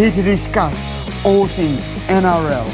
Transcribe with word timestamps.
here 0.00 0.10
to 0.10 0.22
discuss 0.22 1.26
all 1.26 1.46
things 1.46 1.78
NRL, 2.08 2.66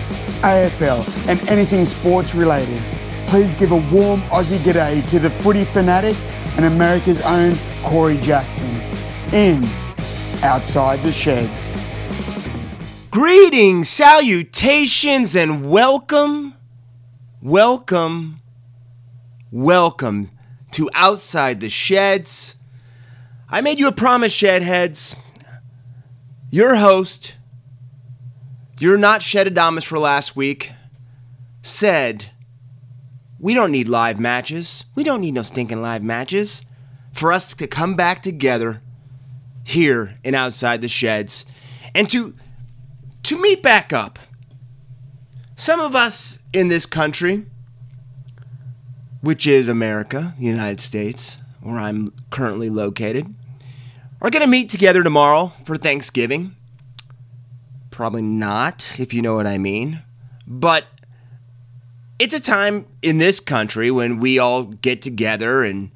AFL, 0.43 1.29
and 1.29 1.49
anything 1.49 1.85
sports 1.85 2.37
related. 2.37 2.81
Please 3.27 3.53
give 3.55 3.73
a 3.73 3.83
warm 3.93 4.21
Aussie 4.31 4.59
g'day 4.59 5.05
to 5.09 5.19
the 5.19 5.29
footy 5.29 5.65
fanatic 5.65 6.15
and 6.57 6.67
America's 6.67 7.21
own 7.23 7.53
Corey 7.83 8.17
Jackson 8.19 8.71
in 9.35 9.65
Outside 10.45 11.01
the 11.01 11.11
Sheds. 11.11 11.89
Greetings, 13.11 13.89
salutations, 13.89 15.35
and 15.35 15.69
welcome, 15.69 16.55
welcome, 17.43 18.37
welcome 19.51 20.31
to 20.71 20.89
Outside 20.95 21.61
the 21.61 21.71
Sheds. 21.71 22.55
I 23.49 23.63
made 23.63 23.81
you 23.81 23.89
a 23.89 23.93
promise, 23.93 24.33
Shedheads. 24.33 25.17
Your 26.51 26.77
host, 26.77 27.37
you're 28.79 28.97
not 28.97 29.21
Shedadamas 29.21 29.85
for 29.85 29.99
last 29.99 30.37
week, 30.37 30.71
said, 31.63 32.27
We 33.41 33.53
don't 33.53 33.73
need 33.73 33.89
live 33.89 34.21
matches. 34.21 34.85
We 34.95 35.03
don't 35.03 35.21
need 35.21 35.35
no 35.35 35.43
stinking 35.43 35.83
live 35.83 36.05
matches 36.05 36.63
for 37.13 37.33
us 37.33 37.53
to 37.55 37.67
come 37.67 37.95
back 37.97 38.23
together 38.23 38.81
here 39.65 40.19
and 40.25 40.37
outside 40.37 40.83
the 40.83 40.89
sheds 40.89 41.45
and 41.95 42.09
to 42.11 42.35
to 43.25 43.43
meet 43.43 43.61
back 43.61 43.93
up. 43.93 44.21
Some 45.57 45.81
of 45.81 45.97
us 45.97 46.39
in 46.53 46.69
this 46.69 46.87
country, 46.87 47.47
which 49.21 49.49
is 49.49 49.67
America, 49.67 50.35
the 50.39 50.45
United 50.45 50.79
States, 50.79 51.39
where 51.61 51.79
I'm 51.79 52.13
currently 52.31 52.71
located, 52.71 53.35
are 54.21 54.31
going 54.31 54.43
to 54.43 54.49
meet 54.49 54.69
together 54.69 55.03
tomorrow 55.03 55.53
for 55.65 55.77
Thanksgiving. 55.77 56.57
Probably 57.91 58.23
not, 58.23 58.99
if 58.99 59.15
you 59.15 59.23
know 59.23 59.35
what 59.35 59.47
I 59.47 59.59
mean. 59.59 60.03
But 60.47 60.87
it's 62.19 62.35
a 62.35 62.41
time 62.41 62.87
in 63.03 63.19
this 63.19 63.41
country 63.41 63.91
when 63.91 64.21
we 64.21 64.39
all 64.39 64.65
get 64.65 65.03
together 65.03 65.63
and 65.63 65.91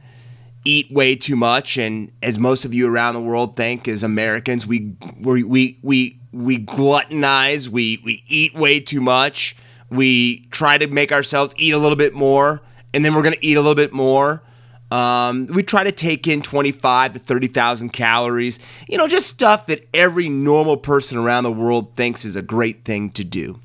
eat 0.64 0.90
way 0.90 1.14
too 1.14 1.36
much 1.36 1.78
and 1.78 2.12
as 2.22 2.38
most 2.38 2.66
of 2.66 2.74
you 2.74 2.86
around 2.86 3.14
the 3.14 3.20
world 3.20 3.56
think 3.56 3.88
as 3.88 4.02
Americans 4.02 4.66
we 4.66 4.94
we 5.18 5.42
we 5.42 5.78
we, 5.82 6.20
we 6.32 6.58
gluttonize 6.58 7.68
we 7.68 7.98
we 8.04 8.22
eat 8.28 8.54
way 8.54 8.78
too 8.78 9.00
much 9.00 9.56
we 9.88 10.46
try 10.50 10.76
to 10.76 10.86
make 10.88 11.12
ourselves 11.12 11.54
eat 11.56 11.72
a 11.72 11.78
little 11.78 11.96
bit 11.96 12.12
more 12.12 12.60
and 12.92 13.02
then 13.02 13.14
we're 13.14 13.22
going 13.22 13.34
to 13.34 13.46
eat 13.46 13.56
a 13.56 13.60
little 13.60 13.74
bit 13.74 13.94
more 13.94 14.42
um, 14.90 15.46
we 15.46 15.62
try 15.62 15.84
to 15.84 15.92
take 15.92 16.26
in 16.26 16.42
25 16.42 17.12
to 17.14 17.18
30,000 17.18 17.90
calories 17.90 18.58
you 18.88 18.98
know 18.98 19.08
just 19.08 19.28
stuff 19.28 19.66
that 19.66 19.88
every 19.94 20.28
normal 20.28 20.76
person 20.76 21.18
around 21.18 21.44
the 21.44 21.52
world 21.52 21.94
thinks 21.96 22.24
is 22.24 22.36
a 22.36 22.42
great 22.42 22.84
thing 22.84 23.10
to 23.10 23.24
do 23.24 23.58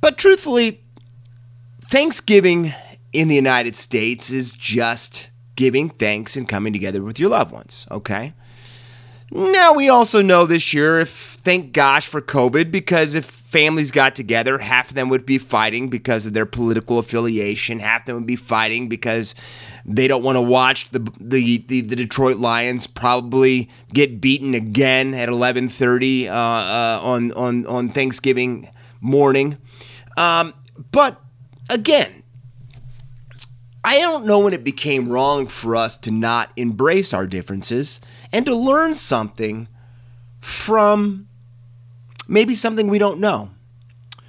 but 0.00 0.18
truthfully 0.18 0.80
Thanksgiving 1.90 2.72
in 3.12 3.26
the 3.26 3.34
United 3.34 3.74
States 3.74 4.30
is 4.30 4.54
just 4.54 5.30
giving 5.56 5.90
thanks 5.90 6.36
and 6.36 6.48
coming 6.48 6.72
together 6.72 7.02
with 7.02 7.18
your 7.18 7.30
loved 7.30 7.50
ones, 7.50 7.84
okay? 7.90 8.32
Now, 9.32 9.74
we 9.74 9.88
also 9.88 10.22
know 10.22 10.44
this 10.44 10.74
year, 10.74 10.98
if 10.98 11.08
thank 11.08 11.72
gosh 11.72 12.08
for 12.08 12.20
COVID, 12.20 12.72
because 12.72 13.14
if 13.14 13.24
families 13.24 13.92
got 13.92 14.16
together, 14.16 14.58
half 14.58 14.88
of 14.90 14.96
them 14.96 15.08
would 15.08 15.24
be 15.24 15.38
fighting 15.38 15.88
because 15.88 16.26
of 16.26 16.32
their 16.32 16.46
political 16.46 16.98
affiliation, 16.98 17.78
half 17.78 18.02
of 18.02 18.06
them 18.06 18.16
would 18.16 18.26
be 18.26 18.34
fighting 18.34 18.88
because 18.88 19.36
they 19.84 20.08
don't 20.08 20.24
want 20.24 20.34
to 20.34 20.40
watch 20.40 20.90
the, 20.90 20.98
the, 21.20 21.58
the, 21.58 21.80
the, 21.80 21.96
Detroit 21.96 22.38
Lions 22.38 22.88
probably 22.88 23.68
get 23.92 24.20
beaten 24.20 24.54
again 24.54 25.14
at 25.14 25.28
11:30 25.28 26.26
uh, 26.26 26.32
uh, 26.32 27.00
on, 27.02 27.32
on, 27.32 27.66
on 27.66 27.88
Thanksgiving 27.88 28.68
morning. 29.00 29.58
Um, 30.16 30.54
but 30.90 31.20
again, 31.68 32.24
I 33.84 33.98
don't 33.98 34.26
know 34.26 34.40
when 34.40 34.52
it 34.52 34.64
became 34.64 35.08
wrong 35.08 35.46
for 35.46 35.76
us 35.76 35.96
to 35.98 36.10
not 36.10 36.50
embrace 36.56 37.14
our 37.14 37.26
differences 37.26 38.00
and 38.32 38.46
to 38.46 38.54
learn 38.54 38.94
something 38.94 39.68
from 40.40 41.28
maybe 42.28 42.54
something 42.54 42.88
we 42.88 42.98
don't 42.98 43.20
know, 43.20 43.50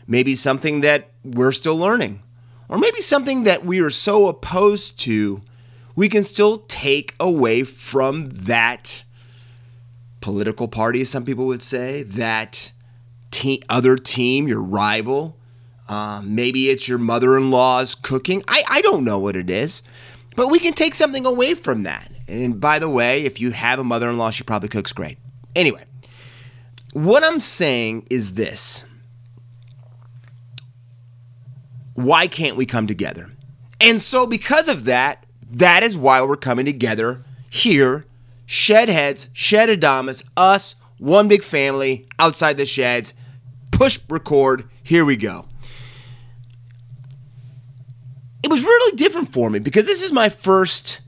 maybe 0.08 0.36
something 0.36 0.82
that 0.82 1.10
we're 1.24 1.52
still 1.52 1.78
learning, 1.78 2.22
or 2.68 2.78
maybe 2.78 3.02
something 3.02 3.44
that 3.44 3.66
we 3.66 3.80
are 3.80 3.90
so 3.90 4.28
opposed 4.28 5.00
to, 5.02 5.42
we 5.96 6.10
can 6.10 6.24
still 6.24 6.60
take 6.68 7.16
away 7.20 7.64
from 7.64 8.30
that 8.30 9.04
political 10.20 10.68
party, 10.68 11.02
as 11.02 11.10
some 11.10 11.26
people 11.26 11.46
would 11.46 11.64
say, 11.64 12.04
that 12.04 12.72
te- 13.30 13.64
other 13.70 13.96
team, 13.96 14.48
your 14.48 14.62
rival 14.62 15.38
uh, 15.92 16.22
maybe 16.24 16.70
it's 16.70 16.88
your 16.88 16.98
mother 16.98 17.38
in 17.38 17.52
law's 17.52 17.96
cooking. 17.96 18.42
I, 18.48 18.64
I 18.70 18.82
don't 18.82 19.04
know 19.04 19.20
what 19.20 19.36
it 19.36 19.50
is, 19.50 19.82
but 20.38 20.48
we 20.48 20.58
can 20.58 20.72
take 20.72 20.94
something 20.94 21.26
away 21.26 21.54
from 21.54 21.84
that. 21.84 22.10
And 22.32 22.62
by 22.62 22.80
the 22.80 22.90
way, 22.90 23.24
if 23.24 23.42
you 23.42 23.52
have 23.52 23.78
a 23.78 23.84
mother 23.84 24.10
in 24.10 24.18
law, 24.18 24.30
she 24.30 24.44
probably 24.44 24.70
cooks 24.70 24.94
great. 24.94 25.18
Anyway, 25.54 25.84
what 26.94 27.26
I'm 27.26 27.42
saying 27.42 28.08
is 28.10 28.34
this 28.34 28.86
why 31.94 32.28
can't 32.28 32.56
we 32.56 32.66
come 32.66 32.88
together? 32.88 33.30
And 33.82 34.00
so, 34.00 34.26
because 34.26 34.70
of 34.70 34.86
that, 34.86 35.26
that 35.52 35.84
is 35.84 35.98
why 35.98 36.22
we're 36.22 36.38
coming 36.38 36.66
together 36.66 37.24
here, 37.50 38.06
shed 38.46 38.88
heads, 38.88 39.28
Shed 39.34 39.68
Adamas, 39.68 40.24
us, 40.38 40.76
one 41.00 41.28
big 41.28 41.44
family 41.44 42.08
outside 42.18 42.56
the 42.56 42.66
sheds. 42.66 43.14
Push 43.72 44.00
record. 44.08 44.70
Here 44.84 45.04
we 45.04 45.18
go 45.18 45.48
it 48.44 48.50
was 48.50 48.64
really 48.64 48.96
different 48.98 49.32
for 49.32 49.50
me 49.50 49.60
because 49.60 49.86
this 49.86 50.02
is 50.02 50.12
my 50.12 50.30
first 50.30 51.01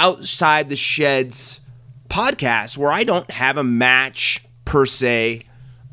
outside 0.00 0.70
the 0.70 0.76
sheds 0.76 1.60
podcast 2.08 2.78
where 2.78 2.90
I 2.90 3.04
don't 3.04 3.30
have 3.30 3.58
a 3.58 3.62
match 3.62 4.42
per 4.64 4.86
se. 4.86 5.44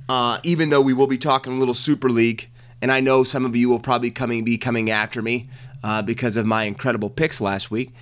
Uh, 0.07 0.39
even 0.43 0.69
though 0.69 0.81
we 0.81 0.93
will 0.93 1.07
be 1.07 1.17
talking 1.17 1.51
a 1.51 1.57
little 1.57 1.73
Super 1.73 2.09
League, 2.09 2.49
and 2.81 2.89
I 2.89 3.01
know 3.01 3.23
some 3.23 3.45
of 3.45 3.57
you 3.57 3.67
will 3.67 3.81
probably 3.81 4.09
coming 4.09 4.45
be 4.45 4.57
coming 4.57 4.89
after 4.89 5.21
me 5.21 5.49
uh, 5.83 6.01
because 6.01 6.37
of 6.37 6.45
my 6.45 6.63
incredible 6.63 7.09
picks 7.09 7.41
last 7.41 7.69
week. 7.69 7.93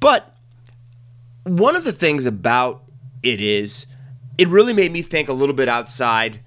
But 0.00 0.34
one 1.44 1.76
of 1.76 1.84
the 1.84 1.92
things 1.92 2.26
about 2.26 2.82
it 3.22 3.40
is, 3.40 3.86
it 4.36 4.48
really 4.48 4.72
made 4.72 4.90
me 4.90 5.02
think 5.02 5.28
a 5.28 5.32
little 5.32 5.54
bit 5.54 5.68
outside, 5.68 6.40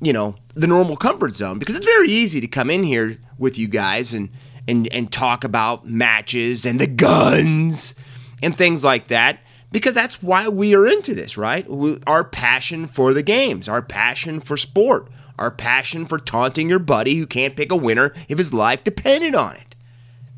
you 0.00 0.14
know, 0.14 0.36
the 0.54 0.66
normal 0.66 0.96
comfort 0.96 1.34
zone 1.34 1.58
because 1.58 1.76
it's 1.76 1.84
very 1.84 2.08
easy 2.08 2.40
to 2.40 2.48
come 2.48 2.70
in 2.70 2.82
here 2.82 3.18
with 3.36 3.58
you 3.58 3.68
guys 3.68 4.14
and 4.14 4.30
and, 4.66 4.90
and 4.92 5.12
talk 5.12 5.44
about 5.44 5.84
matches 5.84 6.64
and 6.64 6.80
the 6.80 6.86
guns 6.86 7.94
and 8.42 8.56
things 8.56 8.84
like 8.84 9.08
that 9.08 9.40
because 9.72 9.94
that's 9.94 10.22
why 10.22 10.48
we 10.48 10.74
are 10.74 10.86
into 10.86 11.14
this, 11.14 11.36
right? 11.36 11.66
Our 12.06 12.24
passion 12.24 12.86
for 12.86 13.12
the 13.12 13.22
games, 13.22 13.68
our 13.68 13.82
passion 13.82 14.40
for 14.40 14.56
sport, 14.56 15.08
our 15.38 15.50
passion 15.50 16.06
for 16.06 16.18
taunting 16.18 16.68
your 16.68 16.78
buddy 16.78 17.16
who 17.16 17.26
can't 17.26 17.56
pick 17.56 17.70
a 17.72 17.76
winner 17.76 18.14
if 18.28 18.38
his 18.38 18.54
life 18.54 18.84
depended 18.84 19.34
on 19.34 19.56
it. 19.56 19.76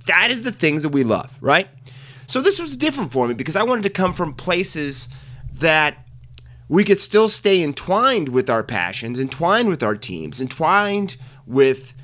That 0.06 0.30
is 0.30 0.42
the 0.42 0.52
things 0.52 0.82
that 0.82 0.88
we 0.88 1.04
love, 1.04 1.30
right? 1.40 1.68
So 2.26 2.40
this 2.40 2.58
was 2.58 2.76
different 2.76 3.12
for 3.12 3.28
me 3.28 3.34
because 3.34 3.56
I 3.56 3.62
wanted 3.62 3.82
to 3.82 3.90
come 3.90 4.12
from 4.12 4.34
places 4.34 5.08
that 5.54 5.98
we 6.68 6.84
could 6.84 7.00
still 7.00 7.28
stay 7.28 7.62
entwined 7.62 8.28
with 8.28 8.50
our 8.50 8.62
passions, 8.62 9.18
entwined 9.18 9.68
with 9.68 9.82
our 9.82 9.96
teams, 9.96 10.40
entwined 10.40 11.16
with 11.46 11.94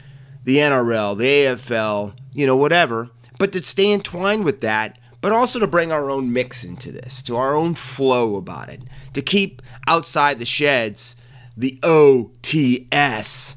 the 0.44 0.56
NRL, 0.58 1.18
the 1.18 1.24
AFL, 1.24 2.14
you 2.32 2.46
know, 2.46 2.56
whatever, 2.56 3.10
but 3.38 3.52
to 3.52 3.62
stay 3.62 3.92
entwined 3.92 4.44
with 4.44 4.60
that, 4.62 4.98
but 5.24 5.32
also 5.32 5.58
to 5.58 5.66
bring 5.66 5.90
our 5.90 6.10
own 6.10 6.34
mix 6.34 6.64
into 6.64 6.92
this, 6.92 7.22
to 7.22 7.34
our 7.34 7.56
own 7.56 7.74
flow 7.74 8.36
about 8.36 8.68
it, 8.68 8.82
to 9.14 9.22
keep 9.22 9.62
outside 9.88 10.38
the 10.38 10.44
sheds 10.44 11.16
the 11.56 11.78
OTS 11.82 13.56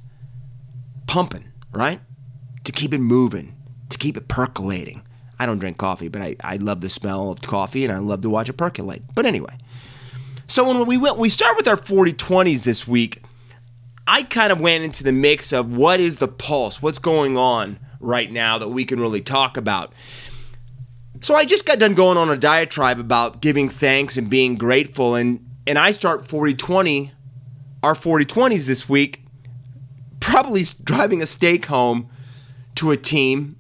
pumping, 1.08 1.52
right? 1.74 2.00
To 2.64 2.72
keep 2.72 2.94
it 2.94 3.00
moving, 3.00 3.54
to 3.90 3.98
keep 3.98 4.16
it 4.16 4.30
percolating. 4.30 5.02
I 5.40 5.46
don't 5.46 5.60
drink 5.60 5.78
coffee, 5.78 6.08
but 6.08 6.22
I, 6.22 6.38
I 6.42 6.56
love 6.56 6.80
the 6.80 6.88
smell 6.88 7.32
of 7.32 7.42
coffee 7.42 7.84
and 7.84 7.92
I 7.92 7.98
love 7.98 8.22
to 8.22 8.30
watch 8.30 8.48
it 8.48 8.54
percolate. 8.54 9.04
But 9.14 9.26
anyway, 9.26 9.58
so 10.48 10.66
when 10.66 10.88
we 10.88 10.96
went, 10.96 11.18
we 11.18 11.28
start 11.28 11.58
with 11.58 11.68
our 11.68 11.76
40 11.76 12.14
20s 12.14 12.64
this 12.64 12.88
week. 12.88 13.24
I 14.08 14.24
kind 14.24 14.54
of 14.54 14.62
went 14.62 14.86
into 14.86 15.04
the 15.04 15.12
mix 15.12 15.52
of 15.52 15.76
what 15.76 16.00
is 16.00 16.20
the 16.20 16.30
pulse, 16.30 16.82
what's 16.82 17.00
going 17.00 17.36
on 17.36 17.78
right 18.00 18.32
now 18.32 18.58
that 18.58 18.70
we 18.70 18.86
can 18.86 19.02
really 19.02 19.20
talk 19.20 19.58
about. 19.58 19.92
So 21.22 21.36
I 21.36 21.46
just 21.46 21.66
got 21.66 21.80
done 21.80 21.94
going 21.94 22.18
on 22.18 22.30
a 22.30 22.38
diatribe 22.38 23.00
about 23.00 23.42
giving 23.42 23.70
thanks 23.70 24.18
and 24.18 24.30
being 24.30 24.56
grateful, 24.56 25.16
and 25.16 25.44
and 25.66 25.78
I 25.78 25.92
start 25.92 26.26
40-20, 26.26 27.12
our 27.84 27.94
40-20s 27.94 28.68
this 28.68 28.88
week, 28.88 29.26
probably 30.22 30.64
driving 30.82 31.22
a 31.22 31.26
steak 31.26 31.66
home 31.66 32.10
to 32.76 32.92
a 32.92 32.98
team 32.98 33.58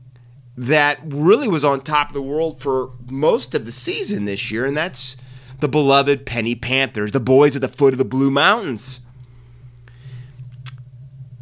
that 0.56 1.00
really 1.04 1.50
was 1.50 1.65
on 1.65 1.81
top 1.81 2.09
of 2.09 2.13
the 2.13 2.21
world 2.21 2.62
for 2.62 2.92
most 3.09 3.54
of 3.54 3.65
the 3.65 3.71
season 3.74 4.24
this 4.24 4.50
year, 4.50 4.65
and 4.65 4.77
that's 4.77 5.18
the 5.59 5.68
beloved 5.68 6.25
Penny 6.25 6.56
Panthers, 6.56 7.12
the 7.12 7.19
boys 7.19 7.56
at 7.56 7.62
the 7.62 7.68
foot 7.68 7.94
of 7.94 7.98
the 7.98 8.06
Blue 8.06 8.31
Mountains. 8.31 9.01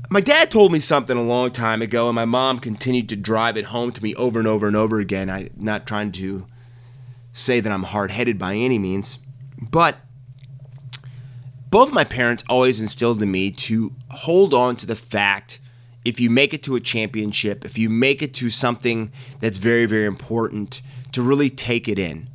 My 0.10 0.22
dad 0.22 0.52
told 0.52 0.72
me 0.72 0.80
something 0.80 1.18
a 1.18 1.24
long 1.24 1.52
time 1.52 1.82
ago, 1.82 2.08
and 2.08 2.16
my 2.16 2.26
mom 2.26 2.60
continued 2.60 3.10
to 3.10 3.16
drive 3.16 3.58
it 3.58 3.66
home 3.66 3.92
to 3.92 4.04
me 4.04 4.14
over 4.16 4.40
and 4.40 4.48
over 4.48 4.68
and 4.68 4.76
over 4.76 5.00
again. 5.00 5.30
I'm 5.30 5.50
not 5.56 5.88
trying 5.88 6.12
to 6.14 6.46
say 7.34 7.60
that 7.60 7.72
I'm 7.72 7.84
hard 7.84 8.12
headed 8.12 8.38
by 8.38 8.56
any 8.56 8.78
means, 8.78 9.20
but 9.60 9.98
both 11.70 11.92
my 11.92 12.04
parents 12.04 12.44
always 12.48 12.80
instilled 12.80 13.22
in 13.22 13.32
me 13.32 13.52
to 13.52 13.94
hold 14.10 14.54
on 14.54 14.76
to 14.78 14.86
the 14.86 14.96
fact 14.96 15.60
if 16.06 16.20
you 16.20 16.30
make 16.30 16.54
it 16.54 16.64
to 16.64 16.76
a 16.76 16.80
championship, 16.80 17.66
if 17.66 17.78
you 17.78 17.90
make 17.90 18.22
it 18.22 18.34
to 18.36 18.50
something 18.50 19.12
that's 19.40 19.58
very, 19.58 19.86
very 19.88 20.06
important, 20.06 20.82
to 21.12 21.22
really 21.22 21.50
take 21.50 21.90
it 21.90 21.98
in. 21.98 22.30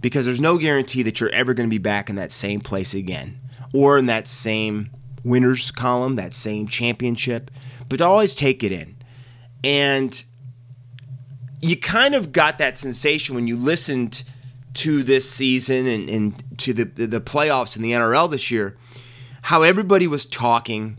Because 0.00 0.24
there's 0.24 0.40
no 0.40 0.56
guarantee 0.56 1.02
that 1.02 1.20
you're 1.20 1.30
ever 1.30 1.52
going 1.52 1.68
to 1.68 1.74
be 1.74 1.78
back 1.78 2.08
in 2.08 2.16
that 2.16 2.30
same 2.30 2.60
place 2.60 2.94
again 2.94 3.40
or 3.74 3.98
in 3.98 4.06
that 4.06 4.28
same 4.28 4.90
winners 5.24 5.70
column, 5.70 6.16
that 6.16 6.34
same 6.34 6.66
championship, 6.66 7.50
but 7.88 7.98
to 7.98 8.04
always 8.04 8.34
take 8.34 8.62
it 8.62 8.72
in. 8.72 8.96
And 9.64 10.22
you 11.60 11.76
kind 11.76 12.14
of 12.14 12.32
got 12.32 12.58
that 12.58 12.78
sensation 12.78 13.34
when 13.34 13.46
you 13.46 13.56
listened 13.56 14.22
to 14.74 15.02
this 15.02 15.28
season 15.28 15.86
and, 15.86 16.08
and 16.08 16.58
to 16.58 16.72
the, 16.72 16.84
the 16.84 17.20
playoffs 17.20 17.76
in 17.76 17.82
the 17.82 17.92
NRL 17.92 18.30
this 18.30 18.50
year, 18.50 18.76
how 19.42 19.62
everybody 19.62 20.06
was 20.06 20.24
talking 20.24 20.98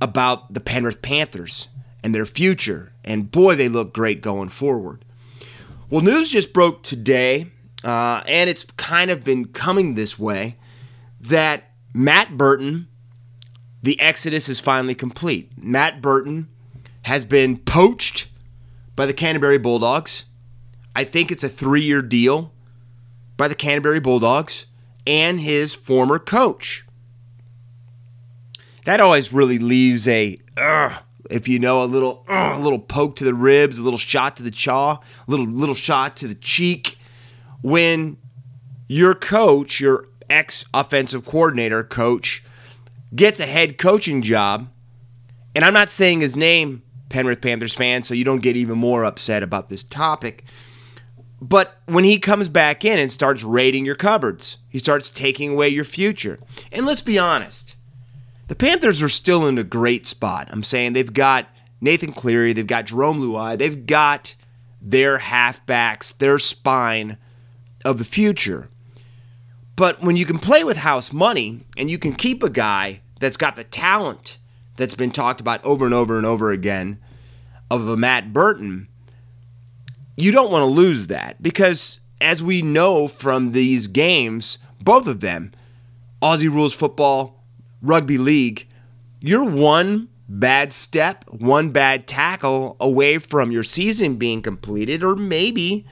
about 0.00 0.52
the 0.52 0.60
Penrith 0.60 1.02
Panthers 1.02 1.68
and 2.02 2.14
their 2.14 2.26
future. 2.26 2.92
And 3.04 3.30
boy, 3.30 3.56
they 3.56 3.68
look 3.68 3.94
great 3.94 4.20
going 4.20 4.48
forward. 4.50 5.04
Well, 5.90 6.02
news 6.02 6.30
just 6.30 6.52
broke 6.52 6.82
today, 6.82 7.50
uh, 7.82 8.22
and 8.26 8.50
it's 8.50 8.64
kind 8.76 9.10
of 9.10 9.24
been 9.24 9.46
coming 9.46 9.94
this 9.94 10.18
way, 10.18 10.56
that 11.20 11.72
Matt 11.94 12.36
Burton, 12.36 12.88
the 13.82 14.00
exodus 14.00 14.48
is 14.48 14.60
finally 14.60 14.94
complete. 14.94 15.50
Matt 15.62 16.02
Burton 16.02 16.48
has 17.02 17.24
been 17.24 17.58
poached 17.58 18.28
by 18.96 19.06
the 19.06 19.14
Canterbury 19.14 19.58
Bulldogs. 19.58 20.24
I 20.94 21.04
think 21.04 21.30
it's 21.30 21.44
a 21.44 21.48
three 21.48 21.82
year 21.82 22.02
deal 22.02 22.52
by 23.36 23.48
the 23.48 23.54
Canterbury 23.54 24.00
Bulldogs 24.00 24.66
and 25.06 25.40
his 25.40 25.72
former 25.74 26.18
coach 26.18 26.84
that 28.88 29.00
always 29.00 29.34
really 29.34 29.58
leaves 29.58 30.08
a 30.08 30.38
uh, 30.56 30.96
if 31.28 31.46
you 31.46 31.58
know 31.58 31.82
a 31.82 31.84
little 31.84 32.24
uh, 32.26 32.54
a 32.56 32.58
little 32.58 32.78
poke 32.78 33.16
to 33.16 33.24
the 33.24 33.34
ribs, 33.34 33.76
a 33.76 33.82
little 33.82 33.98
shot 33.98 34.38
to 34.38 34.42
the 34.42 34.50
jaw, 34.50 34.92
a 34.92 35.30
little 35.30 35.44
little 35.44 35.74
shot 35.74 36.16
to 36.16 36.26
the 36.26 36.34
cheek 36.34 36.96
when 37.60 38.16
your 38.86 39.14
coach, 39.14 39.78
your 39.78 40.08
ex 40.30 40.64
offensive 40.72 41.26
coordinator 41.26 41.84
coach 41.84 42.42
gets 43.14 43.40
a 43.40 43.46
head 43.46 43.78
coaching 43.78 44.22
job. 44.22 44.68
And 45.54 45.64
I'm 45.64 45.72
not 45.72 45.90
saying 45.90 46.20
his 46.20 46.36
name, 46.36 46.82
Penrith 47.08 47.40
Panthers 47.40 47.74
fan, 47.74 48.02
so 48.02 48.14
you 48.14 48.24
don't 48.24 48.42
get 48.42 48.56
even 48.56 48.78
more 48.78 49.04
upset 49.04 49.42
about 49.42 49.68
this 49.68 49.82
topic. 49.82 50.44
But 51.40 51.78
when 51.86 52.04
he 52.04 52.18
comes 52.18 52.48
back 52.48 52.84
in 52.84 52.98
and 52.98 53.10
starts 53.10 53.42
raiding 53.42 53.84
your 53.84 53.94
cupboards, 53.94 54.58
he 54.68 54.78
starts 54.78 55.08
taking 55.08 55.52
away 55.52 55.68
your 55.68 55.84
future. 55.84 56.38
And 56.72 56.84
let's 56.84 57.00
be 57.00 57.18
honest, 57.18 57.76
the 58.48 58.56
Panthers 58.56 59.02
are 59.02 59.08
still 59.08 59.46
in 59.46 59.58
a 59.58 59.64
great 59.64 60.06
spot. 60.06 60.48
I'm 60.50 60.62
saying 60.62 60.92
they've 60.92 61.12
got 61.12 61.46
Nathan 61.80 62.12
Cleary, 62.12 62.52
they've 62.52 62.66
got 62.66 62.86
Jarome 62.86 63.20
Luai, 63.20 63.56
they've 63.56 63.86
got 63.86 64.34
their 64.80 65.18
halfbacks, 65.18 66.16
their 66.18 66.38
spine 66.38 67.18
of 67.84 67.98
the 67.98 68.04
future. 68.04 68.68
But 69.78 70.02
when 70.02 70.16
you 70.16 70.26
can 70.26 70.40
play 70.40 70.64
with 70.64 70.78
house 70.78 71.12
money 71.12 71.60
and 71.76 71.88
you 71.88 71.98
can 71.98 72.12
keep 72.12 72.42
a 72.42 72.50
guy 72.50 73.00
that's 73.20 73.36
got 73.36 73.54
the 73.54 73.62
talent 73.62 74.38
that's 74.74 74.96
been 74.96 75.12
talked 75.12 75.40
about 75.40 75.64
over 75.64 75.84
and 75.84 75.94
over 75.94 76.16
and 76.16 76.26
over 76.26 76.50
again 76.50 76.98
of 77.70 77.86
a 77.86 77.96
Matt 77.96 78.32
Burton, 78.32 78.88
you 80.16 80.32
don't 80.32 80.50
want 80.50 80.62
to 80.62 80.66
lose 80.66 81.06
that 81.06 81.40
because 81.40 82.00
as 82.20 82.42
we 82.42 82.60
know 82.60 83.06
from 83.06 83.52
these 83.52 83.86
games, 83.86 84.58
both 84.80 85.06
of 85.06 85.20
them, 85.20 85.52
Aussie 86.20 86.52
rules 86.52 86.74
football 86.74 87.44
rugby 87.80 88.18
league, 88.18 88.66
you're 89.20 89.44
one 89.44 90.08
bad 90.28 90.72
step, 90.72 91.24
one 91.30 91.70
bad 91.70 92.08
tackle 92.08 92.76
away 92.80 93.18
from 93.18 93.52
your 93.52 93.62
season 93.62 94.16
being 94.16 94.42
completed, 94.42 95.04
or 95.04 95.14
maybe, 95.14 95.86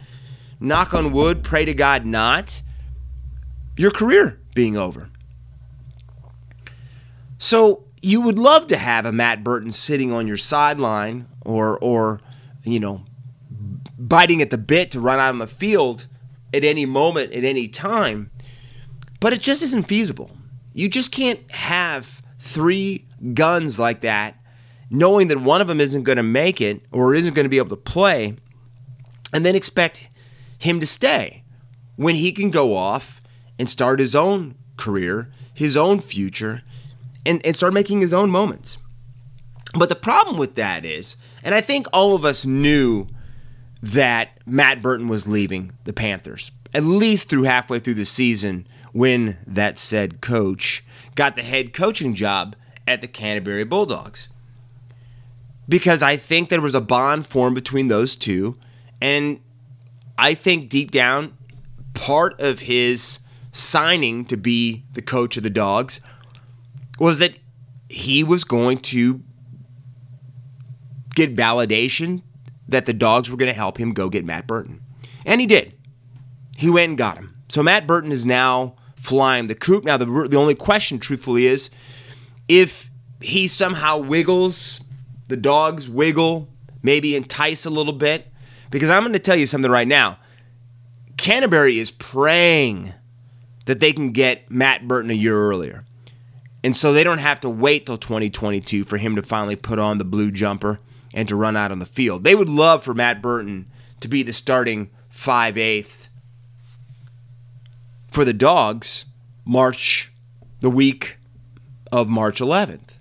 knock 0.59 0.93
on 0.93 1.12
wood, 1.12 1.44
pray 1.44 1.65
to 1.65 1.73
God 1.73 2.05
not, 2.05 2.62
your 3.76 3.90
career 3.90 4.40
being 4.55 4.76
over. 4.76 5.11
So 7.38 7.84
you 8.02 8.20
would 8.20 8.38
love 8.38 8.67
to 8.69 8.76
have 8.76 9.06
a 9.06 9.12
Matt 9.12 9.44
Burton 9.44 9.73
sitting 9.73 10.12
on 10.12 10.26
your 10.26 10.37
sideline 10.37 11.26
or 11.44 11.78
or 11.78 12.20
you 12.64 12.81
know 12.81 13.05
biting 13.99 14.43
at 14.43 14.50
the 14.50 14.58
bit 14.58 14.90
to 14.93 15.00
run 15.00 15.19
out 15.19 15.31
on 15.31 15.38
the 15.38 15.46
field 15.46 16.06
at 16.55 16.64
any 16.64 16.87
moment 16.87 17.32
at 17.32 17.44
any 17.44 17.69
time. 17.69 18.31
But 19.20 19.32
it 19.32 19.40
just 19.40 19.62
isn't 19.62 19.88
feasible. 19.88 20.31
You 20.73 20.88
just 20.88 21.11
can't 21.11 21.50
have 21.50 22.23
three 22.38 23.06
guns 23.32 23.78
like 23.78 24.02
that, 24.02 24.37
knowing 24.90 25.28
that 25.28 25.40
one 25.40 25.61
of 25.61 25.69
them 25.69 25.81
isn't 25.81 26.02
going 26.02 26.17
to 26.17 26.23
make 26.23 26.61
it 26.61 26.82
or 26.93 27.14
isn't 27.14 27.34
going 27.34 27.44
to 27.44 27.50
be 27.50 27.58
able 27.58 27.70
to 27.70 27.76
play, 27.76 28.37
and 29.32 29.44
then 29.44 29.55
expect 29.55 30.11
him 30.58 30.81
to 30.81 30.87
stay 30.87 31.43
when 31.96 32.14
he 32.14 32.31
can 32.31 32.50
go 32.50 32.76
off 32.76 33.20
and 33.58 33.69
start 33.69 34.00
his 34.00 34.14
own 34.14 34.55
career, 34.76 35.31
his 35.53 35.76
own 35.76 36.00
future, 36.00 36.62
and, 37.25 37.44
and 37.44 37.56
start 37.56 37.73
making 37.73 38.00
his 38.00 38.14
own 38.14 38.31
moments. 38.31 38.79
But 39.75 39.88
the 39.88 39.94
problem 39.94 40.38
with 40.38 40.55
that 40.55 40.85
is, 40.85 41.17
and 41.43 41.55
I 41.55 41.61
think 41.61 41.87
all 41.93 42.14
of 42.14 42.25
us 42.25 42.44
knew 42.44 43.08
that 43.82 44.38
Matt 44.47 44.82
Burton 44.82 45.08
was 45.08 45.26
leaving 45.26 45.73
the 45.85 45.93
Panthers, 45.93 46.50
at 46.73 46.85
least 46.85 47.29
through 47.29 47.44
halfway 47.44 47.79
through 47.79 47.94
the 47.94 48.05
season 48.05 48.67
when 48.93 49.37
that 49.47 49.79
said 49.79 50.20
coach 50.20 50.82
got 51.14 51.37
the 51.37 51.43
head 51.43 51.73
coaching 51.73 52.14
job 52.14 52.55
at 52.87 53.00
the 53.00 53.09
Canterbury 53.09 53.64
Bulldogs. 53.64 54.29
Because 55.69 56.02
I 56.02 56.17
think 56.17 56.49
there 56.49 56.61
was 56.61 56.75
a 56.75 56.81
bond 56.81 57.26
formed 57.26 57.56
between 57.56 57.88
those 57.88 58.14
two. 58.14 58.56
And 59.00 59.41
I 60.17 60.35
think 60.35 60.69
deep 60.69 60.92
down, 60.92 61.37
part 61.95 62.40
of 62.40 62.61
his 62.61 63.19
signing 63.56 64.25
to 64.26 64.36
be 64.36 64.84
the 64.92 65.02
coach 65.02 65.36
of 65.36 65.42
the 65.42 65.50
Dogs 65.50 66.00
was 66.98 67.18
that 67.18 67.36
he 67.88 68.22
was 68.22 68.44
going 68.44 68.78
to 68.78 69.22
get 71.14 71.34
validation 71.34 72.22
that 72.68 72.86
the 72.86 72.92
Dogs 72.92 73.30
were 73.30 73.36
going 73.36 73.50
to 73.50 73.58
help 73.58 73.78
him 73.78 73.92
go 73.94 74.10
get 74.10 74.25
Matt 74.25 74.46
Burton. 74.46 74.82
And 75.25 75.40
he 75.40 75.46
did. 75.46 75.72
He 76.56 76.68
went 76.68 76.90
and 76.90 76.98
got 76.98 77.16
him. 77.16 77.34
So 77.48 77.62
Matt 77.62 77.86
Burton 77.86 78.12
is 78.12 78.26
now 78.26 78.76
flying 78.96 79.46
the 79.46 79.54
coop. 79.54 79.84
Now, 79.84 79.96
the, 79.96 80.26
the 80.28 80.36
only 80.36 80.54
question, 80.54 80.98
truthfully, 80.98 81.46
is 81.46 81.70
if 82.48 82.90
he 83.20 83.48
somehow 83.48 83.98
wiggles, 83.98 84.80
the 85.28 85.36
dogs 85.36 85.88
wiggle, 85.88 86.48
maybe 86.82 87.16
entice 87.16 87.64
a 87.64 87.70
little 87.70 87.92
bit. 87.92 88.26
Because 88.70 88.90
I'm 88.90 89.02
going 89.02 89.12
to 89.12 89.18
tell 89.18 89.36
you 89.36 89.46
something 89.46 89.70
right 89.70 89.88
now. 89.88 90.18
Canterbury 91.16 91.78
is 91.78 91.90
praying 91.90 92.92
that 93.66 93.80
they 93.80 93.92
can 93.92 94.11
get 94.11 94.50
Matt 94.50 94.88
Burton 94.88 95.11
a 95.11 95.14
year 95.14 95.37
earlier. 95.37 95.85
And 96.64 96.75
so 96.75 96.92
they 96.92 97.04
don't 97.04 97.18
have 97.18 97.40
to 97.40 97.49
wait 97.49 97.87
till 97.87 97.96
2022 97.96 98.85
for 98.85 98.96
him 98.96 99.14
to 99.14 99.23
finally 99.23 99.54
put 99.54 99.78
on 99.78 99.99
the 99.99 100.04
blue 100.04 100.30
jumper 100.32 100.80
and 101.12 101.28
to 101.28 101.37
run 101.37 101.56
out 101.56 101.70
on 101.70 101.78
the 101.78 101.87
field. 101.87 102.25
They 102.25 102.35
would 102.35 102.49
love 102.49 102.82
for 102.82 102.94
Matt 102.94 103.23
Burton 103.23 103.68
to 104.00 104.08
be 104.08 104.23
the 104.23 104.32
starting 104.32 104.90
5 105.11 105.54
8th 105.54 106.08
for 108.11 108.25
the 108.25 108.32
dogs 108.32 109.04
March, 109.44 110.11
the 110.61 110.70
week 110.70 111.18
of 111.92 112.08
March 112.08 112.40
11th. 112.40 112.99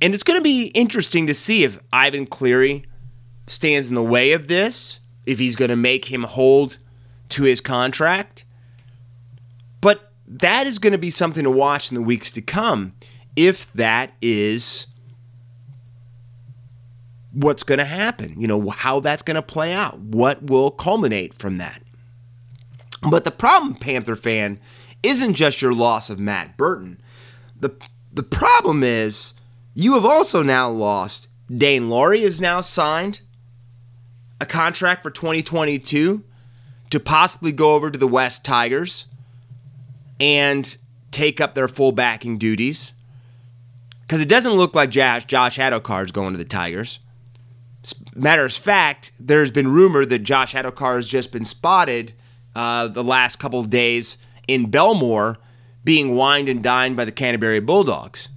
And 0.00 0.14
it's 0.14 0.22
going 0.22 0.38
to 0.38 0.44
be 0.44 0.66
interesting 0.68 1.26
to 1.26 1.34
see 1.34 1.64
if 1.64 1.78
Ivan 1.92 2.26
Cleary 2.26 2.84
stands 3.46 3.88
in 3.88 3.94
the 3.94 4.02
way 4.02 4.32
of 4.32 4.48
this, 4.48 5.00
if 5.26 5.38
he's 5.38 5.56
going 5.56 5.70
to 5.70 5.76
make 5.76 6.06
him 6.06 6.22
hold 6.22 6.78
to 7.30 7.44
his 7.44 7.60
contract. 7.60 8.44
But 9.80 10.12
that 10.26 10.66
is 10.66 10.78
going 10.78 10.92
to 10.92 10.98
be 10.98 11.10
something 11.10 11.44
to 11.44 11.50
watch 11.50 11.90
in 11.90 11.94
the 11.94 12.02
weeks 12.02 12.30
to 12.32 12.42
come 12.42 12.94
if 13.36 13.72
that 13.72 14.12
is 14.20 14.86
what's 17.32 17.62
going 17.62 17.78
to 17.78 17.84
happen, 17.84 18.34
you 18.40 18.48
know, 18.48 18.70
how 18.70 19.00
that's 19.00 19.22
going 19.22 19.36
to 19.36 19.42
play 19.42 19.72
out, 19.72 19.98
what 19.98 20.42
will 20.42 20.70
culminate 20.70 21.34
from 21.34 21.58
that. 21.58 21.82
But 23.08 23.24
the 23.24 23.30
problem, 23.30 23.76
Panther 23.76 24.16
fan, 24.16 24.58
isn't 25.02 25.34
just 25.34 25.62
your 25.62 25.72
loss 25.72 26.10
of 26.10 26.18
Matt 26.18 26.56
Burton. 26.56 27.00
The, 27.60 27.76
the 28.12 28.24
problem 28.24 28.82
is 28.82 29.34
you 29.74 29.94
have 29.94 30.04
also 30.04 30.42
now 30.42 30.68
lost 30.68 31.28
Daine 31.50 31.88
Laurie 31.88 32.22
is 32.22 32.40
now 32.40 32.60
signed 32.60 33.20
a 34.40 34.46
contract 34.46 35.02
for 35.02 35.10
2022 35.10 36.24
to 36.90 37.00
possibly 37.00 37.52
go 37.52 37.74
over 37.74 37.90
to 37.90 37.98
the 37.98 38.08
West 38.08 38.44
Tigers 38.44 39.06
and 40.20 40.76
take 41.10 41.40
up 41.40 41.54
their 41.54 41.68
full 41.68 41.92
backing 41.92 42.38
duties. 42.38 42.92
Because 44.02 44.20
it 44.22 44.28
doesn't 44.28 44.52
look 44.52 44.74
like 44.74 44.90
Josh, 44.90 45.26
Josh 45.26 45.58
Addo-Carr 45.58 46.04
is 46.04 46.12
going 46.12 46.32
to 46.32 46.38
the 46.38 46.44
Tigers. 46.44 46.98
Matter 48.14 48.44
of 48.44 48.52
fact, 48.52 49.12
there's 49.20 49.50
been 49.50 49.68
rumor 49.68 50.04
that 50.04 50.20
Josh 50.20 50.54
Addo-Carr 50.54 50.96
has 50.96 51.08
just 51.08 51.32
been 51.32 51.44
spotted 51.44 52.12
uh, 52.54 52.88
the 52.88 53.04
last 53.04 53.36
couple 53.36 53.60
of 53.60 53.70
days 53.70 54.16
in 54.46 54.70
Belmore 54.70 55.38
being 55.84 56.14
wined 56.14 56.48
and 56.48 56.62
dined 56.62 56.96
by 56.96 57.04
the 57.04 57.12
Canterbury 57.12 57.60
Bulldogs. 57.60 58.28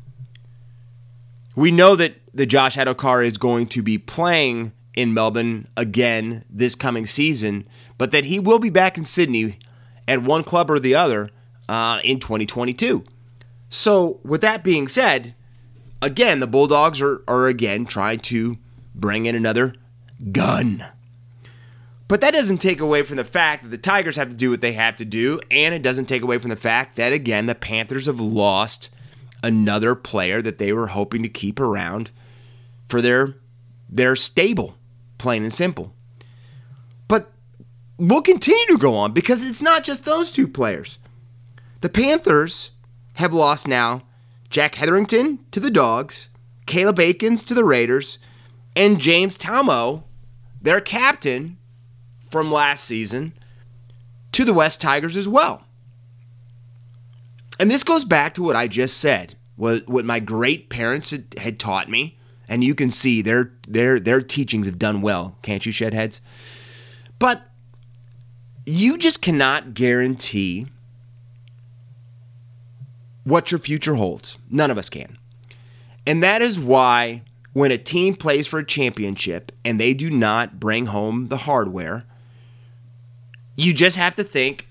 We 1.56 1.72
know 1.72 1.96
that 1.96 2.16
the 2.34 2.46
Josh 2.46 2.78
Addo-Carr 2.78 3.24
is 3.24 3.38
going 3.38 3.68
to 3.68 3.82
be 3.82 3.98
playing 3.98 4.72
in 4.94 5.14
Melbourne 5.14 5.68
again 5.76 6.46
this 6.50 6.76
coming 6.76 7.06
season, 7.06 7.66
but 8.02 8.10
that 8.10 8.26
he 8.26 8.40
will 8.40 8.58
be 8.58 8.72
back 8.72 8.98
in 8.98 9.06
Sydney 9.06 9.60
at 10.08 10.24
one 10.24 10.44
club 10.44 10.72
or 10.72 10.80
the 10.80 10.96
other 10.96 11.30
uh, 11.70 12.00
in 12.04 12.20
2022. 12.20 13.04
So, 13.70 14.20
with 14.24 14.42
that 14.42 14.64
being 14.64 14.88
said, 14.88 15.36
again, 16.02 16.40
the 16.40 16.48
Bulldogs 16.48 17.00
are, 17.00 17.22
are 17.28 17.46
again 17.46 17.86
trying 17.86 18.18
to 18.22 18.58
bring 18.96 19.28
in 19.28 19.36
another 19.36 19.76
gun. 20.32 20.84
But 22.08 22.22
that 22.22 22.34
doesn't 22.34 22.58
take 22.58 22.80
away 22.80 23.04
from 23.04 23.18
the 23.18 23.24
fact 23.24 23.66
that 23.66 23.70
the 23.70 23.78
Tigers 23.78 24.16
have 24.16 24.30
to 24.30 24.36
do 24.36 24.50
what 24.50 24.62
they 24.62 24.74
have 24.74 24.96
to 24.96 25.06
do, 25.06 25.40
and 25.52 25.76
it 25.76 25.84
doesn't 25.84 26.06
take 26.06 26.24
away 26.24 26.40
from 26.40 26.50
the 26.50 26.56
fact 26.56 26.96
that, 26.96 27.14
again, 27.14 27.46
the 27.46 27.54
Panthers 27.54 28.08
have 28.08 28.20
lost 28.20 28.90
another 29.44 29.94
player 29.94 30.42
that 30.42 30.58
they 30.58 30.74
were 30.74 30.88
hoping 30.88 31.22
to 31.22 31.30
keep 31.30 31.60
around 31.60 32.10
for 32.90 33.00
their 33.00 33.36
their 33.88 34.16
stable, 34.16 34.76
plain 35.20 35.44
and 35.44 35.54
simple. 35.54 35.94
We'll 38.02 38.24
continue 38.24 38.66
to 38.70 38.80
go 38.80 38.96
on 38.96 39.12
because 39.12 39.46
it's 39.46 39.62
not 39.62 39.84
just 39.84 40.06
those 40.06 40.32
two 40.32 40.48
players. 40.48 40.98
The 41.82 41.90
Panthers 41.90 42.72
have 43.14 43.32
lost 43.32 43.68
now 43.68 44.02
Jack 44.50 44.74
Hetherington 44.74 45.38
to 45.52 45.60
the 45.60 45.70
Dogs, 45.70 46.28
Caleb 46.66 46.98
Aekins 46.98 47.46
to 47.46 47.54
the 47.54 47.64
Raiders, 47.64 48.18
and 48.76 49.00
James 49.00 49.38
Tamou, 49.38 50.02
their 50.60 50.82
captain 50.82 51.58
from 52.28 52.52
last 52.52 52.86
season, 52.86 53.34
to 54.32 54.46
the 54.46 54.54
West 54.54 54.82
Tigers 54.82 55.16
as 55.16 55.28
well. 55.28 55.64
And 57.60 57.70
this 57.70 57.84
goes 57.84 58.04
back 58.04 58.34
to 58.34 58.42
what 58.42 58.56
I 58.56 58.68
just 58.68 58.98
said, 58.98 59.36
what, 59.58 59.88
what 59.88 60.06
my 60.06 60.20
great 60.20 60.72
parents 60.72 61.12
had, 61.12 61.36
had 61.38 61.60
taught 61.60 61.88
me. 61.88 62.18
And 62.50 62.64
you 62.64 62.74
can 62.74 62.90
see 62.90 63.22
their, 63.22 63.54
their, 63.68 64.00
their 64.00 64.22
teachings 64.22 64.66
have 64.66 64.80
done 64.80 65.04
well, 65.04 65.38
can't 65.44 65.68
you, 65.68 65.72
Shedheads? 65.72 66.20
But 67.20 67.44
you 68.66 68.98
just 68.98 69.22
cannot 69.22 69.74
guarantee 69.74 70.68
what 73.24 73.52
your 73.52 73.60
future 73.60 73.96
holds. 73.96 74.38
None 74.50 74.72
of 74.72 74.78
us 74.78 74.90
can. 74.90 75.18
And 76.06 76.24
that 76.24 76.42
is 76.42 76.60
why 76.60 77.24
when 77.54 77.72
a 77.72 77.78
team 77.78 78.16
plays 78.16 78.48
for 78.48 78.60
a 78.60 78.66
championship 78.66 79.52
and 79.64 79.80
they 79.80 79.94
do 79.94 80.10
not 80.10 80.60
bring 80.60 80.88
home 80.88 81.28
the 81.28 81.38
hardware, 81.38 82.06
you 83.56 83.74
just 83.74 83.98
have 83.98 84.16
to 84.16 84.24
think 84.24 84.68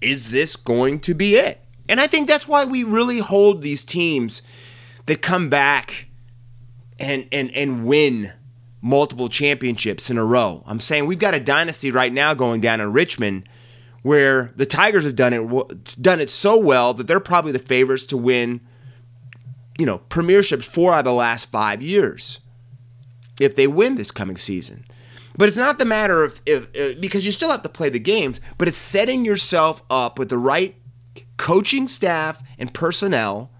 is 0.00 0.30
this 0.30 0.54
going 0.54 1.00
to 1.00 1.14
be 1.14 1.34
it? 1.34 1.60
And 1.88 2.00
I 2.00 2.06
think 2.06 2.28
that's 2.28 2.46
why 2.46 2.64
we 2.64 2.84
really 2.84 3.18
hold 3.18 3.62
these 3.62 3.82
teams 3.82 4.42
that 5.06 5.22
come 5.22 5.48
back 5.48 6.06
and 6.98 7.26
and 7.32 7.50
and 7.52 7.84
win 7.86 8.32
multiple 8.80 9.28
championships 9.28 10.10
in 10.10 10.18
a 10.18 10.24
row. 10.24 10.62
I'm 10.66 10.80
saying 10.80 11.06
we've 11.06 11.18
got 11.18 11.34
a 11.34 11.40
dynasty 11.40 11.90
right 11.90 12.12
now 12.12 12.34
going 12.34 12.60
down 12.60 12.80
in 12.80 12.92
Richmond 12.92 13.48
where 14.02 14.52
the 14.56 14.66
Tigers 14.66 15.04
have 15.04 15.16
done 15.16 15.32
it 15.32 15.96
done 16.00 16.20
it 16.20 16.30
so 16.30 16.58
well 16.58 16.94
that 16.94 17.06
they're 17.06 17.20
probably 17.20 17.52
the 17.52 17.58
favorites 17.58 18.06
to 18.06 18.16
win 18.16 18.60
you 19.78 19.86
know, 19.86 20.00
premierships 20.10 20.64
4 20.64 20.94
out 20.94 20.98
of 20.98 21.04
the 21.04 21.12
last 21.12 21.46
5 21.46 21.80
years 21.80 22.40
if 23.40 23.54
they 23.54 23.68
win 23.68 23.94
this 23.94 24.10
coming 24.10 24.36
season. 24.36 24.84
But 25.36 25.48
it's 25.48 25.56
not 25.56 25.78
the 25.78 25.84
matter 25.84 26.24
of 26.24 26.40
if, 26.44 26.64
uh, 26.76 26.98
because 26.98 27.24
you 27.24 27.30
still 27.30 27.50
have 27.50 27.62
to 27.62 27.68
play 27.68 27.88
the 27.88 28.00
games, 28.00 28.40
but 28.58 28.66
it's 28.66 28.76
setting 28.76 29.24
yourself 29.24 29.84
up 29.88 30.18
with 30.18 30.30
the 30.30 30.38
right 30.38 30.74
coaching 31.36 31.86
staff 31.86 32.42
and 32.58 32.74
personnel 32.74 33.52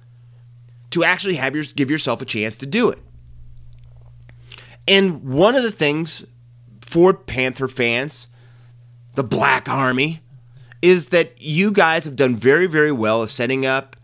to 0.90 1.04
actually 1.04 1.34
have 1.34 1.54
your 1.54 1.64
give 1.64 1.88
yourself 1.90 2.20
a 2.20 2.24
chance 2.24 2.56
to 2.56 2.66
do 2.66 2.88
it. 2.88 2.98
And 4.88 5.22
one 5.22 5.54
of 5.54 5.62
the 5.62 5.70
things 5.70 6.24
for 6.80 7.12
Panther 7.12 7.68
fans, 7.68 8.28
the 9.14 9.22
Black 9.22 9.68
Army, 9.68 10.22
is 10.80 11.08
that 11.08 11.40
you 11.40 11.70
guys 11.70 12.06
have 12.06 12.16
done 12.16 12.36
very, 12.36 12.66
very 12.66 12.92
well 12.92 13.22
of 13.22 13.30
setting 13.30 13.66
up 13.66 13.96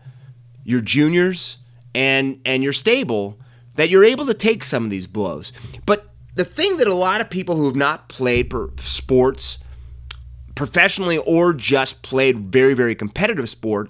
your 0.63 0.81
juniors 0.81 1.57
and 1.93 2.39
and 2.45 2.63
your 2.63 2.73
stable 2.73 3.39
that 3.75 3.89
you're 3.89 4.03
able 4.03 4.25
to 4.25 4.33
take 4.33 4.63
some 4.63 4.85
of 4.85 4.89
these 4.89 5.07
blows. 5.07 5.51
But 5.85 6.09
the 6.35 6.45
thing 6.45 6.77
that 6.77 6.87
a 6.87 6.93
lot 6.93 7.21
of 7.21 7.29
people 7.29 7.55
who 7.55 7.65
have 7.65 7.75
not 7.75 8.09
played 8.09 8.53
sports 8.79 9.59
professionally 10.53 11.17
or 11.17 11.53
just 11.53 12.01
played 12.01 12.37
very, 12.37 12.73
very 12.73 12.95
competitive 12.95 13.49
sport 13.49 13.89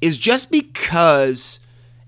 is 0.00 0.16
just 0.16 0.50
because 0.50 1.60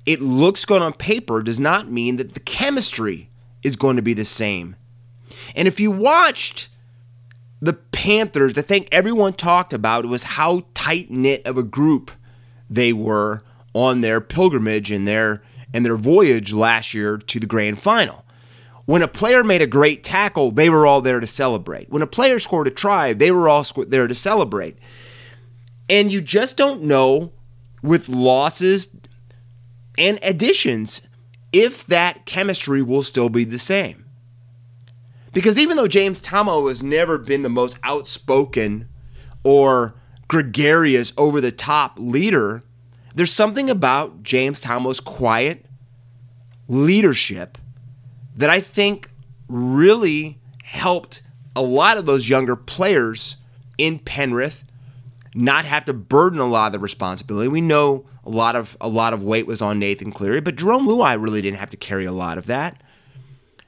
it 0.07 0.21
looks 0.21 0.65
good 0.65 0.83
on 0.83 0.93
paper 0.93 1.43
does 1.43 1.61
not 1.61 1.91
mean 1.91 2.17
that 2.17 2.35
the 2.35 2.41
chemistry 2.41 3.29
is 3.63 3.77
going 3.77 3.97
to 3.97 4.03
be 4.03 4.15
the 4.15 4.25
same. 4.25 4.77
And 5.55 5.67
if 5.67 5.81
you 5.81 5.91
watched 5.91 6.69
the 7.61 7.73
Panthers, 7.73 8.55
the 8.55 8.63
thing 8.63 8.87
everyone 8.91 9.35
talked 9.35 9.73
about 9.73 10.07
was 10.07 10.25
how 10.25 10.65
tight 10.75 11.11
knit 11.11 11.47
of 11.47 11.57
a 11.57 11.63
group 11.63 12.11
they 12.69 12.93
were 12.93 13.43
on 13.75 14.01
their 14.01 14.21
pilgrimage 14.21 14.91
and 14.91 15.07
their 15.07 15.43
and 15.75 15.87
their 15.87 15.97
voyage 15.97 16.53
last 16.53 16.93
year 16.93 17.17
to 17.17 17.41
the 17.41 17.47
grand 17.47 17.81
final. 17.81 18.25
When 18.85 19.03
a 19.03 19.09
player 19.09 19.45
made 19.45 19.63
a 19.63 19.67
great 19.67 20.03
tackle, 20.03 20.51
they 20.51 20.69
were 20.69 20.87
all 20.87 21.01
there 21.01 21.21
to 21.21 21.27
celebrate. 21.27 21.89
When 21.89 22.03
a 22.03 22.07
player 22.07 22.39
scored 22.39 22.67
a 22.67 22.71
try, 22.71 23.13
they 23.13 23.31
were 23.31 23.49
all 23.49 23.65
there 23.87 24.07
to 24.07 24.15
celebrate. 24.15 24.77
And 25.89 26.13
you 26.13 26.21
just 26.21 26.57
don't 26.57 26.83
know 26.83 27.33
with 27.83 28.09
losses 28.09 28.91
and 29.97 30.19
additions 30.23 31.03
if 31.53 31.87
that 31.87 32.25
chemistry 32.25 32.83
will 32.83 33.03
still 33.03 33.29
be 33.29 33.45
the 33.45 33.59
same. 33.59 34.07
Because 35.33 35.59
even 35.59 35.77
though 35.77 35.89
James 35.89 36.21
Tamou 36.21 36.69
has 36.69 36.83
never 36.83 37.19
been 37.19 37.43
the 37.43 37.49
most 37.49 37.79
outspoken 37.83 38.89
or 39.45 39.95
gregarious, 40.29 41.13
over 41.17 41.41
the 41.41 41.53
top 41.53 41.99
leader, 41.99 42.63
there's 43.15 43.33
something 43.33 43.69
about 43.69 44.23
James 44.23 44.63
Tamou's 44.63 45.01
quiet 45.01 45.67
leadership 46.69 47.59
that 48.35 48.51
I 48.51 48.61
think 48.61 49.11
really 49.49 50.39
helped 50.63 51.23
a 51.55 51.63
lot 51.63 51.99
of 51.99 52.07
those 52.07 52.29
younger 52.29 52.57
players 52.57 53.37
in 53.77 53.99
Penrith 53.99 54.65
not 55.35 55.65
have 55.65 55.85
to 55.87 55.93
burden 55.93 56.39
a 56.41 56.47
lot 56.47 56.69
of 56.69 56.73
the 56.73 56.79
responsibility. 56.79 57.49
We 57.49 57.61
know 57.61 58.07
a 58.25 58.31
lot 58.31 58.57
of 58.57 58.77
a 58.81 58.89
lot 58.89 59.13
of 59.13 59.23
weight 59.23 59.47
was 59.47 59.63
on 59.63 59.79
Nathan 59.79 60.13
Cleary, 60.13 60.41
but 60.41 60.57
Jarome 60.57 60.87
Luai 60.87 61.21
really 61.21 61.43
didn't 61.43 61.59
have 61.59 61.71
to 61.71 61.77
carry 61.77 62.05
a 62.05 62.13
lot 62.13 62.39
of 62.39 62.47
that. 62.47 62.83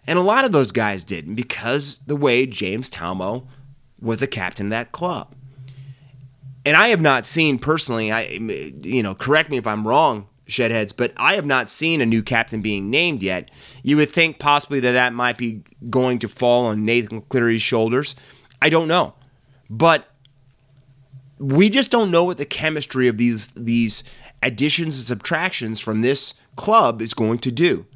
And 0.07 0.19
a 0.19 0.23
lot 0.23 0.45
of 0.45 0.53
those 0.53 0.71
guys 0.71 1.03
didn't 1.03 1.35
because 1.35 2.01
the 2.07 2.17
way 2.17 2.47
James 2.47 2.91
Tamou 2.91 3.47
was 4.01 4.19
the 4.19 4.27
captain 4.27 4.67
of 4.67 4.71
that 4.71 4.93
club. 4.93 5.35
And 6.67 6.77
I 6.77 6.89
have 6.89 7.01
not 7.01 7.27
seen 7.27 7.59
personally, 7.59 8.13
I 8.13 8.23
you 8.83 9.03
know, 9.03 9.15
correct 9.15 9.51
me 9.51 9.57
if 9.57 9.67
I'm 9.67 9.87
wrong, 9.87 10.29
Shedheads, 10.47 10.95
but 10.97 11.13
I 11.17 11.35
have 11.35 11.47
not 11.47 11.69
seen 11.69 12.01
a 12.01 12.07
new 12.07 12.23
captain 12.23 12.61
being 12.61 12.91
named 12.91 13.23
yet. 13.23 13.51
You 13.83 13.97
would 13.97 14.11
think 14.11 14.39
possibly 14.39 14.81
that 14.81 14.93
that 14.93 15.13
might 15.13 15.39
be 15.39 15.63
going 15.91 16.19
to 16.21 16.29
fall 16.29 16.67
on 16.67 16.85
Nathan 16.85 17.23
Cleary's 17.23 17.63
shoulders. 17.63 18.15
I 18.63 18.69
don't 18.69 18.89
know, 18.89 19.15
but 19.69 20.09
we 21.39 21.69
just 21.69 21.91
don't 21.91 22.11
know 22.11 22.25
what 22.25 22.39
the 22.39 22.45
chemistry 22.45 23.09
of 23.09 23.17
these 23.17 23.49
these 23.49 24.05
additions 24.45 24.99
and 24.99 25.07
subtractions 25.07 25.81
from 25.81 26.03
this 26.03 26.35
club 26.57 27.03
is 27.03 27.15
going 27.15 27.39
to 27.39 27.51
do. 27.51 27.87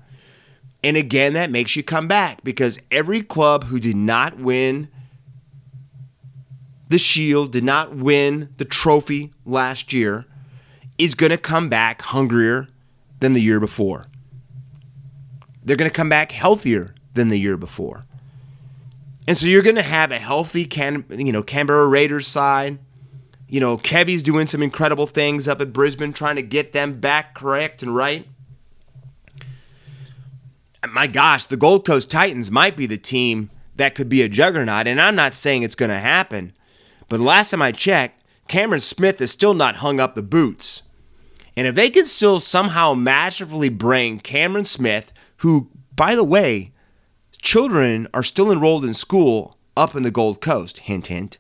And 0.83 0.97
again, 0.97 1.35
that 1.35 1.50
makes 1.50 1.76
you 1.76 1.83
come 1.83 2.09
back 2.09 2.43
because 2.45 2.78
every 2.90 3.23
club 3.23 3.64
who 3.64 3.78
did 3.78 3.97
not 3.97 4.38
win 4.38 4.88
the 6.88 6.99
Shield, 6.99 7.52
did 7.52 7.64
not 7.64 7.95
win 7.95 8.55
the 8.57 8.64
trophy 8.64 9.33
last 9.45 9.93
year 9.93 10.25
is 10.97 11.14
going 11.14 11.31
to 11.31 11.38
come 11.38 11.69
back 11.69 12.02
hungrier 12.02 12.69
than 13.21 13.35
the 13.35 13.43
year 13.43 13.61
before. 13.61 14.07
They're 15.62 15.76
going 15.76 15.90
to 15.90 15.95
come 15.95 16.09
back 16.09 16.33
healthier 16.33 16.95
than 17.14 17.28
the 17.28 17.38
year 17.38 17.57
before. 17.57 18.05
And 19.26 19.37
so 19.37 19.47
you're 19.47 19.62
going 19.62 19.76
to 19.76 19.83
have 19.83 20.11
a 20.11 20.19
healthy 20.19 20.64
Can- 20.64 21.05
you 21.11 21.33
know 21.33 21.43
Canberra 21.43 21.87
Raiders 21.87 22.26
side. 22.26 22.78
You 23.49 23.61
know, 23.61 23.78
Kevy's 23.78 24.23
doing 24.23 24.47
some 24.47 24.62
incredible 24.62 25.07
things 25.07 25.49
up 25.49 25.61
at 25.61 25.73
Brisbane 25.73 26.12
trying 26.12 26.37
to 26.37 26.43
get 26.43 26.73
them 26.73 27.00
back 27.00 27.35
correct 27.35 27.83
and 27.83 27.97
right. 27.97 28.26
My 30.88 31.07
gosh, 31.07 31.47
the 31.47 31.57
Gold 31.57 31.85
Coast 31.87 32.11
Titans 32.11 32.50
might 32.50 32.76
be 32.76 32.87
the 32.87 32.99
team 32.99 33.50
that 33.76 33.95
could 33.95 34.09
be 34.09 34.23
a 34.23 34.28
juggernaut 34.28 34.87
and 34.87 35.00
I'm 35.00 35.17
not 35.17 35.35
saying 35.35 35.62
it's 35.62 35.75
going 35.75 35.90
to 35.90 35.99
happen. 35.99 36.52
But 37.09 37.19
the 37.19 37.25
last 37.25 37.50
time 37.50 37.62
I 37.62 37.73
checked, 37.73 38.23
Cameron 38.49 38.81
Smith 38.81 39.19
has 39.19 39.31
still 39.31 39.55
not 39.55 39.76
hung 39.76 39.99
up 39.99 40.14
the 40.14 40.23
boots. 40.23 40.83
And 41.57 41.67
if 41.67 41.75
they 41.75 41.90
can 41.90 42.05
still 42.05 42.40
somehow 42.40 42.95
masterfully 42.95 43.69
bring 43.69 44.21
Cameron 44.21 44.64
Smith, 44.64 45.12
who, 45.38 45.71
by 45.97 46.14
the 46.14 46.25
way, 46.25 46.73
children 47.40 48.07
are 48.12 48.23
still 48.23 48.52
enrolled 48.52 48.85
in 48.85 48.95
school 48.95 49.59
up 49.76 49.95
in 49.97 50.02
the 50.02 50.11
Gold 50.11 50.40
Coast, 50.40 50.81
hint, 50.81 51.09
hint. 51.09 51.38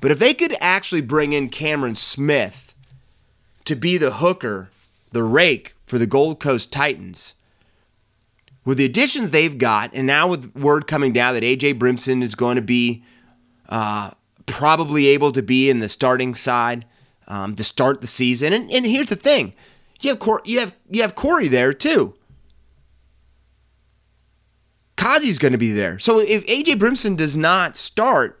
But 0.00 0.10
if 0.10 0.18
they 0.18 0.34
could 0.34 0.56
actually 0.60 1.02
bring 1.02 1.32
in 1.32 1.48
Cameron 1.48 1.94
Smith 1.94 2.74
to 3.64 3.76
be 3.76 3.98
the 3.98 4.12
hooker, 4.14 4.70
the 5.12 5.22
rake 5.22 5.74
for 5.86 5.98
the 5.98 6.06
Gold 6.06 6.40
Coast 6.40 6.72
Titans, 6.72 7.34
with 8.64 8.78
the 8.78 8.84
additions 8.84 9.30
they've 9.30 9.58
got, 9.58 9.90
and 9.92 10.06
now 10.06 10.28
with 10.28 10.54
word 10.54 10.86
coming 10.86 11.12
down 11.12 11.34
that 11.34 11.42
AJ 11.42 11.78
Brimson 11.78 12.22
is 12.22 12.34
going 12.34 12.56
to 12.56 12.62
be 12.62 13.02
uh, 13.68 14.10
probably 14.46 15.06
able 15.08 15.32
to 15.32 15.42
be 15.42 15.70
in 15.70 15.80
the 15.80 15.88
starting 15.88 16.34
side 16.34 16.84
um, 17.26 17.54
to 17.56 17.64
start 17.64 18.00
the 18.00 18.06
season. 18.06 18.52
And, 18.52 18.70
and 18.70 18.86
here's 18.86 19.08
the 19.08 19.16
thing: 19.16 19.54
you 20.00 20.10
have 20.10 20.18
Cor- 20.18 20.42
you 20.44 20.60
have 20.60 20.74
you 20.90 21.02
have 21.02 21.14
Corey 21.14 21.48
there 21.48 21.72
too. 21.72 22.14
Kazi's 24.96 25.38
going 25.38 25.52
to 25.52 25.58
be 25.58 25.72
there. 25.72 25.98
So 25.98 26.18
if 26.18 26.44
AJ 26.46 26.78
Brimson 26.78 27.16
does 27.16 27.34
not 27.34 27.74
start, 27.74 28.39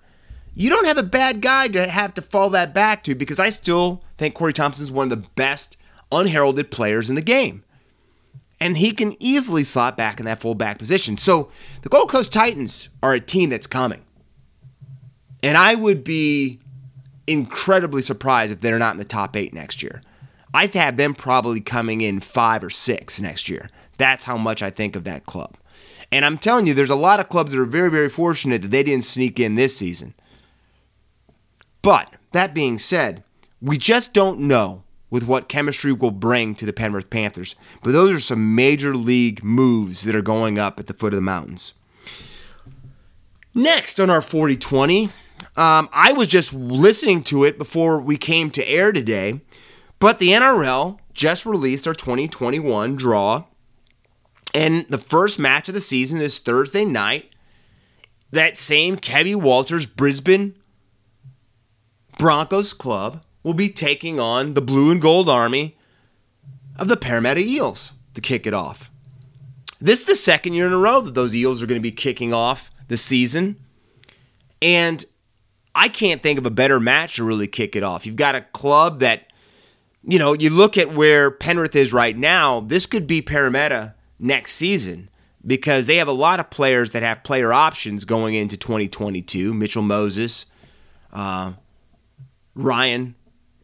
you 0.54 0.68
don't 0.68 0.86
have 0.86 0.98
a 0.98 1.02
bad 1.02 1.40
guy 1.40 1.68
to 1.68 1.88
have 1.88 2.14
to 2.14 2.22
fall 2.22 2.50
that 2.50 2.74
back 2.74 3.04
to 3.04 3.14
because 3.14 3.38
I 3.38 3.50
still 3.50 4.02
think 4.18 4.34
Corey 4.34 4.52
Thompson 4.52 4.84
is 4.84 4.92
one 4.92 5.10
of 5.10 5.10
the 5.10 5.28
best 5.34 5.76
unheralded 6.12 6.70
players 6.70 7.08
in 7.08 7.16
the 7.16 7.22
game. 7.22 7.64
And 8.60 8.76
he 8.76 8.92
can 8.92 9.16
easily 9.20 9.64
slot 9.64 9.96
back 9.96 10.20
in 10.20 10.26
that 10.26 10.40
fullback 10.40 10.78
position. 10.78 11.16
So 11.16 11.50
the 11.82 11.88
Gold 11.88 12.10
Coast 12.10 12.32
Titans 12.32 12.90
are 13.02 13.14
a 13.14 13.20
team 13.20 13.48
that's 13.48 13.66
coming. 13.66 14.02
And 15.42 15.56
I 15.56 15.74
would 15.74 16.04
be 16.04 16.60
incredibly 17.26 18.02
surprised 18.02 18.52
if 18.52 18.60
they're 18.60 18.78
not 18.78 18.92
in 18.92 18.98
the 18.98 19.04
top 19.04 19.36
eight 19.36 19.54
next 19.54 19.82
year. 19.82 20.02
I 20.52 20.66
have 20.66 20.96
them 20.96 21.14
probably 21.14 21.60
coming 21.60 22.00
in 22.00 22.20
five 22.20 22.62
or 22.62 22.70
six 22.70 23.20
next 23.20 23.48
year. 23.48 23.70
That's 23.96 24.24
how 24.24 24.36
much 24.36 24.62
I 24.62 24.70
think 24.70 24.96
of 24.96 25.04
that 25.04 25.26
club. 25.26 25.56
And 26.12 26.24
I'm 26.24 26.38
telling 26.38 26.66
you, 26.66 26.74
there's 26.74 26.90
a 26.90 26.96
lot 26.96 27.20
of 27.20 27.28
clubs 27.28 27.52
that 27.52 27.60
are 27.60 27.64
very, 27.64 27.90
very 27.90 28.08
fortunate 28.08 28.62
that 28.62 28.70
they 28.70 28.82
didn't 28.82 29.04
sneak 29.04 29.38
in 29.38 29.54
this 29.54 29.76
season. 29.76 30.14
But 31.82 32.14
that 32.32 32.54
being 32.54 32.78
said, 32.78 33.22
we 33.60 33.78
just 33.78 34.12
don't 34.12 34.40
know 34.40 34.82
with 35.10 35.26
what 35.26 35.48
chemistry 35.48 35.92
will 35.92 36.10
bring 36.10 36.54
to 36.54 36.64
the 36.64 36.72
Penrith 36.72 37.10
Panthers. 37.10 37.56
But 37.82 37.92
those 37.92 38.10
are 38.10 38.20
some 38.20 38.54
major 38.54 38.94
league 38.94 39.42
moves 39.42 40.02
that 40.02 40.14
are 40.14 40.22
going 40.22 40.58
up 40.58 40.78
at 40.78 40.86
the 40.86 40.94
foot 40.94 41.12
of 41.12 41.16
the 41.16 41.22
mountains. 41.22 41.74
Next 43.54 43.98
on 43.98 44.10
our 44.10 44.22
40 44.22 44.56
20, 44.56 45.04
um, 45.56 45.88
I 45.92 46.12
was 46.12 46.28
just 46.28 46.52
listening 46.52 47.24
to 47.24 47.44
it 47.44 47.58
before 47.58 48.00
we 48.00 48.16
came 48.16 48.50
to 48.52 48.68
air 48.68 48.92
today, 48.92 49.40
but 49.98 50.20
the 50.20 50.28
NRL 50.28 51.00
just 51.12 51.44
released 51.44 51.88
our 51.88 51.94
2021 51.94 52.94
draw 52.94 53.44
and 54.54 54.86
the 54.88 54.98
first 54.98 55.38
match 55.38 55.68
of 55.68 55.74
the 55.74 55.80
season 55.80 56.20
is 56.20 56.38
Thursday 56.38 56.84
night. 56.84 57.30
That 58.32 58.58
same 58.58 58.96
Kevin 58.96 59.40
Walters 59.40 59.86
Brisbane 59.86 60.54
Broncos 62.20 62.74
club 62.74 63.24
will 63.42 63.54
be 63.54 63.70
taking 63.70 64.20
on 64.20 64.52
the 64.52 64.60
Blue 64.60 64.92
and 64.92 65.00
Gold 65.00 65.30
Army 65.30 65.78
of 66.76 66.86
the 66.86 66.96
Parramatta 66.98 67.40
Eels 67.40 67.94
to 68.12 68.20
kick 68.20 68.46
it 68.46 68.52
off. 68.52 68.90
This 69.80 70.00
is 70.00 70.04
the 70.04 70.14
second 70.14 70.52
year 70.52 70.66
in 70.66 70.74
a 70.74 70.78
row 70.78 71.00
that 71.00 71.14
those 71.14 71.34
Eels 71.34 71.62
are 71.62 71.66
going 71.66 71.80
to 71.80 71.82
be 71.82 71.90
kicking 71.90 72.34
off 72.34 72.70
the 72.88 72.98
season. 72.98 73.56
And 74.60 75.02
I 75.74 75.88
can't 75.88 76.22
think 76.22 76.38
of 76.38 76.44
a 76.44 76.50
better 76.50 76.78
match 76.78 77.16
to 77.16 77.24
really 77.24 77.46
kick 77.46 77.74
it 77.74 77.82
off. 77.82 78.04
You've 78.04 78.16
got 78.16 78.34
a 78.34 78.42
club 78.42 79.00
that, 79.00 79.32
you 80.02 80.18
know, 80.18 80.34
you 80.34 80.50
look 80.50 80.76
at 80.76 80.92
where 80.92 81.30
Penrith 81.30 81.74
is 81.74 81.90
right 81.90 82.18
now, 82.18 82.60
this 82.60 82.84
could 82.84 83.06
be 83.06 83.22
Parramatta 83.22 83.94
next 84.18 84.52
season 84.52 85.08
because 85.46 85.86
they 85.86 85.96
have 85.96 86.08
a 86.08 86.12
lot 86.12 86.38
of 86.38 86.50
players 86.50 86.90
that 86.90 87.02
have 87.02 87.24
player 87.24 87.50
options 87.50 88.04
going 88.04 88.34
into 88.34 88.58
2022. 88.58 89.54
Mitchell 89.54 89.80
Moses, 89.80 90.44
uh, 91.14 91.54
Ryan 92.54 93.14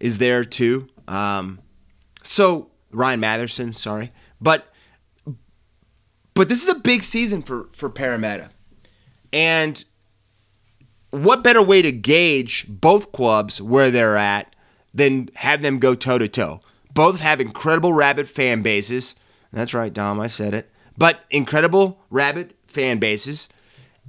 is 0.01 0.19
there 0.19 0.45
too. 0.45 0.89
Um, 1.09 1.61
so 2.23 2.71
Ryan 2.91 3.21
Matterson, 3.21 3.73
sorry, 3.75 4.13
but 4.41 4.73
but 6.35 6.49
this 6.49 6.63
is 6.63 6.69
a 6.69 6.79
big 6.79 7.03
season 7.03 7.43
for 7.43 7.69
for 7.73 7.89
Parramatta, 7.89 8.51
and 9.33 9.85
what 11.11 11.43
better 11.43 11.63
way 11.63 11.83
to 11.83 11.93
gauge 11.93 12.67
both 12.69 13.13
clubs 13.13 13.63
where 13.63 13.91
they're 13.91 14.17
at 14.17 14.55
than 14.93 15.31
have 15.35 15.63
them 15.63 15.79
go 15.79 15.95
toe 15.95 16.19
to 16.19 16.29
toe? 16.29 16.61
Both 16.93 17.21
have 17.21 17.41
incredible 17.41 17.93
rabid 17.93 18.29
fan 18.29 18.63
bases. 18.63 19.15
That's 19.53 19.75
right, 19.75 19.93
Dom, 19.93 20.21
I 20.21 20.27
said 20.27 20.55
it. 20.55 20.71
But 20.99 21.21
incredible 21.31 22.01
rabid 22.11 22.55
fan 22.67 22.99
bases. 22.99 23.49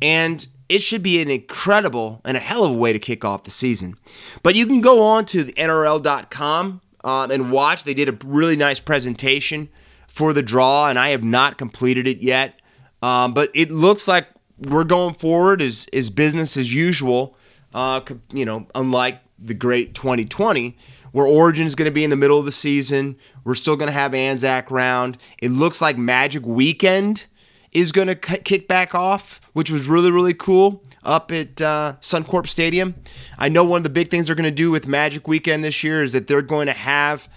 And 0.01 0.47
it 0.69 0.81
should 0.81 1.03
be 1.03 1.21
an 1.21 1.29
incredible 1.29 2.21
and 2.25 2.37
a 2.37 2.39
hell 2.39 2.63
of 2.63 2.71
a 2.71 2.77
way 2.77 2.93
to 2.93 2.99
kick 2.99 3.23
off 3.23 3.43
the 3.43 3.51
season. 3.51 3.95
But 4.43 4.55
you 4.55 4.65
can 4.65 4.81
go 4.81 5.01
on 5.01 5.25
to 5.25 5.43
the 5.43 5.53
NRL.com 5.53 6.81
um, 7.03 7.31
and 7.31 7.51
watch. 7.51 7.83
They 7.83 7.93
did 7.93 8.09
a 8.09 8.17
really 8.25 8.55
nice 8.55 8.79
presentation 8.79 9.69
for 10.07 10.33
the 10.33 10.41
draw, 10.41 10.89
and 10.89 10.97
I 10.99 11.09
have 11.09 11.23
not 11.23 11.57
completed 11.57 12.07
it 12.07 12.19
yet. 12.19 12.59
Um, 13.01 13.33
but 13.33 13.51
it 13.53 13.71
looks 13.71 14.07
like 14.07 14.27
we're 14.57 14.83
going 14.83 15.13
forward 15.13 15.61
as, 15.61 15.87
as 15.93 16.09
business 16.09 16.57
as 16.57 16.73
usual, 16.73 17.37
uh, 17.73 18.01
you 18.33 18.43
know, 18.43 18.67
unlike 18.73 19.21
the 19.39 19.53
great 19.53 19.93
2020 19.93 20.75
where 21.11 21.25
Origin 21.25 21.65
is 21.65 21.73
going 21.73 21.89
to 21.89 21.93
be 21.93 22.03
in 22.03 22.09
the 22.09 22.15
middle 22.15 22.37
of 22.37 22.45
the 22.45 22.51
season. 22.51 23.17
We're 23.43 23.55
still 23.55 23.75
going 23.75 23.87
to 23.87 23.93
have 23.93 24.13
Anzac 24.13 24.69
round. 24.69 25.17
It 25.39 25.49
looks 25.49 25.81
like 25.81 25.97
Magic 25.97 26.45
Weekend 26.45 27.25
is 27.71 27.91
going 27.91 28.07
to 28.07 28.15
kick 28.15 28.67
back 28.67 28.95
off, 28.95 29.41
which 29.53 29.71
was 29.71 29.87
really, 29.87 30.11
really 30.11 30.33
cool 30.33 30.83
up 31.03 31.31
at 31.31 31.61
uh, 31.61 31.95
Suncorp 32.01 32.47
Stadium. 32.47 32.95
I 33.37 33.49
know 33.49 33.63
one 33.63 33.79
of 33.79 33.83
the 33.83 33.89
big 33.89 34.09
things 34.09 34.27
they're 34.27 34.35
going 34.35 34.43
to 34.45 34.51
do 34.51 34.71
with 34.71 34.87
Magic 34.87 35.27
Weekend 35.27 35.63
this 35.63 35.83
year 35.83 36.01
is 36.01 36.13
that 36.13 36.27
they're 36.27 36.41
going 36.41 36.67
to 36.67 36.73
have 36.73 37.29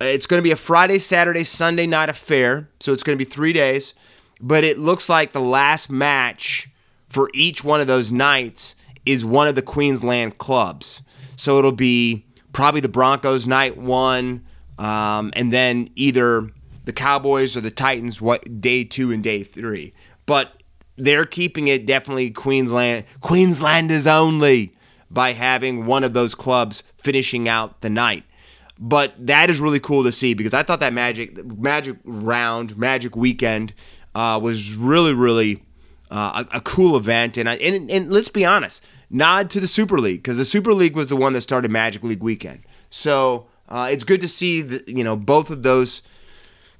uh, 0.00 0.06
it's 0.06 0.26
going 0.26 0.38
to 0.38 0.42
be 0.42 0.50
a 0.50 0.56
Friday, 0.56 0.98
Saturday, 0.98 1.44
Sunday 1.44 1.86
night 1.86 2.08
affair. 2.08 2.68
So 2.80 2.92
it's 2.92 3.02
going 3.02 3.16
to 3.16 3.24
be 3.24 3.28
three 3.28 3.52
days. 3.52 3.94
But 4.40 4.64
it 4.64 4.78
looks 4.78 5.08
like 5.08 5.32
the 5.32 5.40
last 5.40 5.90
match 5.90 6.68
for 7.08 7.30
each 7.32 7.62
one 7.62 7.80
of 7.80 7.86
those 7.86 8.10
nights 8.10 8.74
is 9.06 9.24
one 9.24 9.46
of 9.46 9.54
the 9.54 9.62
Queensland 9.62 10.38
clubs. 10.38 11.02
So 11.36 11.58
it'll 11.58 11.72
be 11.72 12.24
probably 12.52 12.80
the 12.80 12.88
Broncos 12.88 13.46
night 13.46 13.76
one, 13.76 14.44
um, 14.78 15.32
and 15.36 15.52
then 15.52 15.90
either 15.94 16.50
the 16.84 16.92
Cowboys 16.92 17.56
or 17.56 17.60
the 17.60 17.70
Titans 17.70 18.20
what 18.20 18.60
day 18.60 18.84
two 18.84 19.10
and 19.10 19.22
day 19.22 19.42
three. 19.42 19.92
But 20.26 20.62
they're 20.96 21.24
keeping 21.24 21.68
it 21.68 21.86
definitely 21.86 22.30
Queensland 22.30 23.04
Queenslanders 23.20 24.06
only 24.06 24.74
by 25.10 25.32
having 25.32 25.86
one 25.86 26.04
of 26.04 26.12
those 26.12 26.34
clubs 26.34 26.82
finishing 26.96 27.48
out 27.48 27.80
the 27.80 27.90
night. 27.90 28.24
But 28.78 29.14
that 29.26 29.50
is 29.50 29.60
really 29.60 29.80
cool 29.80 30.02
to 30.02 30.12
see 30.12 30.34
because 30.34 30.54
I 30.54 30.62
thought 30.62 30.80
that 30.80 30.92
magic 30.92 31.44
magic 31.44 31.96
round 32.04 32.76
magic 32.76 33.16
weekend 33.16 33.72
uh, 34.14 34.38
was 34.42 34.74
really 34.74 35.14
really 35.14 35.62
uh, 36.10 36.44
a, 36.52 36.56
a, 36.56 36.60
cool 36.60 36.96
event 36.96 37.36
and, 37.36 37.48
I, 37.48 37.54
and 37.56 37.90
and 37.90 38.10
let's 38.10 38.28
be 38.28 38.44
honest 38.44 38.84
nod 39.10 39.48
to 39.50 39.60
the 39.60 39.66
Super 39.66 39.98
League 39.98 40.22
because 40.22 40.38
the 40.38 40.44
Super 40.44 40.74
League 40.74 40.96
was 40.96 41.08
the 41.08 41.16
one 41.16 41.32
that 41.32 41.40
started 41.40 41.70
Magic 41.70 42.02
League 42.02 42.22
weekend. 42.22 42.62
So 42.90 43.46
uh, 43.68 43.88
it's 43.90 44.04
good 44.04 44.20
to 44.20 44.28
see 44.28 44.60
the, 44.62 44.82
you 44.86 45.04
know 45.04 45.16
both 45.16 45.50
of 45.50 45.62
those 45.62 46.02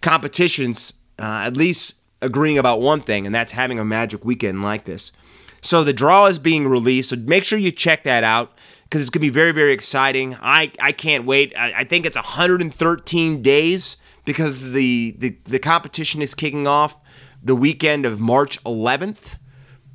competitions 0.05 0.93
uh, 1.19 1.41
at 1.45 1.57
least 1.57 1.95
agreeing 2.21 2.59
about 2.59 2.81
one 2.81 3.01
thing, 3.01 3.25
and 3.25 3.35
that's 3.35 3.53
having 3.53 3.79
a 3.79 3.85
Magic 3.85 4.25
weekend 4.25 4.63
like 4.63 4.85
this. 4.85 5.11
So 5.63 5.83
the 5.83 5.95
draw 5.95 6.27
is 6.27 6.39
being 6.39 6.69
released. 6.69 7.09
So 7.09 7.17
make 7.17 7.43
sure 7.43 7.59
you 7.59 7.73
check 7.73 8.05
that 8.05 8.23
out 8.23 8.53
because 8.85 9.01
it's 9.01 9.11
gonna 9.11 9.23
be 9.23 9.31
very 9.31 9.53
very 9.53 9.73
exciting. 9.73 10.37
I 10.43 10.73
I 10.81 10.93
can't 10.93 11.25
wait. 11.25 11.55
I, 11.57 11.73
I 11.81 11.85
think 11.85 12.05
it's 12.05 12.17
113 12.17 13.43
days 13.43 13.97
because 14.27 14.73
the, 14.73 15.15
the 15.19 15.39
the 15.45 15.59
competition 15.59 16.21
is 16.21 16.35
kicking 16.35 16.67
off 16.67 16.99
the 17.43 17.57
weekend 17.57 18.05
of 18.05 18.21
March 18.21 18.63
11th. 18.65 19.37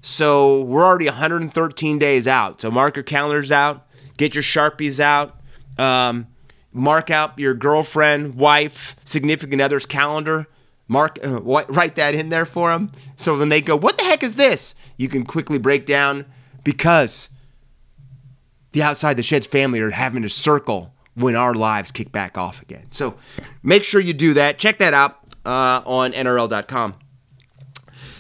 So 0.02 0.62
we're 0.62 0.86
already 0.86 1.06
113 1.06 2.00
days 2.00 2.28
out. 2.28 2.62
So 2.62 2.72
mark 2.72 2.96
your 2.96 3.04
calendars 3.04 3.52
out, 3.52 3.88
get 4.18 4.34
your 4.34 4.44
Sharpies 4.44 5.00
out, 5.00 5.42
um, 5.78 6.28
mark 6.80 7.10
out 7.10 7.38
your 7.38 7.54
girlfriend, 7.54 8.36
wife, 8.36 8.96
significant 9.04 9.62
other's 9.62 9.86
calendar. 9.86 10.48
Mark, 10.88 11.20
uh, 11.24 11.42
write 11.42 11.96
that 11.96 12.16
in 12.16 12.30
there 12.30 12.46
for 12.46 12.70
them. 12.72 12.92
So 13.16 13.38
when 13.38 13.50
they 13.50 13.62
go, 13.62 13.76
what 13.76 13.98
the 13.98 14.04
heck 14.04 14.24
is 14.24 14.36
this? 14.36 14.74
You 14.98 15.08
can 15.08 15.24
quickly 15.24 15.60
break 15.60 15.86
down 15.86 16.26
because 16.64 17.30
the 18.72 18.82
outside 18.82 19.16
the 19.16 19.24
sheds 19.24 19.46
family 19.46 19.80
are 19.82 19.92
having 19.92 20.24
to 20.24 20.30
circle 20.30 20.94
when 21.14 21.36
our 21.36 21.54
lives 21.54 21.92
kick 21.92 22.12
back 22.12 22.38
off 22.38 22.62
again. 22.62 22.88
So 22.92 23.16
make 23.62 23.84
sure 23.84 24.02
you 24.02 24.14
do 24.14 24.34
that. 24.36 24.58
Check 24.58 24.80
that 24.80 24.94
out 24.94 25.20
uh, 25.46 25.82
on 25.86 26.12
NRL.com. 26.14 26.96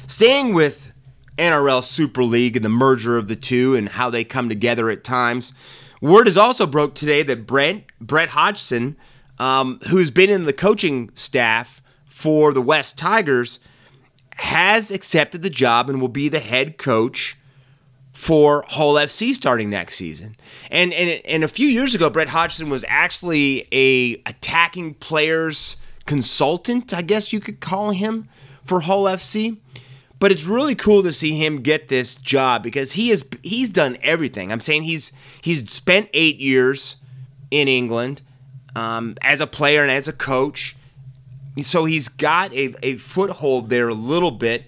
Staying 0.07 0.53
with 0.53 0.91
NRL 1.37 1.83
Super 1.83 2.23
League 2.23 2.55
and 2.55 2.65
the 2.65 2.69
merger 2.69 3.17
of 3.17 3.27
the 3.27 3.35
two 3.35 3.75
and 3.75 3.89
how 3.89 4.09
they 4.09 4.23
come 4.23 4.49
together 4.49 4.89
at 4.89 5.03
times. 5.03 5.53
Word 6.01 6.27
is 6.27 6.37
also 6.37 6.65
broke 6.65 6.95
today 6.95 7.23
that 7.23 7.45
Brent 7.45 7.83
Brett 7.99 8.29
Hodgson 8.29 8.95
um, 9.39 9.79
who's 9.87 10.11
been 10.11 10.29
in 10.29 10.43
the 10.43 10.53
coaching 10.53 11.09
staff 11.13 11.81
for 12.05 12.51
the 12.51 12.61
West 12.61 12.97
Tigers, 12.97 13.59
has 14.35 14.91
accepted 14.91 15.41
the 15.41 15.49
job 15.49 15.89
and 15.89 15.99
will 15.99 16.09
be 16.09 16.29
the 16.29 16.39
head 16.39 16.77
coach 16.77 17.37
for 18.11 18.65
Hull 18.67 18.95
FC 18.95 19.33
starting 19.33 19.69
next 19.69 19.95
season. 19.95 20.35
And, 20.69 20.93
and 20.93 21.21
and 21.25 21.43
a 21.43 21.47
few 21.47 21.67
years 21.67 21.95
ago, 21.95 22.09
Brett 22.09 22.29
Hodgson 22.29 22.69
was 22.69 22.83
actually 22.87 23.67
a 23.71 24.21
attacking 24.25 24.95
players 24.95 25.77
consultant, 26.05 26.93
I 26.93 27.01
guess 27.01 27.31
you 27.31 27.39
could 27.39 27.61
call 27.61 27.91
him, 27.91 28.27
for 28.65 28.81
Hull 28.81 29.05
FC. 29.05 29.57
But 30.19 30.31
it's 30.31 30.45
really 30.45 30.75
cool 30.75 31.01
to 31.03 31.13
see 31.13 31.37
him 31.37 31.61
get 31.61 31.87
this 31.87 32.15
job 32.15 32.61
because 32.61 32.93
he 32.93 33.09
is 33.09 33.25
he's 33.41 33.69
done 33.69 33.97
everything. 34.01 34.51
I'm 34.51 34.59
saying 34.59 34.83
he's 34.83 35.13
he's 35.41 35.71
spent 35.71 36.09
eight 36.13 36.37
years 36.39 36.97
in 37.51 37.67
England 37.67 38.21
um, 38.75 39.15
as 39.21 39.41
a 39.41 39.47
player 39.47 39.81
and 39.81 39.91
as 39.91 40.07
a 40.07 40.13
coach. 40.13 40.75
So 41.61 41.85
he's 41.85 42.07
got 42.07 42.53
a, 42.53 42.73
a 42.83 42.95
foothold 42.95 43.69
there 43.69 43.87
a 43.89 43.93
little 43.93 44.31
bit. 44.31 44.65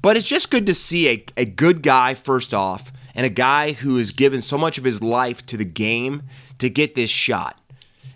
But 0.00 0.16
it's 0.16 0.26
just 0.26 0.50
good 0.50 0.66
to 0.66 0.74
see 0.74 1.08
a, 1.08 1.24
a 1.36 1.44
good 1.44 1.82
guy, 1.82 2.14
first 2.14 2.52
off, 2.52 2.92
and 3.14 3.24
a 3.24 3.30
guy 3.30 3.72
who 3.72 3.98
has 3.98 4.10
given 4.10 4.42
so 4.42 4.58
much 4.58 4.76
of 4.76 4.82
his 4.82 5.00
life 5.00 5.46
to 5.46 5.56
the 5.56 5.64
game 5.64 6.24
to 6.58 6.68
get 6.68 6.96
this 6.96 7.10
shot. 7.10 7.58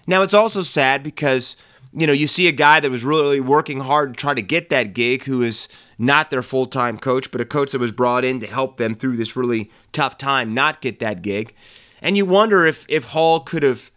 Now, 0.06 0.22
it's 0.22 0.34
also 0.34 0.62
sad 0.62 1.04
because, 1.04 1.54
you 1.92 2.06
know, 2.06 2.12
you 2.12 2.26
see 2.26 2.48
a 2.48 2.52
guy 2.52 2.80
that 2.80 2.90
was 2.90 3.04
really 3.04 3.40
working 3.40 3.80
hard 3.80 4.14
to 4.14 4.20
try 4.20 4.34
to 4.34 4.42
get 4.42 4.68
that 4.70 4.94
gig 4.94 5.24
who 5.24 5.42
is 5.42 5.68
not 5.98 6.30
their 6.30 6.42
full 6.42 6.66
time 6.66 6.98
coach, 6.98 7.30
but 7.30 7.40
a 7.40 7.44
coach 7.44 7.72
that 7.72 7.80
was 7.80 7.92
brought 7.92 8.24
in 8.24 8.40
to 8.40 8.46
help 8.46 8.76
them 8.76 8.94
through 8.94 9.16
this 9.16 9.36
really 9.36 9.70
tough 9.92 10.18
time 10.18 10.54
not 10.54 10.80
get 10.80 10.98
that 11.00 11.22
gig. 11.22 11.54
And 12.02 12.16
you 12.16 12.26
wonder 12.26 12.66
if, 12.66 12.84
if 12.88 13.06
Hull 13.06 13.40
could 13.40 13.62
have 13.62 13.90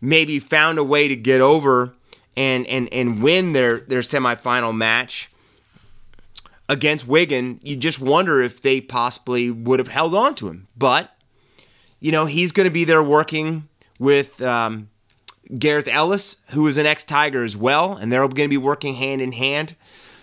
maybe 0.00 0.38
found 0.38 0.78
a 0.78 0.84
way 0.84 1.08
to 1.08 1.16
get 1.16 1.40
over 1.40 1.94
and, 2.36 2.66
and, 2.66 2.92
and 2.92 3.22
win 3.22 3.52
their, 3.52 3.80
their 3.80 4.00
semifinal 4.00 4.76
match 4.76 5.30
against 6.68 7.06
Wigan, 7.06 7.60
you 7.62 7.76
just 7.76 8.00
wonder 8.00 8.42
if 8.42 8.60
they 8.60 8.80
possibly 8.80 9.50
would 9.50 9.78
have 9.78 9.88
held 9.88 10.14
on 10.14 10.34
to 10.36 10.48
him. 10.48 10.66
But, 10.76 11.16
you 12.00 12.12
know, 12.12 12.26
he's 12.26 12.52
going 12.52 12.66
to 12.66 12.72
be 12.72 12.84
there 12.84 13.02
working 13.02 13.68
with 13.98 14.42
um, 14.42 14.88
Gareth 15.58 15.88
Ellis, 15.88 16.38
who 16.50 16.66
is 16.66 16.76
an 16.76 16.86
ex 16.86 17.04
Tiger 17.04 17.44
as 17.44 17.56
well, 17.56 17.96
and 17.96 18.12
they're 18.12 18.20
going 18.20 18.34
to 18.34 18.48
be 18.48 18.56
working 18.56 18.94
hand 18.94 19.22
in 19.22 19.32
hand. 19.32 19.76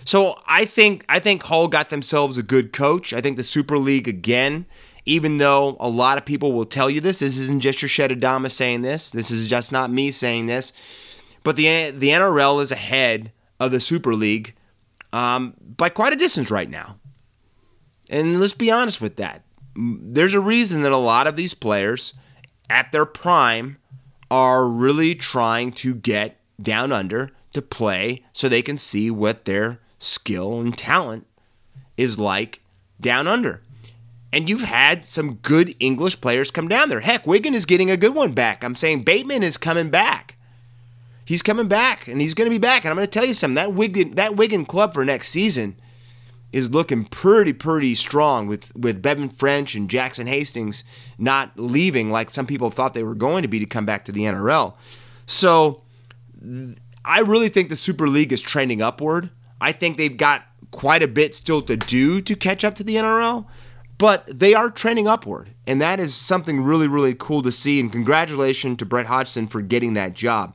So 0.05 0.39
I 0.47 0.65
think 0.65 1.05
I 1.09 1.19
think 1.19 1.43
Hull 1.43 1.67
got 1.67 1.89
themselves 1.89 2.37
a 2.37 2.43
good 2.43 2.73
coach. 2.73 3.13
I 3.13 3.21
think 3.21 3.37
the 3.37 3.43
Super 3.43 3.77
League 3.77 4.07
again, 4.07 4.65
even 5.05 5.37
though 5.37 5.77
a 5.79 5.89
lot 5.89 6.17
of 6.17 6.25
people 6.25 6.53
will 6.53 6.65
tell 6.65 6.89
you 6.89 7.01
this, 7.01 7.19
this 7.19 7.37
isn't 7.37 7.61
just 7.61 7.81
your 7.81 7.89
Shed 7.89 8.11
Adama 8.11 8.51
saying 8.51 8.81
this. 8.81 9.11
This 9.11 9.31
is 9.31 9.47
just 9.47 9.71
not 9.71 9.89
me 9.89 10.11
saying 10.11 10.47
this. 10.47 10.73
But 11.43 11.55
the 11.55 11.91
the 11.91 12.09
NRL 12.09 12.61
is 12.61 12.71
ahead 12.71 13.31
of 13.59 13.71
the 13.71 13.79
Super 13.79 14.13
League 14.13 14.55
um, 15.11 15.55
by 15.59 15.89
quite 15.89 16.13
a 16.13 16.17
distance 16.17 16.51
right 16.51 16.69
now. 16.69 16.97
And 18.09 18.39
let's 18.39 18.53
be 18.53 18.71
honest 18.71 19.01
with 19.01 19.15
that. 19.17 19.43
There's 19.75 20.33
a 20.33 20.39
reason 20.39 20.81
that 20.81 20.91
a 20.91 20.97
lot 20.97 21.27
of 21.27 21.35
these 21.35 21.53
players 21.53 22.13
at 22.69 22.91
their 22.91 23.05
prime 23.05 23.77
are 24.29 24.67
really 24.67 25.15
trying 25.15 25.71
to 25.71 25.95
get 25.95 26.39
down 26.61 26.91
under 26.91 27.31
to 27.53 27.61
play 27.61 28.23
so 28.33 28.49
they 28.49 28.61
can 28.61 28.77
see 28.77 29.09
what 29.09 29.45
their 29.45 29.79
skill 30.03 30.59
and 30.59 30.77
talent 30.77 31.27
is 31.97 32.19
like 32.19 32.61
down 32.99 33.27
under. 33.27 33.61
And 34.31 34.49
you've 34.49 34.61
had 34.61 35.05
some 35.05 35.35
good 35.35 35.75
English 35.79 36.19
players 36.19 36.49
come 36.49 36.67
down 36.67 36.89
there. 36.89 37.01
Heck, 37.01 37.27
Wigan 37.27 37.53
is 37.53 37.65
getting 37.65 37.91
a 37.91 37.97
good 37.97 38.15
one 38.15 38.31
back. 38.31 38.63
I'm 38.63 38.75
saying 38.75 39.03
Bateman 39.03 39.43
is 39.43 39.57
coming 39.57 39.89
back. 39.89 40.37
He's 41.25 41.43
coming 41.43 41.67
back, 41.67 42.07
and 42.07 42.19
he's 42.19 42.33
going 42.33 42.47
to 42.47 42.53
be 42.53 42.57
back. 42.57 42.83
And 42.83 42.89
I'm 42.89 42.97
going 42.97 43.07
to 43.07 43.11
tell 43.11 43.25
you 43.25 43.33
something. 43.33 43.55
That 43.55 43.73
Wigan, 43.73 44.11
that 44.11 44.35
Wigan 44.35 44.65
club 44.65 44.93
for 44.93 45.05
next 45.05 45.29
season 45.29 45.75
is 46.51 46.71
looking 46.71 47.05
pretty, 47.05 47.53
pretty 47.53 47.95
strong 47.95 48.47
with, 48.47 48.75
with 48.75 49.01
Bevan 49.01 49.29
French 49.29 49.73
and 49.73 49.89
Jackson 49.89 50.27
Hastings 50.27 50.83
not 51.17 51.51
leaving 51.55 52.11
like 52.11 52.29
some 52.29 52.45
people 52.45 52.69
thought 52.69 52.93
they 52.93 53.03
were 53.03 53.15
going 53.15 53.41
to 53.41 53.47
be 53.47 53.59
to 53.59 53.65
come 53.65 53.85
back 53.85 54.05
to 54.05 54.11
the 54.11 54.21
NRL. 54.21 54.75
So 55.25 55.81
I 57.05 57.19
really 57.19 57.49
think 57.49 57.69
the 57.69 57.75
Super 57.75 58.07
League 58.07 58.31
is 58.31 58.41
trending 58.41 58.81
upward. 58.81 59.31
I 59.63 59.71
think 59.71 59.97
they've 59.97 60.17
got 60.17 60.43
quite 60.71 61.01
a 61.01 61.07
bit 61.07 61.33
still 61.33 61.61
to 61.61 61.77
do 61.77 62.19
to 62.19 62.35
catch 62.35 62.65
up 62.65 62.75
to 62.75 62.83
the 62.83 62.97
NRL, 62.97 63.45
but 63.97 64.27
they 64.27 64.53
are 64.53 64.69
trending 64.69 65.07
upward. 65.07 65.51
And 65.65 65.81
that 65.81 66.01
is 66.01 66.13
something 66.13 66.61
really, 66.61 66.89
really 66.89 67.15
cool 67.17 67.41
to 67.43 67.51
see. 67.51 67.79
And 67.79 67.89
congratulations 67.89 68.77
to 68.79 68.85
Brett 68.85 69.05
Hodgson 69.05 69.47
for 69.47 69.61
getting 69.61 69.93
that 69.93 70.15
job. 70.15 70.53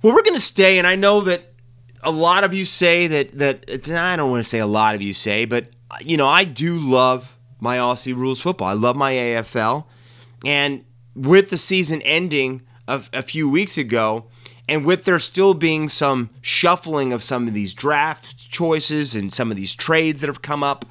Well, 0.00 0.14
we're 0.14 0.22
going 0.22 0.36
to 0.36 0.40
stay, 0.40 0.78
and 0.78 0.86
I 0.86 0.96
know 0.96 1.20
that 1.22 1.52
a 2.02 2.10
lot 2.10 2.44
of 2.44 2.54
you 2.54 2.64
say 2.64 3.06
that 3.08 3.38
that 3.38 3.88
I 3.88 4.16
don't 4.16 4.30
want 4.30 4.42
to 4.42 4.48
say 4.48 4.58
a 4.58 4.66
lot 4.66 4.94
of 4.94 5.02
you 5.02 5.12
say, 5.12 5.44
but 5.44 5.68
you 6.00 6.16
know 6.16 6.28
I 6.28 6.44
do 6.44 6.78
love 6.78 7.36
my 7.60 7.78
Aussie 7.78 8.14
rules 8.14 8.40
football. 8.40 8.68
I 8.68 8.74
love 8.74 8.96
my 8.96 9.12
AFL, 9.12 9.86
and 10.44 10.84
with 11.14 11.48
the 11.48 11.56
season 11.56 12.02
ending 12.02 12.62
a, 12.86 13.02
a 13.14 13.22
few 13.22 13.48
weeks 13.48 13.78
ago, 13.78 14.26
and 14.68 14.84
with 14.84 15.04
there 15.04 15.18
still 15.18 15.54
being 15.54 15.88
some 15.88 16.30
shuffling 16.40 17.12
of 17.12 17.22
some 17.22 17.46
of 17.46 17.54
these 17.54 17.74
draft 17.74 18.50
choices 18.50 19.14
and 19.14 19.32
some 19.32 19.50
of 19.50 19.56
these 19.56 19.74
trades 19.74 20.20
that 20.20 20.28
have 20.28 20.42
come 20.42 20.62
up, 20.62 20.86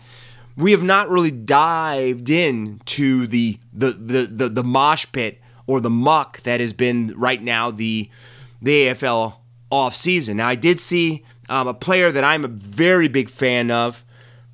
we 0.55 0.71
have 0.71 0.83
not 0.83 1.09
really 1.09 1.31
dived 1.31 2.29
into 2.29 3.25
the 3.27 3.57
the 3.73 3.91
the 3.91 4.25
the, 4.25 4.49
the 4.49 4.63
mosh 4.63 5.07
pit 5.11 5.41
or 5.65 5.79
the 5.79 5.89
muck 5.89 6.41
that 6.41 6.59
has 6.59 6.73
been 6.73 7.13
right 7.17 7.41
now 7.41 7.71
the 7.71 8.09
the 8.61 8.87
AFL 8.87 9.35
off 9.71 9.95
season. 9.95 10.37
Now, 10.37 10.47
I 10.47 10.55
did 10.55 10.79
see 10.79 11.23
um, 11.49 11.67
a 11.67 11.73
player 11.73 12.11
that 12.11 12.23
I'm 12.23 12.45
a 12.45 12.49
very 12.49 13.07
big 13.07 13.29
fan 13.29 13.71
of 13.71 14.03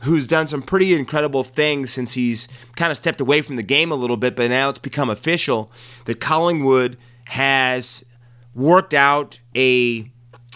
who's 0.04 0.26
done 0.26 0.48
some 0.48 0.62
pretty 0.62 0.94
incredible 0.94 1.44
things 1.44 1.92
since 1.92 2.14
he's 2.14 2.48
kind 2.78 2.90
of 2.92 2.98
stepped 2.98 3.20
away 3.20 3.42
from 3.42 3.58
the 3.58 3.64
game 3.64 3.92
a 3.92 3.96
little 3.96 4.16
bit, 4.16 4.36
but 4.36 4.50
now 4.50 4.70
it's 4.70 4.80
become 4.80 5.10
official 5.10 5.72
that 6.06 6.22
Collingwood 6.22 6.98
has 7.26 8.06
worked 8.54 8.94
out 8.94 9.40
a, 9.56 10.12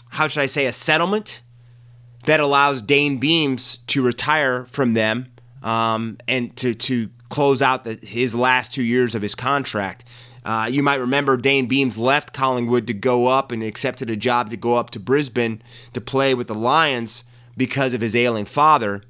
how 0.10 0.28
should 0.28 0.42
I 0.42 0.48
say, 0.48 0.66
a 0.66 0.74
settlement 0.74 1.42
that 2.26 2.40
allows 2.40 2.82
Dayne 2.82 3.18
Beams 3.18 3.78
to 3.88 4.02
retire 4.02 4.66
from 4.66 4.94
them 4.94 5.32
um, 5.62 6.18
and 6.28 6.56
to, 6.58 6.74
to 6.74 7.10
close 7.30 7.62
out 7.62 7.84
the, 7.84 7.96
his 8.02 8.36
last 8.36 8.74
two 8.74 8.84
years 8.84 9.16
of 9.16 9.22
his 9.22 9.36
contract. 9.36 10.06
Uh, 10.46 10.68
you 10.70 10.84
might 10.84 11.00
remember 11.00 11.38
Dayne 11.38 11.68
Beams 11.68 11.98
left 11.98 12.34
Collingwood 12.34 12.86
to 12.88 12.94
go 12.94 13.28
up 13.28 13.52
and 13.52 13.64
accepted 13.64 14.10
a 14.10 14.16
job 14.16 14.50
to 14.50 14.58
go 14.58 14.76
up 14.76 14.90
to 14.92 15.00
Brisbane 15.00 15.62
to 15.94 16.02
play 16.02 16.34
with 16.34 16.48
the 16.48 16.56
Lions 16.56 17.24
because 17.56 17.94
of 17.94 18.02
his 18.02 18.16
ailing 18.16 18.46
father. 18.46 19.04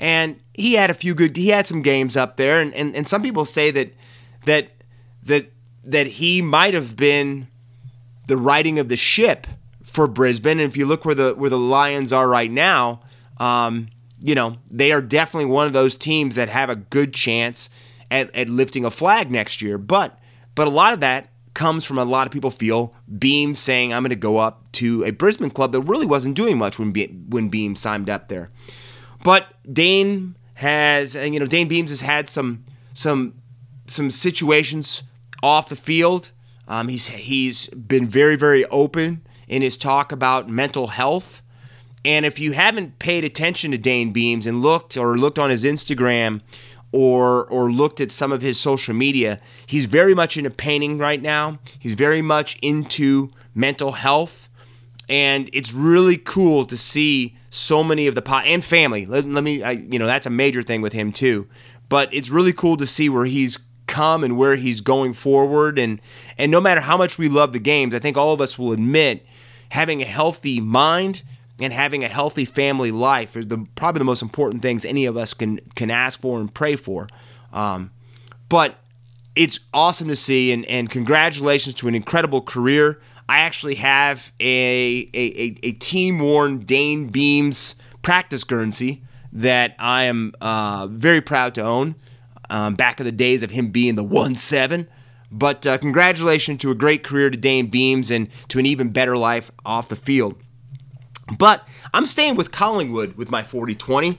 And 0.00 0.40
he 0.54 0.74
had 0.74 0.90
a 0.90 0.94
few 0.94 1.14
good 1.14 1.36
he 1.36 1.48
had 1.48 1.66
some 1.66 1.82
games 1.82 2.16
up 2.16 2.36
there 2.36 2.60
and, 2.60 2.72
and, 2.74 2.94
and 2.96 3.06
some 3.06 3.22
people 3.22 3.44
say 3.44 3.70
that 3.70 3.92
that 4.44 4.70
that 5.22 5.52
that 5.84 6.06
he 6.06 6.40
might 6.40 6.74
have 6.74 6.96
been 6.96 7.48
the 8.28 8.36
righting 8.36 8.78
of 8.78 8.88
the 8.88 8.96
ship 8.96 9.46
for 9.82 10.06
Brisbane. 10.06 10.60
And 10.60 10.70
if 10.70 10.76
you 10.76 10.86
look 10.86 11.04
where 11.04 11.14
the 11.14 11.34
where 11.34 11.50
the 11.50 11.58
Lions 11.58 12.12
are 12.12 12.28
right 12.28 12.50
now, 12.50 13.00
um, 13.38 13.88
you 14.20 14.34
know, 14.34 14.58
they 14.70 14.92
are 14.92 15.02
definitely 15.02 15.50
one 15.50 15.66
of 15.66 15.72
those 15.72 15.96
teams 15.96 16.36
that 16.36 16.48
have 16.48 16.70
a 16.70 16.76
good 16.76 17.12
chance 17.12 17.68
at, 18.10 18.34
at 18.34 18.48
lifting 18.48 18.84
a 18.84 18.90
flag 18.90 19.30
next 19.30 19.60
year. 19.60 19.78
But 19.78 20.18
but 20.54 20.66
a 20.66 20.70
lot 20.70 20.92
of 20.92 21.00
that 21.00 21.30
comes 21.54 21.84
from 21.84 21.98
a 21.98 22.04
lot 22.04 22.26
of 22.26 22.32
people 22.32 22.50
feel 22.50 22.94
Beam 23.18 23.54
saying 23.54 23.92
I'm 23.92 24.02
going 24.02 24.10
to 24.10 24.16
go 24.16 24.36
up 24.36 24.70
to 24.72 25.04
a 25.04 25.10
Brisbane 25.10 25.50
club 25.50 25.72
that 25.72 25.80
really 25.80 26.06
wasn't 26.06 26.36
doing 26.36 26.56
much 26.56 26.78
when 26.78 26.92
Be- 26.92 27.18
when 27.28 27.48
Beam 27.48 27.74
signed 27.74 28.08
up 28.08 28.28
there. 28.28 28.50
But 29.24 29.46
Dayne 29.70 30.36
has 30.54 31.16
and 31.16 31.32
you 31.32 31.40
know 31.40 31.46
Dayne 31.46 31.68
Beams 31.68 31.90
has 31.90 32.02
had 32.02 32.28
some 32.28 32.64
some 32.92 33.34
some 33.86 34.10
situations 34.10 35.02
off 35.42 35.68
the 35.68 35.76
field. 35.76 36.30
Um, 36.68 36.88
he's 36.88 37.08
he's 37.08 37.68
been 37.68 38.06
very 38.06 38.36
very 38.36 38.64
open 38.66 39.22
in 39.48 39.62
his 39.62 39.76
talk 39.76 40.12
about 40.12 40.48
mental 40.48 40.88
health. 40.88 41.42
And 42.04 42.24
if 42.24 42.38
you 42.38 42.52
haven't 42.52 43.00
paid 43.00 43.24
attention 43.24 43.72
to 43.72 43.78
Dayne 43.78 44.12
Beams 44.12 44.46
and 44.46 44.62
looked 44.62 44.96
or 44.96 45.16
looked 45.18 45.38
on 45.38 45.50
his 45.50 45.64
Instagram 45.64 46.42
or 46.92 47.44
or 47.46 47.72
looked 47.72 48.00
at 48.00 48.12
some 48.12 48.30
of 48.30 48.42
his 48.42 48.60
social 48.60 48.94
media, 48.94 49.40
he's 49.66 49.86
very 49.86 50.14
much 50.14 50.36
into 50.36 50.50
painting 50.50 50.98
right 50.98 51.20
now. 51.20 51.58
He's 51.78 51.94
very 51.94 52.22
much 52.22 52.58
into 52.62 53.30
mental 53.54 53.92
health, 53.92 54.48
and 55.08 55.50
it's 55.52 55.72
really 55.72 56.18
cool 56.18 56.66
to 56.66 56.76
see 56.76 57.36
so 57.50 57.82
many 57.82 58.06
of 58.06 58.14
the 58.14 58.22
pot 58.22 58.44
and 58.46 58.64
family. 58.64 59.06
Let, 59.06 59.24
let 59.24 59.42
me, 59.42 59.62
I, 59.62 59.72
you 59.72 59.98
know, 59.98 60.06
that's 60.06 60.26
a 60.26 60.30
major 60.30 60.62
thing 60.62 60.82
with 60.82 60.92
him 60.92 61.12
too. 61.12 61.48
But 61.88 62.12
it's 62.12 62.28
really 62.30 62.52
cool 62.52 62.76
to 62.76 62.86
see 62.86 63.08
where 63.08 63.24
he's 63.24 63.58
and 63.98 64.36
where 64.36 64.56
he's 64.56 64.80
going 64.80 65.12
forward, 65.12 65.78
and 65.78 66.00
and 66.36 66.50
no 66.50 66.60
matter 66.60 66.80
how 66.80 66.96
much 66.96 67.18
we 67.18 67.28
love 67.28 67.52
the 67.52 67.58
games, 67.58 67.94
I 67.94 67.98
think 67.98 68.16
all 68.16 68.32
of 68.32 68.40
us 68.40 68.58
will 68.58 68.72
admit 68.72 69.26
having 69.70 70.00
a 70.00 70.06
healthy 70.06 70.60
mind 70.60 71.22
and 71.60 71.72
having 71.72 72.04
a 72.04 72.08
healthy 72.08 72.44
family 72.44 72.90
life 72.90 73.34
are 73.36 73.44
the, 73.44 73.66
probably 73.74 73.98
the 73.98 74.04
most 74.04 74.22
important 74.22 74.62
things 74.62 74.84
any 74.84 75.06
of 75.06 75.16
us 75.16 75.34
can 75.34 75.60
can 75.74 75.90
ask 75.90 76.20
for 76.20 76.40
and 76.40 76.52
pray 76.52 76.76
for. 76.76 77.08
Um, 77.52 77.90
but 78.48 78.76
it's 79.34 79.60
awesome 79.72 80.08
to 80.08 80.16
see, 80.16 80.52
and, 80.52 80.64
and 80.66 80.90
congratulations 80.90 81.74
to 81.76 81.88
an 81.88 81.94
incredible 81.94 82.40
career. 82.40 83.00
I 83.28 83.38
actually 83.38 83.76
have 83.76 84.32
a, 84.40 85.08
a, 85.12 85.20
a, 85.20 85.56
a 85.62 85.72
team 85.72 86.18
worn 86.18 86.60
Dayne 86.60 87.08
Beams 87.08 87.74
practice 88.02 88.42
Guernsey 88.42 89.02
that 89.32 89.74
I 89.78 90.04
am 90.04 90.32
uh, 90.40 90.88
very 90.90 91.20
proud 91.20 91.54
to 91.56 91.62
own. 91.62 91.94
Um, 92.50 92.74
back 92.74 92.98
in 92.98 93.04
the 93.04 93.12
days 93.12 93.42
of 93.42 93.50
him 93.50 93.70
being 93.70 93.94
the 93.94 94.04
1 94.04 94.34
7. 94.34 94.88
But 95.30 95.66
uh, 95.66 95.76
congratulations 95.78 96.60
to 96.60 96.70
a 96.70 96.74
great 96.74 97.04
career 97.04 97.28
to 97.28 97.36
Dayne 97.36 97.66
Beams 97.66 98.10
and 98.10 98.28
to 98.48 98.58
an 98.58 98.64
even 98.64 98.90
better 98.90 99.16
life 99.16 99.50
off 99.64 99.88
the 99.88 99.96
field. 99.96 100.40
But 101.36 101.62
I'm 101.92 102.06
staying 102.06 102.36
with 102.36 102.50
Collingwood 102.50 103.16
with 103.16 103.30
my 103.30 103.42
40 103.42 103.74
20 103.74 104.18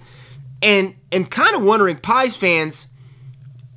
and, 0.62 0.96
and 1.12 1.32
kind 1.32 1.56
of 1.56 1.64
wondering, 1.64 1.98
Pies 1.98 2.36
fans, 2.36 2.88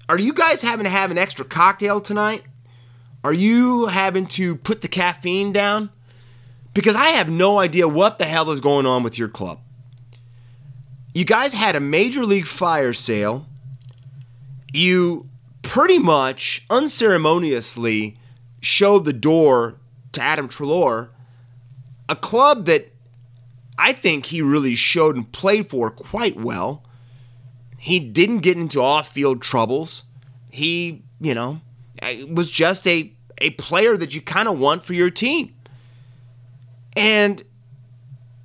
are 0.08 0.18
you 0.18 0.34
guys 0.34 0.60
having 0.60 0.84
to 0.84 0.90
have 0.90 1.10
an 1.10 1.18
extra 1.18 1.44
cocktail 1.44 2.00
tonight? 2.00 2.42
Are 3.24 3.32
you 3.32 3.86
having 3.86 4.26
to 4.26 4.56
put 4.56 4.82
the 4.82 4.88
caffeine 4.88 5.52
down? 5.52 5.90
Because 6.74 6.96
I 6.96 7.08
have 7.08 7.28
no 7.28 7.58
idea 7.58 7.86
what 7.86 8.18
the 8.18 8.24
hell 8.24 8.50
is 8.50 8.60
going 8.60 8.86
on 8.86 9.02
with 9.02 9.18
your 9.18 9.28
club. 9.28 9.60
You 11.14 11.24
guys 11.24 11.54
had 11.54 11.76
a 11.76 11.80
major 11.80 12.24
league 12.24 12.46
fire 12.46 12.92
sale. 12.92 13.46
You 14.72 15.28
pretty 15.62 15.98
much 15.98 16.64
unceremoniously 16.70 18.16
showed 18.60 19.04
the 19.04 19.12
door 19.12 19.76
to 20.12 20.22
Adam 20.22 20.48
Treloar, 20.48 21.10
a 22.08 22.16
club 22.16 22.66
that 22.66 22.92
I 23.78 23.92
think 23.92 24.26
he 24.26 24.42
really 24.42 24.74
showed 24.74 25.16
and 25.16 25.30
played 25.30 25.70
for 25.70 25.90
quite 25.90 26.36
well. 26.36 26.84
He 27.78 27.98
didn't 27.98 28.38
get 28.38 28.56
into 28.56 28.80
off-field 28.80 29.42
troubles. 29.42 30.04
He, 30.50 31.02
you 31.20 31.34
know, 31.34 31.60
was 32.28 32.50
just 32.50 32.86
a 32.86 33.12
a 33.38 33.50
player 33.50 33.96
that 33.96 34.14
you 34.14 34.20
kind 34.20 34.46
of 34.46 34.58
want 34.58 34.84
for 34.84 34.94
your 34.94 35.10
team. 35.10 35.52
And 36.94 37.42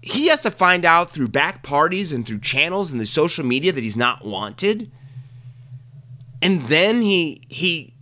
he 0.02 0.28
has 0.30 0.42
to 0.42 0.52
find 0.52 0.86
out 0.86 1.12
through 1.12 1.28
back 1.28 1.62
parties 1.62 2.12
and 2.12 2.26
through 2.26 2.40
channels 2.40 2.92
and 2.92 3.00
the 3.00 3.06
social 3.06 3.46
media 3.46 3.72
that 3.72 3.84
he's 3.84 3.98
not 3.98 4.26
wanted. 4.26 4.92
And 6.42 6.64
then 6.64 7.02
he 7.02 7.42
he 7.48 7.94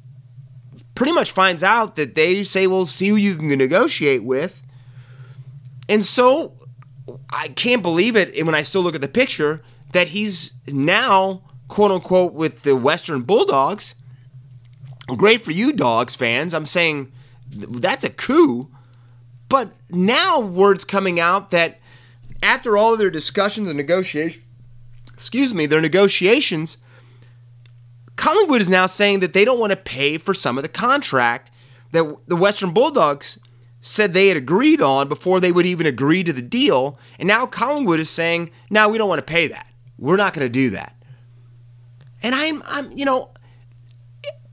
pretty 0.93 1.11
much 1.11 1.31
finds 1.31 1.63
out 1.63 1.95
that 1.95 2.15
they 2.15 2.43
say, 2.43 2.67
"Well, 2.67 2.85
see 2.85 3.09
who 3.09 3.15
you 3.15 3.35
can 3.35 3.47
negotiate 3.49 4.23
with." 4.23 4.61
And 5.87 6.03
so 6.03 6.53
I 7.29 7.49
can't 7.49 7.81
believe 7.81 8.15
it 8.15 8.43
when 8.45 8.55
I 8.55 8.63
still 8.63 8.81
look 8.81 8.95
at 8.95 9.01
the 9.01 9.07
picture 9.07 9.61
that 9.91 10.09
he's 10.09 10.53
now 10.67 11.41
quote 11.67 11.91
unquote 11.91 12.33
with 12.33 12.63
the 12.63 12.75
Western 12.75 13.21
Bulldogs. 13.21 13.95
Great 15.07 15.43
for 15.43 15.51
you, 15.51 15.71
dogs 15.71 16.15
fans. 16.15 16.53
I'm 16.53 16.65
saying 16.65 17.11
that's 17.49 18.03
a 18.03 18.09
coup. 18.09 18.69
But 19.47 19.73
now 19.89 20.39
word's 20.39 20.83
coming 20.83 21.19
out 21.19 21.51
that 21.51 21.79
after 22.41 22.77
all 22.77 22.93
of 22.93 22.99
their 22.99 23.11
discussions 23.11 23.67
and 23.67 23.77
negotiations, 23.77 24.43
excuse 25.13 25.53
me, 25.53 25.65
their 25.65 25.81
negotiations, 25.81 26.77
Collingwood 28.15 28.61
is 28.61 28.69
now 28.69 28.85
saying 28.85 29.19
that 29.19 29.33
they 29.33 29.45
don't 29.45 29.59
want 29.59 29.71
to 29.71 29.77
pay 29.77 30.17
for 30.17 30.33
some 30.33 30.57
of 30.57 30.63
the 30.63 30.69
contract 30.69 31.51
that 31.91 32.17
the 32.27 32.35
Western 32.35 32.73
Bulldogs 32.73 33.39
said 33.81 34.13
they 34.13 34.27
had 34.27 34.37
agreed 34.37 34.81
on 34.81 35.07
before 35.07 35.39
they 35.39 35.51
would 35.51 35.65
even 35.65 35.85
agree 35.85 36.23
to 36.23 36.33
the 36.33 36.41
deal. 36.41 36.97
And 37.19 37.27
now 37.27 37.45
Collingwood 37.45 37.99
is 37.99 38.09
saying, 38.09 38.51
"Now 38.69 38.89
we 38.89 38.97
don't 38.97 39.09
want 39.09 39.19
to 39.19 39.31
pay 39.31 39.47
that. 39.47 39.67
We're 39.97 40.15
not 40.15 40.33
going 40.33 40.45
to 40.45 40.49
do 40.49 40.71
that." 40.71 40.95
And 42.23 42.33
I'm, 42.33 42.63
I'm, 42.65 42.91
you 42.91 43.05
know, 43.05 43.31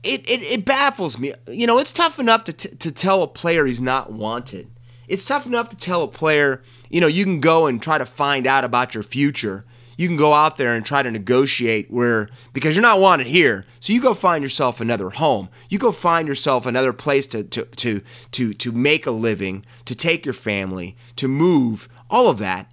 it, 0.03 0.29
it, 0.29 0.41
it 0.43 0.65
baffles 0.65 1.17
me. 1.17 1.33
You 1.47 1.65
know, 1.65 1.79
it's 1.79 1.91
tough 1.91 2.19
enough 2.19 2.43
to, 2.43 2.53
t- 2.53 2.69
to 2.69 2.91
tell 2.91 3.23
a 3.23 3.27
player 3.27 3.65
he's 3.65 3.81
not 3.81 4.11
wanted. 4.11 4.69
It's 5.07 5.25
tough 5.25 5.45
enough 5.45 5.69
to 5.69 5.75
tell 5.75 6.03
a 6.03 6.07
player, 6.07 6.61
you 6.89 7.01
know, 7.01 7.07
you 7.07 7.23
can 7.23 7.39
go 7.39 7.65
and 7.67 7.81
try 7.81 7.97
to 7.97 8.05
find 8.05 8.45
out 8.45 8.63
about 8.63 8.93
your 8.93 9.03
future. 9.03 9.65
You 9.97 10.07
can 10.07 10.17
go 10.17 10.33
out 10.33 10.57
there 10.57 10.73
and 10.73 10.85
try 10.85 11.03
to 11.03 11.11
negotiate 11.11 11.91
where, 11.91 12.29
because 12.51 12.75
you're 12.75 12.81
not 12.81 12.99
wanted 12.99 13.27
here. 13.27 13.65
So 13.79 13.93
you 13.93 14.01
go 14.01 14.13
find 14.13 14.43
yourself 14.43 14.81
another 14.81 15.09
home. 15.09 15.49
You 15.69 15.77
go 15.77 15.91
find 15.91 16.27
yourself 16.27 16.65
another 16.65 16.93
place 16.93 17.27
to, 17.27 17.43
to, 17.43 17.65
to, 17.65 18.01
to, 18.31 18.53
to 18.53 18.71
make 18.71 19.05
a 19.05 19.11
living, 19.11 19.65
to 19.85 19.95
take 19.95 20.25
your 20.25 20.33
family, 20.33 20.95
to 21.17 21.27
move, 21.27 21.87
all 22.09 22.29
of 22.29 22.39
that. 22.39 22.71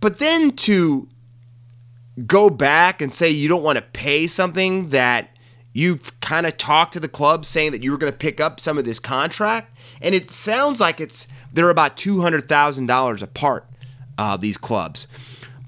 But 0.00 0.18
then 0.18 0.52
to 0.52 1.08
go 2.26 2.50
back 2.50 3.00
and 3.00 3.12
say 3.12 3.30
you 3.30 3.48
don't 3.48 3.62
want 3.62 3.76
to 3.76 3.82
pay 3.82 4.26
something 4.26 4.88
that 4.88 5.30
you've 5.72 6.18
kind 6.20 6.46
of 6.46 6.56
talked 6.56 6.92
to 6.92 7.00
the 7.00 7.08
club 7.08 7.44
saying 7.44 7.72
that 7.72 7.82
you 7.82 7.90
were 7.90 7.98
going 7.98 8.12
to 8.12 8.18
pick 8.18 8.40
up 8.40 8.58
some 8.58 8.78
of 8.78 8.84
this 8.84 8.98
contract, 8.98 9.76
and 10.00 10.14
it 10.14 10.30
sounds 10.30 10.80
like 10.80 11.00
it's 11.00 11.28
they're 11.52 11.70
about 11.70 11.96
two 11.96 12.20
hundred 12.20 12.48
thousand 12.48 12.86
dollars 12.86 13.22
apart. 13.22 13.66
Uh, 14.16 14.36
these 14.36 14.56
clubs, 14.56 15.06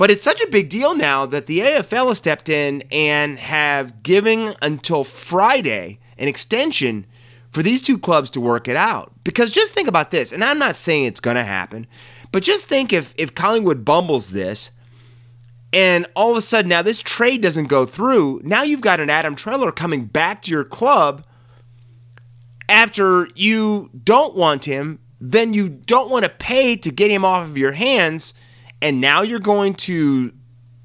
but 0.01 0.11
it's 0.11 0.23
such 0.23 0.41
a 0.41 0.49
big 0.49 0.71
deal 0.71 0.95
now 0.95 1.27
that 1.27 1.45
the 1.45 1.59
AFL 1.59 2.09
has 2.09 2.17
stepped 2.17 2.49
in 2.49 2.83
and 2.91 3.39
have 3.39 4.03
given 4.03 4.55
until 4.63 5.05
Friday 5.05 5.99
an 6.17 6.27
extension 6.27 7.05
for 7.51 7.63
these 7.63 7.83
two 7.83 7.99
clubs 7.99 8.31
to 8.31 8.41
work 8.41 8.67
it 8.67 8.77
out. 8.77 9.13
Because 9.25 9.51
just 9.51 9.75
think 9.75 9.89
about 9.89 10.11
this, 10.11 10.33
and 10.33 10.43
I'm 10.43 10.59
not 10.59 10.79
saying 10.79 11.05
it's 11.05 11.21
going 11.21 11.37
to 11.37 11.45
happen, 11.45 11.87
but 12.33 12.43
just 12.43 12.65
think 12.65 12.95
if 12.95 13.13
if 13.19 13.35
Collingwood 13.35 13.85
bumbles 13.85 14.31
this 14.31 14.71
and 15.71 16.07
all 16.17 16.31
of 16.31 16.39
a 16.39 16.41
sudden, 16.41 16.71
now 16.71 16.81
this 16.81 17.03
trade 17.03 17.43
doesn't 17.43 17.67
go 17.67 17.85
through. 17.85 18.41
Now 18.43 18.63
you've 18.63 18.81
got 18.81 19.01
an 19.01 19.11
Adam 19.11 19.37
Treloar 19.37 19.77
coming 19.77 20.07
back 20.07 20.41
to 20.43 20.51
your 20.51 20.65
club 20.65 21.27
after 22.71 23.29
you 23.35 23.91
don't 24.03 24.35
want 24.35 24.65
him. 24.65 25.01
Then 25.21 25.53
you 25.53 25.69
don't 25.69 26.11
want 26.11 26.25
to 26.25 26.31
pay 26.31 26.75
to 26.77 26.91
get 26.91 27.11
him 27.11 27.23
off 27.23 27.47
of 27.47 27.59
your 27.59 27.73
hands. 27.73 28.33
And 28.83 29.01
now 29.01 29.23
you're 29.23 29.39
going 29.39 29.75
to 29.75 30.33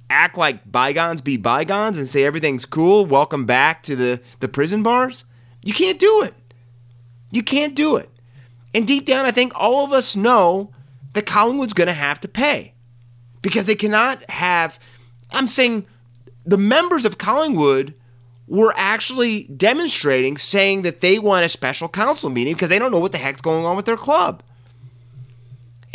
act 0.09 0.37
like 0.37 0.71
bygones 0.71 1.21
be 1.21 1.37
bygones 1.37 1.97
and 1.97 2.07
say 2.07 2.23
everything's 2.23 2.65
cool. 2.65 3.05
Welcome 3.05 3.45
back 3.45 3.83
to 3.83 3.95
the, 3.95 4.21
the 4.39 4.47
prison 4.47 4.83
bars. 4.83 5.23
You 5.63 5.73
can't 5.73 5.99
do 5.99 6.21
it. 6.21 6.33
You 7.31 7.43
can't 7.43 7.75
do 7.75 7.95
it. 7.95 8.09
And 8.73 8.85
deep 8.85 9.05
down, 9.05 9.25
I 9.25 9.31
think 9.31 9.53
all 9.55 9.83
of 9.83 9.93
us 9.93 10.15
know 10.15 10.71
that 11.13 11.25
Collingwood's 11.25 11.73
going 11.73 11.87
to 11.87 11.93
have 11.93 12.19
to 12.21 12.27
pay 12.27 12.73
because 13.41 13.65
they 13.65 13.75
cannot 13.75 14.29
have. 14.29 14.79
I'm 15.31 15.47
saying 15.47 15.87
the 16.45 16.57
members 16.57 17.05
of 17.05 17.17
Collingwood 17.17 17.95
were 18.47 18.73
actually 18.75 19.43
demonstrating, 19.43 20.37
saying 20.37 20.83
that 20.83 21.01
they 21.01 21.17
want 21.17 21.45
a 21.45 21.49
special 21.49 21.89
council 21.89 22.29
meeting 22.29 22.53
because 22.53 22.69
they 22.69 22.77
don't 22.77 22.91
know 22.91 22.99
what 22.99 23.11
the 23.11 23.17
heck's 23.17 23.41
going 23.41 23.65
on 23.65 23.75
with 23.75 23.85
their 23.85 23.97
club. 23.97 24.43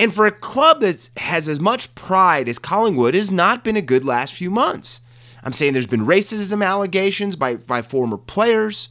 And 0.01 0.15
for 0.15 0.25
a 0.25 0.33
club 0.33 0.81
that 0.81 1.11
has 1.19 1.47
as 1.47 1.61
much 1.61 1.95
pride 1.95 2.49
as 2.49 2.59
Collingwood, 2.59 3.15
it 3.15 3.19
has 3.19 3.31
not 3.31 3.63
been 3.63 3.77
a 3.77 3.83
good 3.83 4.03
last 4.03 4.33
few 4.33 4.51
months. 4.51 5.03
I'm 5.45 5.53
saying 5.53 5.75
there's 5.75 5.85
been 5.85 6.07
racism 6.07 6.65
allegations 6.67 7.37
by, 7.37 7.57
by 7.57 7.83
former 7.83 8.17
players. 8.17 8.89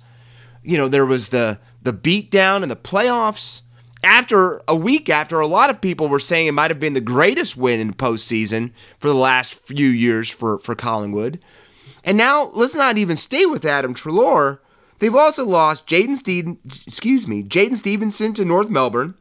You 0.62 0.78
know, 0.78 0.88
there 0.88 1.08
was 1.08 1.30
the 1.30 1.60
the 1.82 1.94
beatdown 1.94 2.62
in 2.62 2.70
the 2.70 2.76
playoffs 2.76 3.64
after 4.04 4.62
a 4.68 4.76
week 4.76 5.10
after 5.10 5.40
a 5.40 5.48
lot 5.48 5.72
of 5.72 5.82
people 5.82 6.10
were 6.10 6.20
saying 6.20 6.46
it 6.46 6.52
might 6.52 6.70
have 6.70 6.80
been 6.80 6.94
the 6.94 7.02
greatest 7.02 7.58
win 7.58 7.80
in 7.80 7.88
the 7.88 7.94
postseason 7.94 8.72
for 9.00 9.08
the 9.08 9.16
last 9.16 9.56
few 9.56 9.88
years 9.88 10.30
for, 10.30 10.60
for 10.60 10.76
Collingwood. 10.76 11.44
And 12.04 12.18
now 12.18 12.52
let's 12.54 12.76
not 12.76 13.00
even 13.00 13.18
stay 13.18 13.48
with 13.48 13.66
Adam 13.66 13.96
Treloar. 13.96 14.60
They've 15.00 15.16
also 15.16 15.44
lost 15.44 15.88
Jaidyn 15.88 16.18
Steven, 16.18 16.60
excuse 16.66 17.28
me, 17.28 17.42
Jaidyn 17.42 17.78
Stephenson 17.78 18.34
to 18.36 18.46
North 18.46 18.70
Melbourne. 18.70 19.16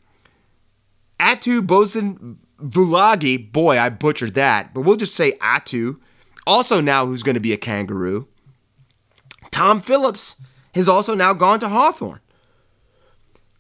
Atu 1.21 1.67
Bosun 1.67 2.39
Vulagi, 2.61 3.53
boy, 3.53 3.79
I 3.79 3.89
butchered 3.89 4.35
that, 4.35 4.75
but 4.75 4.83
we'll 4.83 4.97
just 4.97 5.15
say 5.15 5.33
Atu. 5.39 5.99
Also 6.47 6.81
now 6.81 7.07
who's 7.07 7.23
going 7.23 7.35
to 7.35 7.41
be 7.41 7.53
a 7.53 7.59
kangaroo. 7.59 8.27
Tom 9.51 9.81
Phillips 9.81 10.37
has 10.75 10.89
also 10.89 11.15
now 11.15 11.35
gone 11.35 11.61
to 11.61 11.69
Hawthorn. 11.69 12.21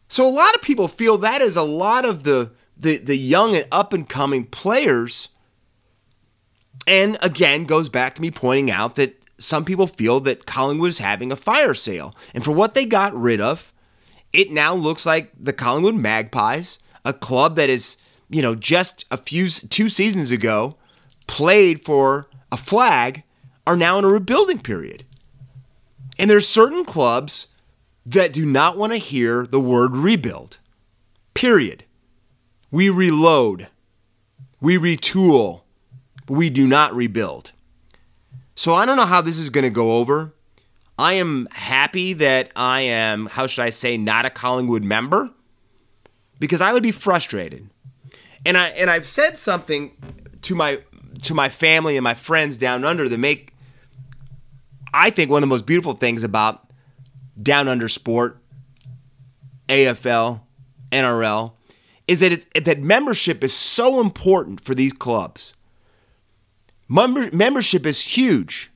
So 0.08 0.26
a 0.26 0.30
lot 0.30 0.54
of 0.54 0.62
people 0.62 0.88
feel 0.88 1.18
that 1.18 1.42
is 1.42 1.56
a 1.56 1.62
lot 1.62 2.04
of 2.04 2.24
the 2.24 2.52
the, 2.76 2.98
the 2.98 3.16
young 3.16 3.56
and 3.56 3.66
up 3.72 3.92
and 3.92 4.08
coming 4.08 4.44
players. 4.44 5.30
And 6.86 7.18
again, 7.20 7.64
goes 7.64 7.88
back 7.88 8.14
to 8.14 8.22
me 8.22 8.30
pointing 8.30 8.70
out 8.70 8.94
that 8.96 9.20
some 9.38 9.64
people 9.64 9.86
feel 9.86 10.20
that 10.20 10.46
Collingwood 10.46 10.90
is 10.90 10.98
having 10.98 11.32
a 11.32 11.36
fire 11.36 11.74
sale. 11.74 12.14
And 12.32 12.44
for 12.44 12.52
what 12.52 12.74
they 12.74 12.84
got 12.84 13.14
rid 13.14 13.40
of, 13.40 13.72
it 14.32 14.50
now 14.50 14.74
looks 14.74 15.04
like 15.04 15.32
the 15.38 15.52
Collingwood 15.52 15.96
Magpies, 15.96 16.78
a 17.04 17.12
club 17.12 17.56
that 17.56 17.70
is, 17.70 17.96
you 18.28 18.42
know, 18.42 18.54
just 18.54 19.04
a 19.10 19.16
few 19.16 19.48
two 19.48 19.88
seasons 19.88 20.30
ago 20.30 20.76
played 21.26 21.84
for 21.84 22.28
a 22.50 22.56
flag, 22.56 23.22
are 23.66 23.76
now 23.76 23.98
in 23.98 24.04
a 24.04 24.08
rebuilding 24.08 24.58
period. 24.58 25.04
And 26.18 26.30
there's 26.30 26.48
certain 26.48 26.84
clubs 26.84 27.48
that 28.06 28.32
do 28.32 28.46
not 28.46 28.78
want 28.78 28.92
to 28.92 28.98
hear 28.98 29.46
the 29.46 29.60
word 29.60 29.94
rebuild. 29.94 30.58
Period. 31.34 31.84
We 32.70 32.88
reload, 32.90 33.68
we 34.60 34.78
retool, 34.78 35.62
but 36.26 36.34
we 36.34 36.50
do 36.50 36.66
not 36.66 36.94
rebuild. 36.94 37.52
So 38.54 38.74
I 38.74 38.86
don't 38.86 38.96
know 38.96 39.06
how 39.06 39.20
this 39.20 39.38
is 39.38 39.50
going 39.50 39.64
to 39.64 39.70
go 39.70 39.98
over. 39.98 40.34
I 40.98 41.14
am 41.14 41.46
happy 41.52 42.14
that 42.14 42.50
I 42.56 42.80
am, 42.80 43.26
how 43.26 43.46
should 43.46 43.62
I 43.62 43.70
say, 43.70 43.96
not 43.96 44.26
a 44.26 44.30
Collingwood 44.30 44.82
member 44.82 45.30
because 46.38 46.60
I 46.60 46.72
would 46.72 46.82
be 46.82 46.92
frustrated. 46.92 47.68
And 48.44 48.56
I 48.56 48.68
and 48.68 48.88
I've 48.88 49.06
said 49.06 49.36
something 49.36 49.92
to 50.42 50.54
my 50.54 50.80
to 51.22 51.34
my 51.34 51.48
family 51.48 51.96
and 51.96 52.04
my 52.04 52.14
friends 52.14 52.58
down 52.58 52.84
under 52.84 53.08
that 53.08 53.18
make 53.18 53.54
I 54.92 55.10
think 55.10 55.30
one 55.30 55.38
of 55.38 55.48
the 55.48 55.52
most 55.52 55.66
beautiful 55.66 55.94
things 55.94 56.22
about 56.22 56.68
down 57.40 57.68
under 57.68 57.88
sport, 57.88 58.38
AFL, 59.68 60.40
NRL, 60.90 61.52
is 62.06 62.20
that 62.20 62.32
it, 62.32 62.64
that 62.64 62.80
membership 62.80 63.44
is 63.44 63.52
so 63.52 64.00
important 64.00 64.60
for 64.60 64.74
these 64.74 64.92
clubs. 64.92 65.54
Member, 66.88 67.28
membership 67.32 67.84
is 67.84 68.00
huge. 68.00 68.70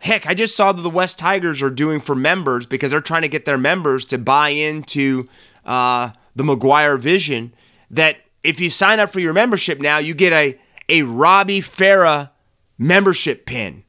Heck, 0.00 0.26
I 0.26 0.34
just 0.34 0.56
saw 0.56 0.72
that 0.72 0.82
the 0.82 0.90
West 0.90 1.18
Tigers 1.18 1.62
are 1.62 1.70
doing 1.70 2.00
for 2.00 2.14
members 2.14 2.64
because 2.66 2.90
they're 2.90 3.00
trying 3.00 3.22
to 3.22 3.28
get 3.28 3.44
their 3.44 3.58
members 3.58 4.04
to 4.06 4.18
buy 4.18 4.50
into 4.50 5.28
uh, 5.64 6.10
the 6.36 6.44
Maguire 6.44 6.96
vision. 6.96 7.52
That 7.90 8.18
if 8.44 8.60
you 8.60 8.70
sign 8.70 9.00
up 9.00 9.10
for 9.10 9.18
your 9.18 9.32
membership 9.32 9.80
now, 9.80 9.98
you 9.98 10.14
get 10.14 10.32
a 10.32 10.58
a 10.88 11.02
Robbie 11.02 11.60
Farah 11.60 12.30
membership 12.78 13.46
pin 13.46 13.82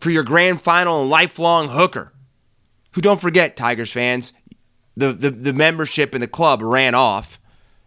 for 0.00 0.10
your 0.10 0.22
grand 0.22 0.62
final 0.62 1.02
and 1.02 1.10
lifelong 1.10 1.70
hooker. 1.70 2.12
Who 2.92 3.00
don't 3.00 3.20
forget, 3.20 3.56
Tigers 3.56 3.92
fans, 3.92 4.32
the, 4.96 5.12
the, 5.12 5.30
the 5.30 5.52
membership 5.52 6.14
in 6.14 6.20
the 6.20 6.28
club 6.28 6.60
ran 6.62 6.94
off, 6.94 7.40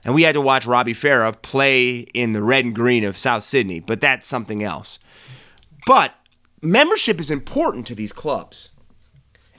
and 0.06 0.14
we 0.14 0.24
had 0.24 0.34
to 0.34 0.42
watch 0.42 0.66
Robbie 0.66 0.94
Farah 0.94 1.42
play 1.42 2.00
in 2.14 2.34
the 2.34 2.42
red 2.42 2.66
and 2.66 2.76
green 2.76 3.04
of 3.04 3.18
South 3.18 3.44
Sydney, 3.44 3.80
but 3.80 4.02
that's 4.02 4.28
something 4.28 4.64
else. 4.64 5.00
But 5.86 6.14
membership 6.62 7.20
is 7.20 7.32
important 7.32 7.88
to 7.88 7.96
these 7.96 8.14
clubs. 8.14 8.71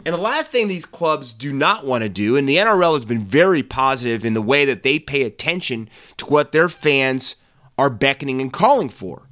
And 0.04 0.14
the 0.14 0.20
last 0.20 0.50
thing 0.50 0.66
these 0.66 0.86
clubs 0.86 1.32
do 1.32 1.52
not 1.52 1.86
want 1.86 2.02
to 2.02 2.08
do, 2.08 2.36
and 2.36 2.48
the 2.48 2.56
NRL 2.56 2.94
has 2.94 3.04
been 3.04 3.24
very 3.24 3.62
positive 3.62 4.24
in 4.24 4.34
the 4.34 4.42
way 4.42 4.64
that 4.64 4.82
they 4.82 4.98
pay 4.98 5.22
attention 5.22 5.88
to 6.16 6.26
what 6.26 6.52
their 6.52 6.68
fans 6.68 7.36
are 7.78 7.90
beckoning 7.90 8.40
and 8.40 8.52
calling 8.52 8.88
for. 8.88 9.22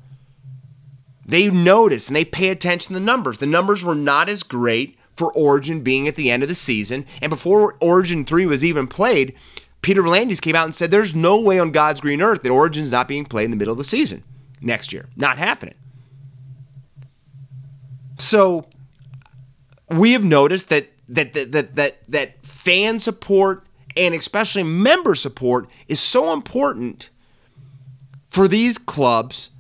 They 1.27 1.51
notice 1.51 2.09
and 2.09 2.17
they 2.17 2.25
pay 2.25 2.49
attention 2.49 2.89
to 2.89 3.01
the 3.01 3.05
numbers. 3.05 3.39
The 3.39 3.47
numbers 3.47 3.85
were 3.85 3.95
not 3.95 4.29
as 4.29 4.43
great 4.43 4.99
for 5.15 5.33
Origin 5.33 5.83
being 5.83 6.09
at 6.09 6.17
the 6.17 6.31
end 6.31 6.43
of 6.43 6.49
the 6.49 6.55
season. 6.55 7.05
And 7.21 7.31
before 7.31 7.77
Origin 7.81 8.25
3 8.25 8.47
was 8.47 8.65
even 8.65 8.87
played, 8.87 9.35
Peter 9.83 10.03
V'landys 10.03 10.41
came 10.41 10.57
out 10.57 10.65
and 10.65 10.75
said 10.75 10.91
there's 10.91 11.15
no 11.15 11.41
way 11.41 11.59
on 11.59 11.71
God's 11.71 12.01
green 12.01 12.23
earth 12.23 12.43
that 12.43 12.51
Origin's 12.51 12.91
not 12.91 13.09
being 13.09 13.25
played 13.25 13.45
in 13.45 13.51
the 13.51 13.57
middle 13.57 13.73
of 13.73 13.79
the 13.79 13.85
season 13.85 14.25
next 14.61 14.93
year. 14.93 15.09
Not 15.17 15.39
happening. 15.39 15.75
So 18.19 18.67
we 19.91 20.13
have 20.13 20.25
noticed 20.25 20.69
that 20.69 20.89
that 21.09 21.33
that 21.35 21.53
that 21.53 21.75
that, 21.75 22.09
that 22.09 22.47
fan 22.47 22.99
support 22.99 23.65
and 23.97 24.15
especially 24.15 24.63
member 24.63 25.15
support 25.15 25.69
is 25.89 26.01
so 26.01 26.33
important 26.33 27.11
for 28.31 28.47
these 28.47 28.79
clubs 28.79 29.51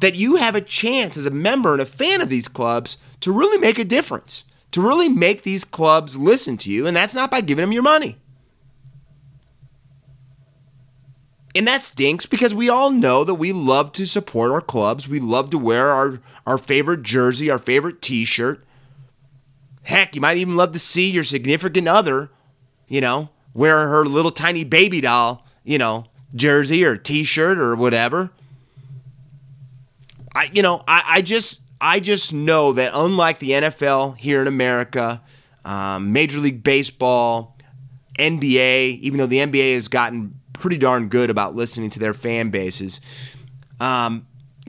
that 0.00 0.14
you 0.14 0.36
have 0.36 0.54
a 0.54 0.60
chance 0.60 1.16
as 1.16 1.26
a 1.26 1.30
member 1.30 1.72
and 1.72 1.80
a 1.80 1.86
fan 1.86 2.20
of 2.20 2.28
these 2.28 2.48
clubs 2.48 2.96
to 3.20 3.30
really 3.30 3.58
make 3.58 3.78
a 3.78 3.84
difference, 3.84 4.44
to 4.72 4.80
really 4.80 5.08
make 5.08 5.42
these 5.42 5.64
clubs 5.64 6.16
listen 6.16 6.56
to 6.56 6.70
you, 6.70 6.86
and 6.86 6.96
that's 6.96 7.14
not 7.14 7.30
by 7.30 7.40
giving 7.40 7.62
them 7.62 7.72
your 7.72 7.82
money. 7.82 8.16
And 11.54 11.66
that 11.66 11.84
stinks 11.84 12.26
because 12.26 12.54
we 12.54 12.68
all 12.68 12.90
know 12.90 13.24
that 13.24 13.34
we 13.34 13.52
love 13.52 13.92
to 13.92 14.06
support 14.06 14.52
our 14.52 14.60
clubs. 14.60 15.08
We 15.08 15.20
love 15.20 15.50
to 15.50 15.58
wear 15.58 15.88
our, 15.88 16.20
our 16.46 16.58
favorite 16.58 17.02
jersey, 17.02 17.50
our 17.50 17.58
favorite 17.58 18.00
t 18.00 18.24
shirt. 18.24 18.64
Heck, 19.82 20.14
you 20.14 20.20
might 20.20 20.38
even 20.38 20.56
love 20.56 20.72
to 20.72 20.78
see 20.78 21.10
your 21.10 21.24
significant 21.24 21.88
other, 21.88 22.30
you 22.86 23.00
know, 23.00 23.30
wear 23.54 23.88
her 23.88 24.04
little 24.04 24.30
tiny 24.30 24.64
baby 24.64 25.00
doll, 25.00 25.46
you 25.64 25.78
know, 25.78 26.06
jersey 26.34 26.84
or 26.84 26.96
t-shirt 26.96 27.58
or 27.58 27.74
whatever. 27.74 28.30
I 30.34 30.50
you 30.52 30.62
know, 30.62 30.82
I, 30.86 31.02
I 31.06 31.22
just 31.22 31.62
I 31.80 32.00
just 32.00 32.32
know 32.32 32.72
that 32.72 32.92
unlike 32.94 33.38
the 33.38 33.50
NFL 33.50 34.16
here 34.18 34.42
in 34.42 34.46
America, 34.46 35.22
um, 35.64 36.12
Major 36.12 36.38
League 36.38 36.62
Baseball, 36.62 37.56
NBA, 38.18 39.00
even 39.00 39.18
though 39.18 39.26
the 39.26 39.38
NBA 39.38 39.74
has 39.74 39.88
gotten 39.88 40.34
pretty 40.52 40.76
darn 40.76 41.08
good 41.08 41.30
about 41.30 41.56
listening 41.56 41.90
to 41.90 41.98
their 41.98 42.14
fan 42.14 42.50
bases, 42.50 43.00
um, 43.80 44.26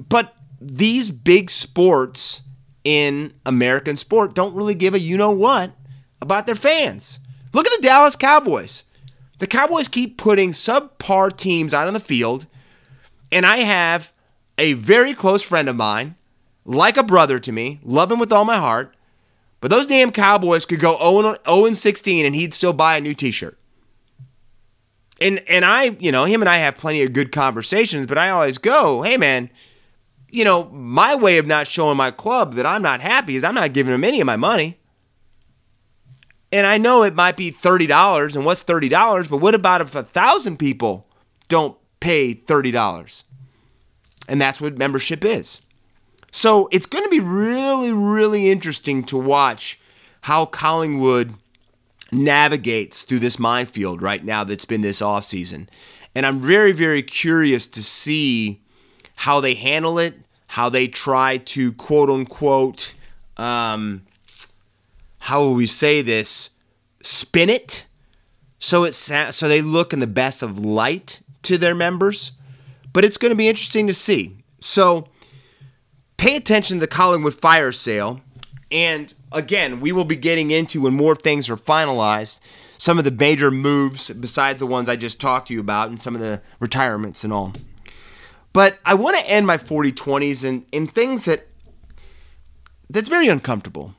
but 0.09 0.33
these 0.59 1.11
big 1.11 1.49
sports 1.49 2.41
in 2.83 3.33
American 3.45 3.97
sport 3.97 4.33
don't 4.33 4.55
really 4.55 4.75
give 4.75 4.93
a 4.93 4.99
you 4.99 5.17
know 5.17 5.31
what 5.31 5.71
about 6.21 6.45
their 6.45 6.55
fans. 6.55 7.19
Look 7.53 7.67
at 7.67 7.73
the 7.75 7.87
Dallas 7.87 8.15
Cowboys. 8.15 8.83
The 9.39 9.47
Cowboys 9.47 9.87
keep 9.87 10.17
putting 10.17 10.51
subpar 10.51 11.35
teams 11.35 11.73
out 11.73 11.87
on 11.87 11.93
the 11.93 11.99
field, 11.99 12.45
and 13.31 13.45
I 13.45 13.57
have 13.57 14.13
a 14.57 14.73
very 14.73 15.13
close 15.13 15.41
friend 15.41 15.67
of 15.67 15.75
mine, 15.75 16.15
like 16.65 16.97
a 16.97 17.03
brother 17.03 17.39
to 17.39 17.51
me, 17.51 17.79
love 17.83 18.11
him 18.11 18.19
with 18.19 18.31
all 18.31 18.45
my 18.45 18.57
heart, 18.57 18.95
but 19.59 19.71
those 19.71 19.87
damn 19.87 20.11
Cowboys 20.11 20.65
could 20.65 20.79
go 20.79 20.97
0 20.99 21.73
16 21.73 22.25
and 22.25 22.35
he'd 22.35 22.53
still 22.53 22.73
buy 22.73 22.97
a 22.97 23.01
new 23.01 23.13
t 23.13 23.31
shirt. 23.31 23.57
And, 25.19 25.43
and 25.47 25.63
I, 25.63 25.95
you 25.99 26.11
know, 26.11 26.25
him 26.25 26.41
and 26.41 26.49
I 26.49 26.57
have 26.57 26.77
plenty 26.77 27.03
of 27.03 27.13
good 27.13 27.31
conversations, 27.31 28.07
but 28.07 28.17
I 28.17 28.29
always 28.29 28.57
go, 28.57 29.03
hey 29.03 29.17
man, 29.17 29.51
you 30.31 30.45
know, 30.45 30.65
my 30.69 31.13
way 31.15 31.37
of 31.37 31.45
not 31.45 31.67
showing 31.67 31.97
my 31.97 32.11
club 32.11 32.55
that 32.55 32.65
I'm 32.65 32.81
not 32.81 33.01
happy 33.01 33.35
is 33.35 33.43
I'm 33.43 33.55
not 33.55 33.73
giving 33.73 33.91
them 33.91 34.03
any 34.03 34.21
of 34.21 34.25
my 34.25 34.37
money. 34.37 34.79
And 36.53 36.67
I 36.67 36.77
know 36.77 37.03
it 37.03 37.15
might 37.15 37.37
be 37.37 37.51
$30, 37.51 38.35
and 38.35 38.45
what's 38.45 38.63
$30? 38.63 39.29
But 39.29 39.37
what 39.37 39.55
about 39.55 39.81
if 39.81 39.95
a 39.95 40.03
thousand 40.03 40.57
people 40.57 41.07
don't 41.47 41.77
pay 41.99 42.35
$30? 42.35 43.23
And 44.27 44.41
that's 44.41 44.59
what 44.59 44.77
membership 44.77 45.23
is. 45.23 45.61
So 46.31 46.67
it's 46.71 46.85
going 46.85 47.03
to 47.03 47.09
be 47.09 47.19
really, 47.19 47.91
really 47.91 48.49
interesting 48.49 49.03
to 49.05 49.17
watch 49.17 49.79
how 50.21 50.45
Collingwood 50.45 51.35
navigates 52.11 53.03
through 53.03 53.19
this 53.19 53.39
minefield 53.39 54.01
right 54.01 54.23
now 54.23 54.43
that's 54.43 54.65
been 54.65 54.81
this 54.81 55.01
off 55.01 55.25
season. 55.25 55.69
And 56.13 56.25
I'm 56.25 56.39
very, 56.39 56.73
very 56.73 57.01
curious 57.01 57.67
to 57.67 57.83
see 57.83 58.61
how 59.21 59.39
they 59.39 59.53
handle 59.53 59.99
it, 59.99 60.15
how 60.47 60.67
they 60.67 60.87
try 60.87 61.37
to 61.37 61.71
quote 61.73 62.09
unquote 62.09 62.95
um, 63.37 64.01
how 65.19 65.41
will 65.41 65.53
we 65.53 65.67
say 65.67 66.01
this 66.01 66.49
spin 67.03 67.47
it? 67.47 67.85
So 68.57 68.83
it 68.83 68.93
so 68.93 69.47
they 69.47 69.61
look 69.61 69.93
in 69.93 69.99
the 69.99 70.07
best 70.07 70.41
of 70.41 70.65
light 70.65 71.21
to 71.43 71.59
their 71.59 71.75
members. 71.75 72.31
But 72.93 73.05
it's 73.05 73.17
going 73.17 73.29
to 73.29 73.35
be 73.35 73.47
interesting 73.47 73.85
to 73.85 73.93
see. 73.93 74.37
So 74.59 75.07
pay 76.17 76.35
attention 76.35 76.77
to 76.77 76.81
the 76.81 76.87
collingwood 76.87 77.35
fire 77.35 77.71
sale. 77.71 78.21
And 78.71 79.13
again 79.31 79.81
we 79.81 79.91
will 79.91 80.05
be 80.05 80.15
getting 80.15 80.49
into 80.49 80.81
when 80.81 80.95
more 80.95 81.15
things 81.15 81.47
are 81.47 81.57
finalized 81.57 82.39
some 82.79 82.97
of 82.97 83.03
the 83.03 83.11
major 83.11 83.51
moves 83.51 84.09
besides 84.09 84.59
the 84.59 84.67
ones 84.67 84.89
i 84.89 84.95
just 84.97 85.21
talked 85.21 85.47
to 85.47 85.53
you 85.53 85.61
about 85.61 85.87
and 85.87 86.01
some 86.01 86.15
of 86.15 86.19
the 86.19 86.41
retirements 86.59 87.23
and 87.23 87.31
all 87.31 87.53
but 88.53 88.77
i 88.85 88.93
want 88.93 89.17
to 89.17 89.29
end 89.29 89.47
my 89.47 89.57
40-20s 89.57 90.43
in, 90.43 90.65
in 90.71 90.87
things 90.87 91.25
that 91.25 91.47
that's 92.89 93.09
very 93.09 93.27
uncomfortable 93.27 93.95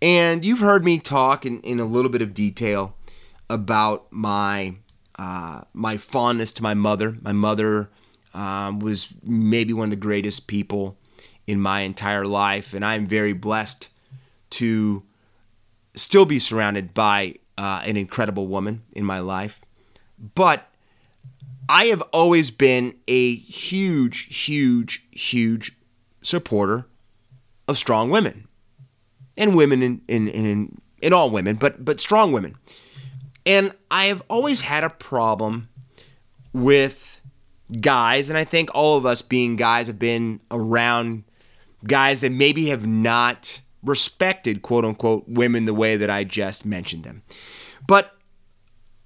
and 0.00 0.44
you've 0.44 0.60
heard 0.60 0.84
me 0.84 0.98
talk 0.98 1.44
in, 1.44 1.60
in 1.62 1.80
a 1.80 1.84
little 1.84 2.10
bit 2.10 2.22
of 2.22 2.34
detail 2.34 2.94
about 3.50 4.06
my 4.10 4.76
uh, 5.18 5.62
my 5.72 5.96
fondness 5.96 6.52
to 6.52 6.62
my 6.62 6.74
mother. 6.74 7.16
My 7.22 7.32
mother 7.32 7.90
um, 8.34 8.78
was 8.78 9.08
maybe 9.24 9.72
one 9.72 9.86
of 9.86 9.90
the 9.90 9.96
greatest 9.96 10.46
people 10.46 10.96
in 11.46 11.60
my 11.60 11.80
entire 11.80 12.24
life, 12.24 12.72
and 12.72 12.84
I'm 12.84 13.06
very 13.06 13.32
blessed 13.32 13.88
to 14.50 15.02
still 15.94 16.24
be 16.24 16.38
surrounded 16.38 16.94
by 16.94 17.34
uh, 17.56 17.82
an 17.84 17.96
incredible 17.96 18.46
woman 18.46 18.82
in 18.92 19.04
my 19.04 19.18
life. 19.18 19.60
But 20.36 20.68
I 21.68 21.86
have 21.86 22.02
always 22.12 22.50
been 22.50 22.94
a 23.06 23.34
huge, 23.34 24.44
huge, 24.44 25.06
huge 25.10 25.76
supporter 26.22 26.86
of 27.66 27.76
strong 27.76 28.10
women 28.10 28.48
and 29.36 29.54
women 29.54 29.82
in 29.82 30.00
in 30.08 30.28
in, 30.28 30.80
in 31.00 31.12
all 31.12 31.30
women, 31.30 31.56
but 31.56 31.84
but 31.84 32.00
strong 32.00 32.32
women. 32.32 32.56
And 33.46 33.72
I 33.90 34.06
have 34.06 34.22
always 34.28 34.62
had 34.62 34.84
a 34.84 34.90
problem 34.90 35.68
with 36.52 37.20
guys, 37.80 38.28
and 38.28 38.38
I 38.38 38.44
think 38.44 38.70
all 38.74 38.96
of 38.96 39.06
us 39.06 39.22
being 39.22 39.56
guys 39.56 39.86
have 39.86 39.98
been 39.98 40.40
around 40.50 41.24
guys 41.84 42.20
that 42.20 42.32
maybe 42.32 42.68
have 42.68 42.86
not 42.86 43.60
respected 43.82 44.62
quote 44.62 44.84
unquote 44.84 45.24
women 45.28 45.64
the 45.64 45.74
way 45.74 45.96
that 45.96 46.10
I 46.10 46.24
just 46.24 46.66
mentioned 46.66 47.04
them. 47.04 47.22
But 47.86 48.17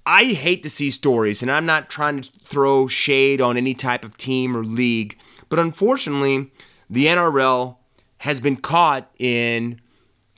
I 0.05 0.25
hate 0.25 0.63
to 0.63 0.69
see 0.69 0.89
stories, 0.89 1.41
and 1.41 1.49
I'm 1.49 1.65
not 1.65 1.89
trying 1.89 2.21
to 2.21 2.31
throw 2.43 2.87
shade 2.87 3.39
on 3.39 3.55
any 3.57 3.73
type 3.73 4.03
of 4.03 4.17
team 4.17 4.55
or 4.55 4.63
league, 4.63 5.17
but 5.49 5.59
unfortunately, 5.59 6.51
the 6.89 7.05
NRL 7.05 7.77
has 8.19 8.39
been 8.39 8.57
caught 8.57 9.09
in 9.17 9.79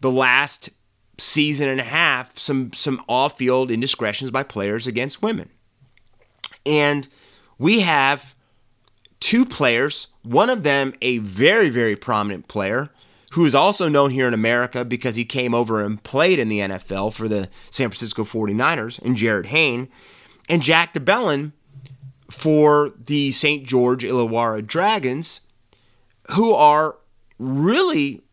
the 0.01 0.11
last 0.11 0.69
season 1.17 1.69
and 1.69 1.79
a 1.79 1.85
half 1.85 2.37
some 2.37 2.73
some 2.73 3.01
off-field 3.07 3.71
indiscretions 3.71 4.31
by 4.31 4.43
players 4.43 4.85
against 4.85 5.21
women. 5.21 5.49
And 6.65 7.07
we 7.57 7.81
have 7.81 8.35
two 9.19 9.45
players, 9.45 10.07
one 10.23 10.49
of 10.49 10.63
them 10.63 10.93
a 11.01 11.19
very 11.19 11.69
very 11.69 11.95
prominent 11.95 12.47
player 12.47 12.89
who 13.35 13.43
is 13.43 13.53
also 13.53 13.89
known 13.89 14.11
here 14.11 14.29
in 14.29 14.33
America 14.33 14.85
because 14.85 15.17
he 15.17 15.25
came 15.25 15.53
over 15.53 15.83
and 15.83 16.01
played 16.03 16.39
in 16.39 16.47
the 16.47 16.59
NFL 16.59 17.11
for 17.11 17.27
the 17.27 17.49
San 17.69 17.89
Francisco 17.89 18.23
49ers 18.23 19.01
and 19.01 19.17
Jarryd 19.17 19.47
Hayne 19.47 19.89
and 20.47 20.61
Jack 20.61 20.93
de 20.93 21.01
Belin 21.01 21.51
for 22.31 22.93
the 22.97 23.31
St. 23.31 23.65
George 23.67 24.05
Illawarra 24.05 24.65
Dragons 24.65 25.41
who 26.31 26.53
are 26.53 26.95
really 27.37 28.23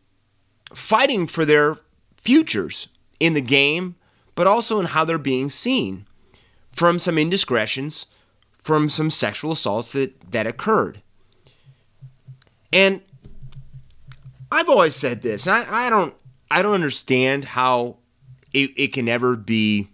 fighting 0.72 1.26
for 1.26 1.44
their 1.44 1.78
futures 2.18 2.86
in 3.18 3.34
the 3.34 3.40
game, 3.40 3.96
but 4.36 4.46
also 4.46 4.78
in 4.78 4.86
how 4.86 5.04
they're 5.04 5.18
being 5.18 5.50
seen 5.50 6.06
from 6.70 7.00
some 7.00 7.18
indiscretions, 7.18 8.06
from 8.62 8.88
some 8.88 9.10
sexual 9.10 9.50
assaults 9.50 9.90
that, 9.90 10.30
that 10.30 10.46
occurred. 10.46 11.02
And 12.72 13.02
I've 14.52 14.68
always 14.68 14.94
said 14.94 15.22
this, 15.22 15.46
and 15.46 15.56
I, 15.56 15.86
I 15.86 15.90
don't 15.90 16.14
I 16.50 16.60
don't 16.60 16.74
understand 16.74 17.46
how 17.46 17.96
it, 18.52 18.70
it 18.76 18.92
can 18.92 19.08
ever 19.08 19.34
be 19.34 19.88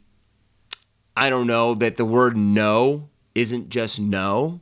I 1.16 1.30
don't 1.30 1.46
know 1.46 1.74
that 1.74 1.96
the 1.96 2.04
word 2.04 2.36
no 2.36 3.08
isn't 3.34 3.70
just 3.70 4.00
no. 4.00 4.60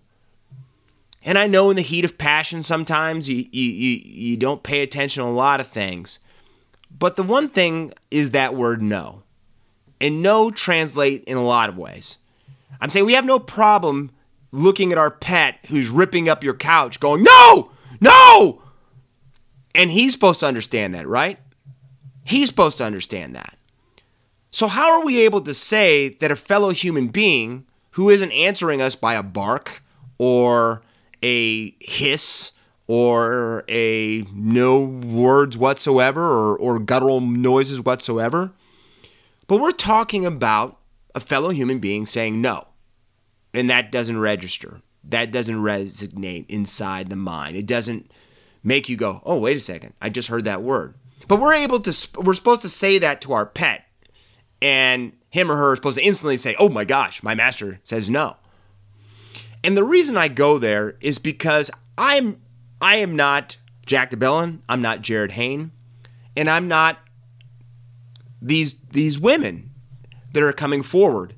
And 1.23 1.39
I 1.39 1.47
know 1.47 1.71
in 1.71 1.77
the 1.77 1.83
heat 1.83 2.05
of 2.05 2.19
passion 2.19 2.63
sometimes 2.63 3.29
you, 3.29 3.47
you, 3.51 3.71
you, 3.71 4.01
you 4.05 4.37
don't 4.37 4.63
pay 4.63 4.83
attention 4.83 5.25
to 5.25 5.29
a 5.29 5.33
lot 5.33 5.61
of 5.61 5.69
things. 5.69 6.19
But 6.97 7.17
the 7.17 7.23
one 7.23 7.49
thing 7.49 7.93
is 8.11 8.31
that 8.31 8.55
word 8.55 8.81
no. 8.81 9.23
And 10.01 10.23
no 10.23 10.51
translate 10.51 11.25
in 11.25 11.37
a 11.37 11.45
lot 11.45 11.69
of 11.69 11.79
ways. 11.79 12.19
I'm 12.81 12.91
saying 12.91 13.07
we 13.07 13.15
have 13.15 13.25
no 13.25 13.39
problem 13.39 14.11
looking 14.53 14.93
at 14.93 14.99
our 14.99 15.11
pet 15.11 15.59
who's 15.69 15.89
ripping 15.89 16.29
up 16.29 16.45
your 16.45 16.55
couch 16.55 17.01
going, 17.01 17.23
no, 17.23 17.71
no. 18.01 18.63
And 19.77 19.91
he's 19.91 20.13
supposed 20.13 20.41
to 20.41 20.47
understand 20.47 20.95
that, 20.95 21.07
right? 21.07 21.39
He's 22.25 22.49
supposed 22.49 22.79
to 22.79 22.85
understand 22.85 23.37
that. 23.37 23.57
So, 24.51 24.69
how 24.69 24.91
are 24.91 25.05
we 25.05 25.21
able 25.21 25.43
to 25.43 25.55
say 25.55 26.09
that 26.09 26.31
a 26.31 26.37
fellow 26.37 26.71
human 26.71 27.09
being 27.09 27.67
who 27.93 28.11
isn't 28.11 28.33
answering 28.33 28.81
us 28.81 28.97
by 28.97 29.15
a 29.15 29.23
bark 29.23 29.83
or 30.19 30.83
a 31.23 31.75
hiss 31.81 32.53
or 32.87 33.65
a 33.69 34.23
no 34.33 34.81
words 34.81 35.59
whatsoever 35.59 36.23
or, 36.23 36.57
or 36.57 36.79
guttural 36.79 37.21
noises 37.21 37.81
whatsoever. 37.81 38.53
But 39.47 39.61
we're 39.61 39.73
talking 39.73 40.25
about 40.25 40.79
a 41.15 41.21
fellow 41.21 41.51
human 41.51 41.79
being 41.79 42.07
saying 42.07 42.41
no. 42.41 42.69
And 43.53 43.71
that 43.71 43.91
doesn't 43.91 44.19
register. 44.19 44.83
That 45.03 45.31
doesn't 45.31 45.57
resonate 45.57 46.47
inside 46.49 47.09
the 47.09 47.17
mind. 47.17 47.57
It 47.57 47.67
doesn't 47.67 48.11
make 48.67 48.89
you 48.89 48.97
go, 48.97 49.23
oh, 49.25 49.39
wait 49.39 49.57
a 49.57 49.61
second. 49.61 49.95
I 50.03 50.11
just 50.11 50.29
heard 50.29 50.45
that 50.45 50.63
word. 50.63 50.95
But 51.29 51.41
we're 51.41 51.55
able 51.55 51.81
to, 51.81 52.09
we're 52.21 52.35
supposed 52.35 52.63
to 52.63 52.69
say 52.69 52.99
that 52.99 53.21
to 53.23 53.33
our 53.33 53.47
pet. 53.47 53.85
And 54.61 55.13
him 55.31 55.53
or 55.53 55.57
her 55.57 55.73
is 55.73 55.79
supposed 55.79 55.99
to 55.99 56.05
instantly 56.05 56.37
say, 56.37 56.57
oh 56.59 56.69
my 56.69 56.85
gosh, 56.85 57.23
my 57.23 57.35
master 57.35 57.81
says 57.85 58.11
no. 58.11 58.37
And 59.63 59.77
the 59.77 59.85
reason 59.85 60.17
I 60.17 60.29
go 60.29 60.59
there 60.59 60.97
is 61.01 61.19
because 61.19 61.71
I'm 61.97 62.41
I 62.81 62.97
am 62.97 63.17
not 63.17 63.57
Jack 63.87 64.11
de 64.11 64.17
Belin, 64.17 64.63
I'm 64.69 64.83
not 64.83 65.01
Jarryd 65.01 65.33
Hayne, 65.33 65.71
and 66.37 66.51
I'm 66.51 66.69
not 66.69 66.99
these 68.43 68.75
these 68.91 69.19
women 69.19 69.71
that 70.33 70.43
are 70.43 70.53
coming 70.53 70.83
forward. 70.83 71.35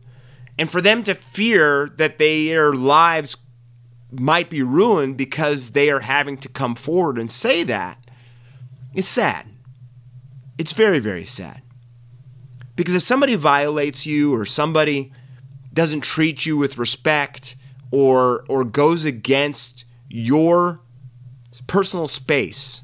And 0.59 0.71
for 0.71 0.81
them 0.81 1.05
to 1.05 1.15
fear 1.15 1.89
that 1.97 2.19
their 2.19 2.73
lives 2.73 3.37
might 4.11 4.49
be 4.49 4.63
ruined 4.63 5.17
because 5.17 5.71
they 5.71 5.91
are 5.91 6.01
having 6.01 6.39
to 6.39 6.49
come 6.49 6.75
forward 6.75 7.19
and 7.19 7.31
say 7.31 7.63
that, 7.65 7.99
it's 8.95 9.09
sad. 9.09 9.47
It's 10.57 10.73
very, 10.73 10.99
very 10.99 11.25
sad. 11.25 11.63
Because 12.75 12.95
if 12.95 13.03
somebody 13.03 13.35
violates 13.35 14.07
you 14.07 14.35
or 14.35 14.45
somebody 14.45 15.13
doesn't 15.73 16.01
treat 16.01 16.47
you 16.47 16.57
with 16.57 16.79
respect 16.79 17.57
or 17.91 18.45
or 18.49 18.65
goes 18.65 19.05
against 19.05 19.85
your 20.09 20.81
personal 21.67 22.07
space, 22.07 22.83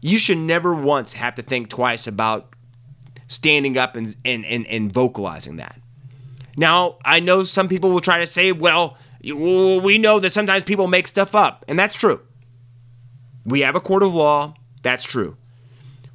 you 0.00 0.18
should 0.18 0.38
never 0.38 0.72
once 0.74 1.14
have 1.14 1.34
to 1.34 1.42
think 1.42 1.68
twice 1.68 2.06
about 2.06 2.54
standing 3.26 3.78
up 3.78 3.96
and, 3.96 4.16
and, 4.24 4.44
and, 4.44 4.66
and 4.66 4.92
vocalizing 4.92 5.56
that. 5.56 5.80
Now, 6.56 6.96
I 7.04 7.20
know 7.20 7.44
some 7.44 7.68
people 7.68 7.90
will 7.90 8.00
try 8.00 8.18
to 8.18 8.26
say, 8.26 8.52
well, 8.52 8.96
we 9.22 9.98
know 9.98 10.18
that 10.18 10.32
sometimes 10.32 10.62
people 10.62 10.86
make 10.86 11.06
stuff 11.06 11.34
up, 11.34 11.64
and 11.68 11.78
that's 11.78 11.94
true. 11.94 12.22
We 13.44 13.60
have 13.60 13.74
a 13.74 13.80
court 13.80 14.02
of 14.02 14.14
law, 14.14 14.54
that's 14.82 15.04
true. 15.04 15.36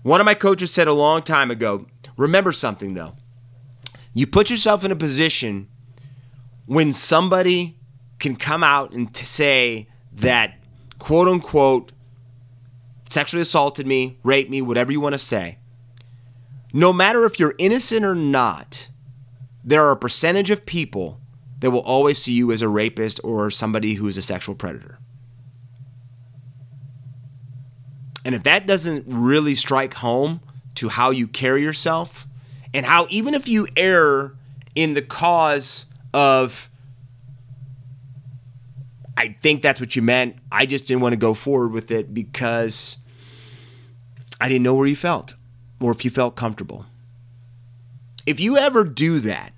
One 0.03 0.21
of 0.21 0.25
my 0.25 0.35
coaches 0.35 0.71
said 0.71 0.87
a 0.87 0.93
long 0.93 1.23
time 1.23 1.49
ago 1.49 1.87
remember 2.17 2.51
something 2.51 2.93
though. 2.93 3.15
You 4.13 4.27
put 4.27 4.49
yourself 4.49 4.83
in 4.83 4.91
a 4.91 4.95
position 4.95 5.67
when 6.65 6.93
somebody 6.93 7.77
can 8.19 8.35
come 8.35 8.63
out 8.63 8.91
and 8.91 9.13
to 9.13 9.25
say 9.25 9.87
that 10.13 10.55
quote 10.99 11.27
unquote 11.27 11.91
sexually 13.09 13.41
assaulted 13.41 13.85
me, 13.85 14.19
raped 14.23 14.49
me, 14.49 14.61
whatever 14.61 14.91
you 14.91 14.99
want 14.99 15.13
to 15.13 15.19
say. 15.19 15.57
No 16.73 16.91
matter 16.91 17.25
if 17.25 17.39
you're 17.39 17.55
innocent 17.57 18.05
or 18.05 18.15
not, 18.15 18.89
there 19.63 19.83
are 19.83 19.91
a 19.91 19.97
percentage 19.97 20.51
of 20.51 20.65
people 20.65 21.19
that 21.59 21.71
will 21.71 21.81
always 21.81 22.21
see 22.21 22.33
you 22.33 22.51
as 22.51 22.61
a 22.61 22.67
rapist 22.67 23.19
or 23.23 23.49
somebody 23.49 23.95
who 23.95 24.07
is 24.07 24.17
a 24.17 24.21
sexual 24.21 24.55
predator. 24.55 24.99
And 28.23 28.33
if 28.33 28.43
that 28.43 28.65
doesn't 28.65 29.05
really 29.07 29.55
strike 29.55 29.95
home 29.95 30.41
to 30.75 30.89
how 30.89 31.11
you 31.11 31.27
carry 31.27 31.61
yourself 31.61 32.27
and 32.73 32.85
how 32.85 33.07
even 33.09 33.33
if 33.33 33.47
you 33.47 33.67
err 33.77 34.33
in 34.73 34.93
the 34.93 35.01
cause 35.01 35.85
of 36.13 36.69
I 39.17 39.29
think 39.29 39.61
that's 39.61 39.79
what 39.79 39.95
you 39.95 40.01
meant. 40.01 40.35
I 40.51 40.65
just 40.65 40.87
didn't 40.87 41.01
want 41.01 41.13
to 41.13 41.17
go 41.17 41.33
forward 41.33 41.71
with 41.71 41.89
it 41.91 42.13
because 42.13 42.97
I 44.41 44.49
didn't 44.49 44.63
know 44.63 44.75
where 44.75 44.87
you 44.87 44.95
felt 44.95 45.35
or 45.79 45.91
if 45.91 46.03
you 46.03 46.11
felt 46.11 46.35
comfortable. 46.35 46.85
If 48.25 48.39
you 48.39 48.57
ever 48.57 48.83
do 48.83 49.19
that, 49.21 49.53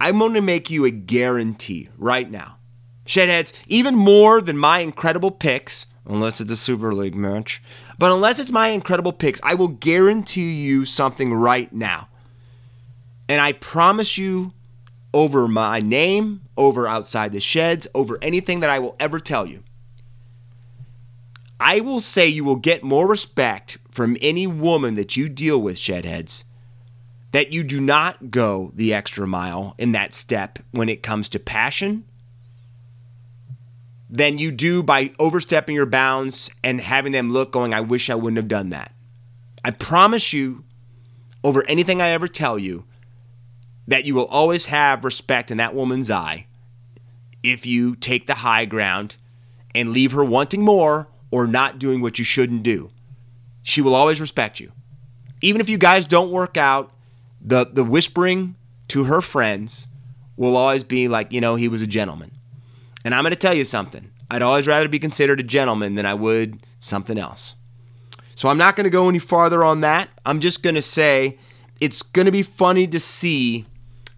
I'm 0.00 0.18
going 0.18 0.34
to 0.34 0.40
make 0.40 0.70
you 0.70 0.86
a 0.86 0.90
guarantee 0.90 1.90
right 1.98 2.28
now. 2.28 2.56
Shedheads, 3.04 3.52
even 3.68 3.94
more 3.94 4.40
than 4.40 4.56
my 4.56 4.78
incredible 4.78 5.30
picks, 5.30 5.86
unless 6.06 6.40
it's 6.40 6.50
a 6.50 6.56
Super 6.56 6.94
League 6.94 7.14
match, 7.14 7.62
but 7.98 8.10
unless 8.10 8.38
it's 8.38 8.50
my 8.50 8.68
incredible 8.68 9.12
picks, 9.12 9.40
I 9.42 9.54
will 9.54 9.68
guarantee 9.68 10.52
you 10.52 10.84
something 10.86 11.34
right 11.34 11.70
now. 11.72 12.08
And 13.28 13.40
I 13.40 13.52
promise 13.52 14.16
you 14.16 14.52
over 15.12 15.46
my 15.48 15.80
name, 15.80 16.42
over 16.56 16.88
outside 16.88 17.32
the 17.32 17.40
sheds, 17.40 17.86
over 17.94 18.18
anything 18.22 18.60
that 18.60 18.70
I 18.70 18.78
will 18.78 18.96
ever 18.98 19.20
tell 19.20 19.44
you. 19.44 19.62
I 21.58 21.80
will 21.80 22.00
say 22.00 22.26
you 22.26 22.44
will 22.44 22.56
get 22.56 22.82
more 22.82 23.06
respect 23.06 23.76
from 23.90 24.16
any 24.22 24.46
woman 24.46 24.94
that 24.94 25.16
you 25.16 25.28
deal 25.28 25.60
with, 25.60 25.76
shedheads, 25.76 26.44
that 27.32 27.52
you 27.52 27.62
do 27.62 27.80
not 27.80 28.30
go 28.30 28.72
the 28.74 28.92
extra 28.92 29.26
mile 29.26 29.74
in 29.78 29.92
that 29.92 30.12
step 30.12 30.58
when 30.72 30.88
it 30.88 31.02
comes 31.02 31.28
to 31.28 31.38
passion 31.38 32.04
than 34.08 34.38
you 34.38 34.50
do 34.50 34.82
by 34.82 35.12
overstepping 35.18 35.76
your 35.76 35.86
bounds 35.86 36.50
and 36.64 36.80
having 36.80 37.12
them 37.12 37.30
look 37.30 37.52
going, 37.52 37.72
I 37.72 37.80
wish 37.80 38.10
I 38.10 38.16
wouldn't 38.16 38.38
have 38.38 38.48
done 38.48 38.70
that. 38.70 38.92
I 39.64 39.70
promise 39.70 40.32
you, 40.32 40.64
over 41.44 41.64
anything 41.68 42.02
I 42.02 42.08
ever 42.08 42.26
tell 42.26 42.58
you, 42.58 42.84
that 43.86 44.04
you 44.04 44.14
will 44.14 44.26
always 44.26 44.66
have 44.66 45.04
respect 45.04 45.50
in 45.50 45.58
that 45.58 45.74
woman's 45.74 46.10
eye 46.10 46.46
if 47.42 47.64
you 47.64 47.94
take 47.94 48.26
the 48.26 48.34
high 48.34 48.64
ground 48.64 49.16
and 49.74 49.92
leave 49.92 50.12
her 50.12 50.24
wanting 50.24 50.62
more 50.62 51.08
or 51.30 51.46
not 51.46 51.78
doing 51.78 52.00
what 52.00 52.18
you 52.18 52.24
shouldn't 52.24 52.62
do. 52.62 52.88
She 53.62 53.80
will 53.80 53.94
always 53.94 54.20
respect 54.20 54.58
you. 54.58 54.72
Even 55.40 55.60
if 55.60 55.68
you 55.68 55.78
guys 55.78 56.06
don't 56.06 56.32
work 56.32 56.56
out, 56.56 56.92
the, 57.40 57.64
the 57.64 57.84
whispering 57.84 58.56
to 58.88 59.04
her 59.04 59.20
friends 59.20 59.88
will 60.36 60.56
always 60.56 60.84
be 60.84 61.08
like, 61.08 61.32
you 61.32 61.40
know, 61.40 61.56
he 61.56 61.68
was 61.68 61.82
a 61.82 61.86
gentleman. 61.86 62.30
And 63.04 63.14
I'm 63.14 63.22
going 63.22 63.32
to 63.32 63.38
tell 63.38 63.54
you 63.54 63.64
something. 63.64 64.10
I'd 64.30 64.42
always 64.42 64.66
rather 64.66 64.88
be 64.88 64.98
considered 64.98 65.40
a 65.40 65.44
gentleman 65.44 65.94
than 65.94 66.06
I 66.06 66.14
would 66.14 66.60
something 66.78 67.18
else. 67.18 67.54
So 68.34 68.48
I'm 68.48 68.58
not 68.58 68.76
going 68.76 68.84
to 68.84 68.90
go 68.90 69.08
any 69.08 69.18
farther 69.18 69.64
on 69.64 69.80
that. 69.82 70.08
I'm 70.24 70.40
just 70.40 70.62
going 70.62 70.74
to 70.74 70.82
say 70.82 71.38
it's 71.80 72.02
going 72.02 72.26
to 72.26 72.32
be 72.32 72.42
funny 72.42 72.86
to 72.86 73.00
see 73.00 73.66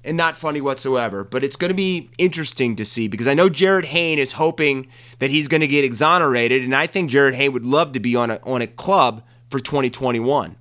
and 0.04 0.16
not 0.16 0.36
funny 0.36 0.60
whatsoever. 0.60 1.24
But 1.24 1.44
it's 1.44 1.56
going 1.56 1.70
to 1.70 1.74
be 1.74 2.10
interesting 2.18 2.76
to 2.76 2.84
see 2.84 3.08
because 3.08 3.28
I 3.28 3.34
know 3.34 3.48
Jarryd 3.48 3.86
Hayne 3.86 4.18
is 4.18 4.32
hoping 4.32 4.88
that 5.18 5.30
he's 5.30 5.48
going 5.48 5.60
to 5.60 5.66
get 5.66 5.84
exonerated, 5.84 6.62
and 6.62 6.74
I 6.74 6.86
think 6.86 7.10
Jarryd 7.10 7.34
Hayne 7.34 7.52
would 7.52 7.64
love 7.66 7.92
to 7.92 8.00
be 8.00 8.16
on 8.16 8.30
a 8.30 8.40
on 8.44 8.62
a 8.62 8.66
club 8.66 9.22
for 9.50 9.60
2021. 9.60 10.56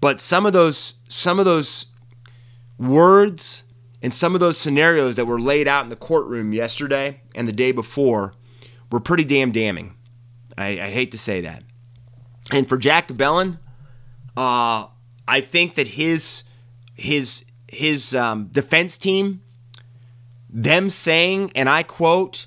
But 0.00 0.20
some 0.20 0.46
of 0.46 0.52
those 0.52 0.94
some 1.08 1.38
of 1.38 1.44
those 1.44 1.86
words 2.78 3.64
and 4.02 4.12
some 4.12 4.34
of 4.34 4.40
those 4.40 4.58
scenarios 4.58 5.16
that 5.16 5.26
were 5.26 5.40
laid 5.40 5.66
out 5.66 5.84
in 5.84 5.90
the 5.90 5.96
courtroom 5.96 6.52
yesterday 6.52 7.20
and 7.34 7.48
the 7.48 7.52
day 7.52 7.72
before 7.72 8.34
were 8.90 9.00
pretty 9.00 9.24
damn 9.24 9.50
damning. 9.50 9.94
I, 10.56 10.80
I 10.80 10.90
hate 10.90 11.10
to 11.12 11.18
say 11.18 11.40
that. 11.42 11.62
And 12.52 12.68
for 12.68 12.76
Jack 12.76 13.08
de 13.08 13.14
Belin, 13.14 13.58
uh, 14.36 14.86
I 15.26 15.40
think 15.40 15.74
that 15.74 15.88
his 15.88 16.44
his 16.94 17.44
his 17.68 18.14
um, 18.14 18.46
defense 18.46 18.96
team, 18.96 19.42
them 20.48 20.88
saying, 20.88 21.52
and 21.54 21.68
I 21.68 21.82
quote, 21.82 22.46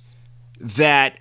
that 0.60 1.20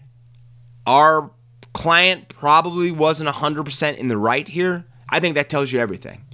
our 0.86 1.30
client 1.72 2.28
probably 2.28 2.90
wasn't 2.90 3.28
100% 3.28 3.96
in 3.96 4.08
the 4.08 4.16
right 4.16 4.48
here, 4.48 4.86
I 5.08 5.20
think 5.20 5.34
that 5.34 5.48
tells 5.50 5.72
you 5.72 5.80
everything. 5.80 6.24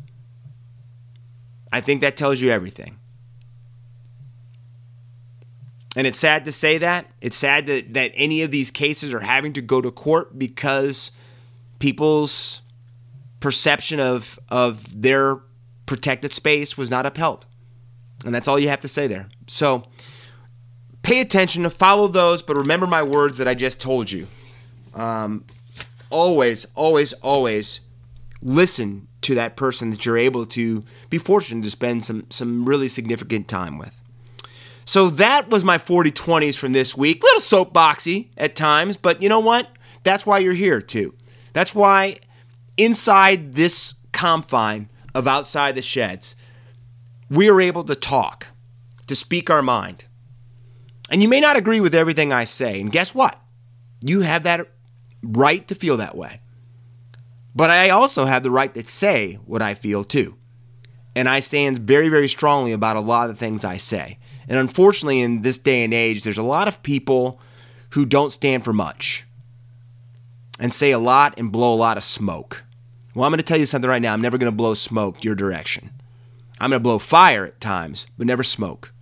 I 1.74 1.80
think 1.80 2.02
that 2.02 2.16
tells 2.16 2.40
you 2.40 2.50
everything. 2.52 3.00
And 5.96 6.06
it's 6.06 6.20
sad 6.20 6.44
to 6.44 6.52
say 6.52 6.78
that. 6.78 7.06
It's 7.20 7.34
sad 7.34 7.66
that, 7.66 7.94
that 7.94 8.12
any 8.14 8.42
of 8.42 8.52
these 8.52 8.70
cases 8.70 9.12
are 9.12 9.18
having 9.18 9.52
to 9.54 9.60
go 9.60 9.80
to 9.80 9.90
court 9.90 10.38
because 10.38 11.10
people's 11.80 12.62
perception 13.40 13.98
of, 13.98 14.38
of 14.50 15.02
their 15.02 15.40
protected 15.86 16.32
space 16.32 16.78
was 16.78 16.90
not 16.90 17.06
upheld. 17.06 17.44
And 18.24 18.32
that's 18.32 18.46
all 18.46 18.60
you 18.60 18.68
have 18.68 18.80
to 18.82 18.88
say 18.88 19.08
there. 19.08 19.28
So 19.48 19.82
pay 21.02 21.20
attention 21.20 21.64
to 21.64 21.70
follow 21.70 22.06
those, 22.06 22.40
but 22.40 22.56
remember 22.56 22.86
my 22.86 23.02
words 23.02 23.38
that 23.38 23.48
I 23.48 23.54
just 23.54 23.80
told 23.80 24.12
you. 24.12 24.28
Um, 24.94 25.44
always, 26.08 26.66
always, 26.76 27.14
always 27.14 27.80
listen 28.40 29.08
to 29.24 29.34
that 29.34 29.56
person 29.56 29.90
that 29.90 30.06
you're 30.06 30.18
able 30.18 30.46
to 30.46 30.84
be 31.10 31.18
fortunate 31.18 31.64
to 31.64 31.70
spend 31.70 32.04
some 32.04 32.26
some 32.30 32.68
really 32.68 32.88
significant 32.88 33.48
time 33.48 33.78
with. 33.78 34.00
So 34.84 35.08
that 35.10 35.48
was 35.48 35.64
my 35.64 35.78
40 35.78 36.10
20s 36.10 36.58
from 36.58 36.72
this 36.72 36.96
week. 36.96 37.22
Little 37.22 37.40
soapboxy 37.40 38.28
at 38.36 38.54
times, 38.54 38.96
but 38.96 39.22
you 39.22 39.28
know 39.28 39.40
what? 39.40 39.68
That's 40.02 40.26
why 40.26 40.38
you're 40.38 40.52
here 40.52 40.80
too. 40.80 41.14
That's 41.54 41.74
why 41.74 42.18
inside 42.76 43.54
this 43.54 43.94
confine 44.12 44.88
of 45.14 45.26
outside 45.26 45.74
the 45.74 45.82
sheds, 45.82 46.36
we 47.30 47.48
are 47.48 47.60
able 47.60 47.84
to 47.84 47.94
talk, 47.94 48.48
to 49.06 49.14
speak 49.14 49.48
our 49.48 49.62
mind. 49.62 50.04
And 51.10 51.22
you 51.22 51.28
may 51.28 51.40
not 51.40 51.56
agree 51.56 51.80
with 51.80 51.94
everything 51.94 52.32
I 52.32 52.44
say. 52.44 52.80
And 52.80 52.92
guess 52.92 53.14
what? 53.14 53.40
You 54.00 54.20
have 54.20 54.42
that 54.42 54.68
right 55.22 55.66
to 55.68 55.74
feel 55.74 55.96
that 55.98 56.16
way. 56.16 56.40
But 57.54 57.70
I 57.70 57.90
also 57.90 58.24
have 58.24 58.42
the 58.42 58.50
right 58.50 58.72
to 58.74 58.84
say 58.84 59.34
what 59.46 59.62
I 59.62 59.74
feel 59.74 60.04
too. 60.04 60.36
And 61.14 61.28
I 61.28 61.40
stand 61.40 61.78
very, 61.78 62.08
very 62.08 62.28
strongly 62.28 62.72
about 62.72 62.96
a 62.96 63.00
lot 63.00 63.28
of 63.28 63.36
the 63.36 63.38
things 63.38 63.64
I 63.64 63.76
say. 63.76 64.18
And 64.48 64.58
unfortunately, 64.58 65.20
in 65.20 65.42
this 65.42 65.58
day 65.58 65.84
and 65.84 65.94
age, 65.94 66.22
there's 66.22 66.38
a 66.38 66.42
lot 66.42 66.66
of 66.66 66.82
people 66.82 67.40
who 67.90 68.04
don't 68.04 68.32
stand 68.32 68.64
for 68.64 68.72
much 68.72 69.24
and 70.58 70.72
say 70.72 70.90
a 70.90 70.98
lot 70.98 71.34
and 71.38 71.52
blow 71.52 71.72
a 71.72 71.76
lot 71.76 71.96
of 71.96 72.02
smoke. 72.02 72.64
Well, 73.14 73.24
I'm 73.24 73.30
going 73.30 73.38
to 73.38 73.44
tell 73.44 73.58
you 73.58 73.66
something 73.66 73.88
right 73.88 74.02
now. 74.02 74.12
I'm 74.12 74.20
never 74.20 74.38
going 74.38 74.50
to 74.50 74.56
blow 74.56 74.74
smoke 74.74 75.22
your 75.22 75.36
direction. 75.36 75.90
I'm 76.58 76.70
going 76.70 76.80
to 76.80 76.82
blow 76.82 76.98
fire 76.98 77.46
at 77.46 77.60
times, 77.60 78.08
but 78.18 78.26
never 78.26 78.42
smoke. 78.42 78.92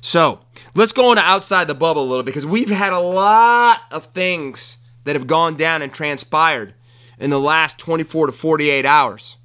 So 0.00 0.40
let's 0.74 0.92
go 0.92 1.10
into 1.12 1.22
outside 1.22 1.68
the 1.68 1.74
bubble 1.74 2.02
a 2.02 2.04
little 2.04 2.24
because 2.24 2.44
we've 2.44 2.68
had 2.68 2.92
a 2.92 2.98
lot 2.98 3.82
of 3.90 4.06
things 4.06 4.78
that 5.04 5.16
have 5.16 5.26
gone 5.26 5.56
down 5.56 5.82
and 5.82 5.92
transpired 5.92 6.74
in 7.18 7.30
the 7.30 7.40
last 7.40 7.78
24 7.78 8.28
to 8.28 8.32
48 8.32 8.84
hours. 8.84 9.36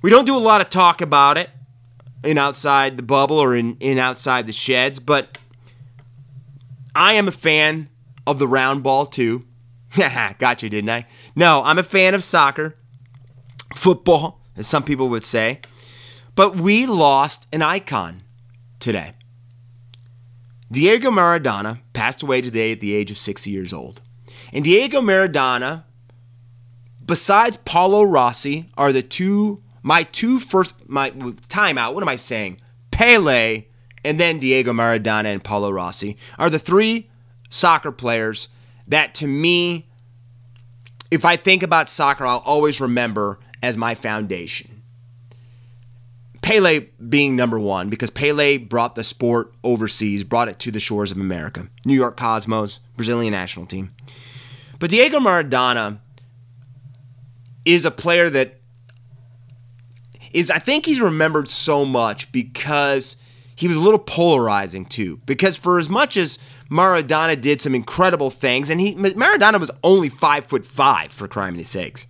We 0.00 0.10
don't 0.10 0.26
do 0.26 0.36
a 0.36 0.38
lot 0.38 0.60
of 0.60 0.68
talk 0.68 1.00
about 1.00 1.38
it 1.38 1.50
in 2.24 2.38
outside 2.38 2.96
the 2.96 3.02
bubble 3.02 3.38
or 3.38 3.56
in, 3.56 3.76
in 3.80 3.98
outside 3.98 4.46
the 4.46 4.52
sheds, 4.52 4.98
but 4.98 5.38
I 6.94 7.14
am 7.14 7.28
a 7.28 7.32
fan 7.32 7.88
of 8.26 8.38
the 8.38 8.48
round 8.48 8.82
ball 8.82 9.06
too. 9.06 9.46
Got 10.38 10.62
you, 10.62 10.68
didn't 10.68 10.90
I? 10.90 11.06
No, 11.36 11.62
I'm 11.64 11.78
a 11.78 11.82
fan 11.82 12.14
of 12.14 12.24
soccer, 12.24 12.76
football, 13.74 14.40
as 14.56 14.66
some 14.66 14.82
people 14.82 15.08
would 15.08 15.24
say. 15.24 15.60
But 16.34 16.56
we 16.56 16.86
lost 16.86 17.46
an 17.52 17.62
icon 17.62 18.22
today. 18.80 19.12
Diego 20.70 21.10
Maradona 21.10 21.80
passed 21.92 22.22
away 22.22 22.40
today 22.40 22.72
at 22.72 22.80
the 22.80 22.94
age 22.94 23.10
of 23.10 23.18
60 23.18 23.50
years 23.50 23.72
old. 23.72 24.00
And 24.52 24.64
Diego 24.64 25.02
Maradona, 25.02 25.84
besides 27.04 27.56
Paolo 27.58 28.02
Rossi, 28.02 28.68
are 28.76 28.92
the 28.92 29.02
two 29.02 29.62
my 29.82 30.04
two 30.04 30.38
first 30.38 30.88
my 30.88 31.10
timeout. 31.10 31.94
What 31.94 32.02
am 32.02 32.08
I 32.08 32.16
saying? 32.16 32.60
Pele 32.90 33.64
and 34.04 34.18
then 34.18 34.38
Diego 34.38 34.72
Maradona 34.72 35.26
and 35.26 35.42
Paolo 35.42 35.70
Rossi 35.70 36.16
are 36.38 36.50
the 36.50 36.58
three 36.58 37.10
soccer 37.48 37.92
players 37.92 38.48
that 38.88 39.14
to 39.16 39.26
me, 39.26 39.86
if 41.10 41.24
I 41.24 41.36
think 41.36 41.62
about 41.62 41.88
soccer, 41.88 42.26
I'll 42.26 42.42
always 42.44 42.80
remember 42.80 43.38
as 43.62 43.76
my 43.76 43.94
foundation. 43.94 44.82
Pele 46.42 46.88
being 47.08 47.36
number 47.36 47.58
one 47.58 47.88
because 47.88 48.10
Pele 48.10 48.56
brought 48.56 48.96
the 48.96 49.04
sport 49.04 49.54
overseas, 49.62 50.24
brought 50.24 50.48
it 50.48 50.58
to 50.60 50.72
the 50.72 50.80
shores 50.80 51.12
of 51.12 51.18
America. 51.18 51.68
New 51.84 51.94
York 51.94 52.16
Cosmos, 52.16 52.80
Brazilian 52.96 53.32
national 53.32 53.66
team. 53.66 53.94
But 54.80 54.90
Diego 54.90 55.20
Maradona 55.20 56.00
is 57.64 57.84
a 57.84 57.90
player 57.90 58.28
that 58.30 58.58
is 60.32 60.50
I 60.50 60.58
think 60.58 60.86
he's 60.86 61.00
remembered 61.00 61.48
so 61.48 61.84
much 61.84 62.32
because 62.32 63.16
he 63.54 63.68
was 63.68 63.76
a 63.76 63.80
little 63.80 63.98
polarizing 63.98 64.84
too. 64.84 65.20
Because 65.26 65.56
for 65.56 65.78
as 65.78 65.88
much 65.88 66.16
as 66.16 66.38
Maradona 66.70 67.38
did 67.40 67.60
some 67.60 67.74
incredible 67.74 68.30
things, 68.30 68.70
and 68.70 68.80
he 68.80 68.94
Maradona 68.94 69.60
was 69.60 69.70
only 69.84 70.08
five 70.08 70.44
foot 70.44 70.66
five 70.66 71.12
for 71.12 71.28
criminy 71.28 71.64
sakes. 71.64 72.06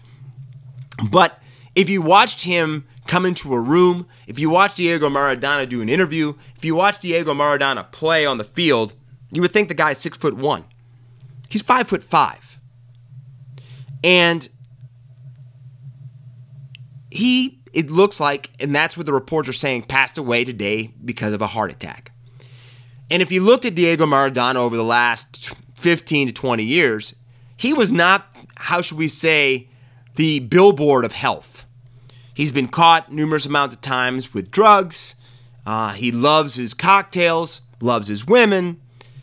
But 1.10 1.38
if 1.74 1.90
you 1.90 2.00
watched 2.00 2.42
him 2.42 2.86
come 3.06 3.26
into 3.26 3.52
a 3.54 3.60
room, 3.60 4.06
if 4.26 4.38
you 4.38 4.50
watched 4.50 4.76
Diego 4.76 5.08
Maradona 5.08 5.68
do 5.68 5.82
an 5.82 5.88
interview, 5.88 6.34
if 6.56 6.64
you 6.64 6.74
watched 6.74 7.02
Diego 7.02 7.34
Maradona 7.34 7.90
play 7.90 8.24
on 8.24 8.38
the 8.38 8.44
field, 8.44 8.94
you 9.32 9.42
would 9.42 9.52
think 9.52 9.68
the 9.68 9.74
guy's 9.74 9.98
six 9.98 10.16
foot 10.16 10.34
one. 10.34 10.64
He's 11.48 11.62
five 11.62 11.88
foot 11.88 12.04
five. 12.04 12.58
And 14.04 14.48
he 17.12 17.60
it 17.72 17.90
looks 17.90 18.20
like, 18.20 18.50
and 18.60 18.74
that's 18.74 18.96
what 18.96 19.06
the 19.06 19.12
reports 19.12 19.48
are 19.48 19.54
saying, 19.54 19.82
passed 19.82 20.18
away 20.18 20.44
today 20.44 20.92
because 21.04 21.32
of 21.32 21.40
a 21.40 21.46
heart 21.46 21.70
attack. 21.70 22.12
And 23.10 23.22
if 23.22 23.32
you 23.32 23.42
looked 23.42 23.64
at 23.64 23.74
Diego 23.74 24.06
Maradona 24.06 24.56
over 24.56 24.76
the 24.76 24.84
last 24.84 25.52
15 25.76 26.28
to 26.28 26.34
20 26.34 26.62
years, 26.62 27.14
he 27.56 27.72
was 27.72 27.90
not, 27.90 28.26
how 28.56 28.82
should 28.82 28.98
we 28.98 29.08
say, 29.08 29.68
the 30.16 30.40
billboard 30.40 31.04
of 31.04 31.12
health. 31.12 31.64
He's 32.34 32.52
been 32.52 32.68
caught 32.68 33.12
numerous 33.12 33.46
amounts 33.46 33.74
of 33.74 33.80
times 33.80 34.34
with 34.34 34.50
drugs. 34.50 35.14
Uh, 35.64 35.92
he 35.92 36.12
loves 36.12 36.54
his 36.54 36.74
cocktails, 36.74 37.62
loves 37.80 38.08
his 38.08 38.26
women. 38.26 38.80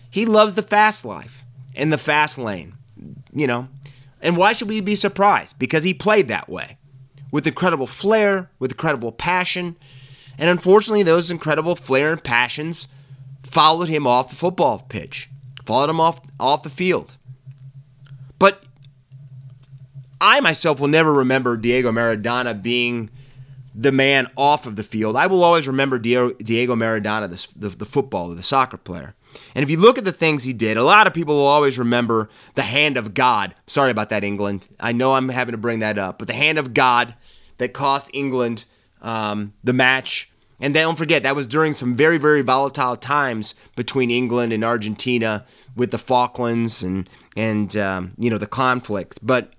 He 0.10 0.26
loves 0.26 0.56
the 0.56 0.64
fast 0.64 1.06
life 1.06 1.44
and 1.76 1.94
the 1.94 1.98
fast 1.98 2.38
lane, 2.38 2.74
you 3.32 3.46
know. 3.48 3.68
And 4.22 4.38
why 4.38 4.54
should 4.54 4.70
we 4.70 4.82
be 4.82 4.96
surprised? 4.96 5.58
Because 5.60 5.84
he 5.84 5.94
played 5.94 6.28
that 6.28 6.50
way 6.50 6.78
with 7.32 7.48
incredible 7.48 7.88
flair, 7.88 8.50
with 8.60 8.72
incredible 8.72 9.12
passion. 9.12 9.76
And 10.38 10.50
unfortunately, 10.50 11.04
those 11.04 11.30
incredible 11.30 11.76
flair 11.76 12.14
and 12.14 12.24
passions 12.24 12.88
followed 13.44 13.90
him 13.90 14.08
off 14.08 14.30
the 14.30 14.36
football 14.36 14.80
pitch, 14.80 15.30
followed 15.66 15.90
him 15.90 16.00
off, 16.00 16.20
off 16.40 16.64
the 16.64 16.70
field. 16.70 17.18
But 18.38 18.64
I 20.22 20.40
myself 20.40 20.80
will 20.80 20.88
never 20.88 21.14
remember 21.14 21.58
Diego 21.58 21.92
Maradona 21.92 22.62
being 22.62 23.10
the 23.76 23.92
man 23.92 24.28
off 24.36 24.66
of 24.66 24.76
the 24.76 24.84
field. 24.84 25.16
I 25.16 25.28
will 25.28 25.44
always 25.44 25.68
remember 25.68 26.00
Diego, 26.00 26.34
Maradona, 26.34 27.30
the, 27.30 27.70
the, 27.70 27.78
the 27.78 27.86
footballer, 27.86 28.36
the 28.36 28.44
soccer 28.44 28.78
player. 28.78 29.16
And 29.56 29.64
if 29.64 29.70
you 29.70 29.78
look 29.78 29.98
at 29.98 30.06
the 30.06 30.12
things 30.12 30.44
he 30.44 30.54
did, 30.54 30.76
a 30.76 30.84
lot 30.84 31.08
of 31.08 31.14
people 31.14 31.36
will 31.36 31.46
always 31.46 31.78
remember 31.78 32.30
the 32.56 32.64
hand 32.64 32.98
of 32.98 33.14
God. 33.14 33.54
Sorry 33.68 33.92
about 33.92 34.10
that, 34.10 34.24
England. 34.24 34.68
I 34.80 34.92
know 34.92 35.14
I'm 35.14 35.30
having 35.30 35.54
to 35.54 35.58
bring 35.58 35.80
that 35.80 35.98
up, 35.98 36.20
but 36.20 36.28
the 36.28 36.34
hand 36.34 36.58
of 36.58 36.74
God 36.74 37.14
that 37.60 37.74
cost 37.74 38.10
England 38.14 38.66
um, 39.01 39.53
the 39.64 39.74
match. 39.74 40.30
And 40.60 40.74
don't 40.74 40.97
forget, 40.97 41.24
that 41.24 41.36
was 41.36 41.47
during 41.47 41.74
some 41.74 41.95
very, 41.95 42.18
very 42.18 42.41
volatile 42.41 42.97
times 42.97 43.55
between 43.76 44.12
England 44.12 44.51
and 44.51 44.64
Argentina 44.64 45.45
with 45.76 45.91
the 45.91 45.97
Falklands 45.97 46.84
and 46.84 47.10
and 47.38 47.78
um, 47.78 48.14
you 48.18 48.30
know 48.30 48.38
the 48.38 48.47
conflict. 48.47 49.20
But 49.22 49.53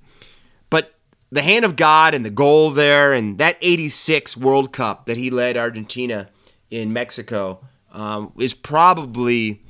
but 0.69 0.95
the 1.31 1.43
hand 1.43 1.65
of 1.65 1.77
God 1.77 2.13
and 2.13 2.25
the 2.25 2.31
goal 2.31 2.71
there 2.71 3.15
and 3.15 3.39
that 3.39 3.57
'86 3.63 4.37
World 4.37 4.73
Cup 4.73 5.07
that 5.07 5.17
he 5.17 5.31
led 5.31 5.57
Argentina 5.57 6.29
in 6.71 6.93
Mexico 6.93 7.61
um, 7.93 8.33
is 8.39 8.55
probably, 8.55 9.63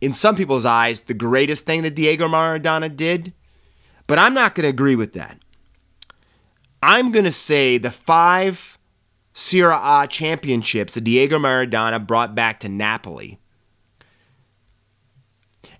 in 0.00 0.12
some 0.12 0.36
people's 0.36 0.66
eyes, 0.66 1.02
the 1.02 1.14
greatest 1.14 1.64
thing 1.64 1.82
that 1.82 1.94
Diego 1.94 2.28
Maradona 2.28 2.94
did. 2.94 3.32
But 4.06 4.18
I'm 4.18 4.34
not 4.34 4.54
going 4.54 4.64
to 4.64 4.68
agree 4.68 4.96
with 4.96 5.12
that. 5.14 5.38
I'm 6.82 7.12
going 7.12 7.24
to 7.24 7.32
say 7.32 7.78
the 7.78 7.92
five 7.92 8.76
Serie 9.32 9.72
A 9.72 10.06
championships 10.08 10.94
that 10.94 11.02
Diego 11.02 11.38
Maradona 11.38 12.04
brought 12.04 12.34
back 12.34 12.60
to 12.60 12.68
Napoli. 12.68 13.38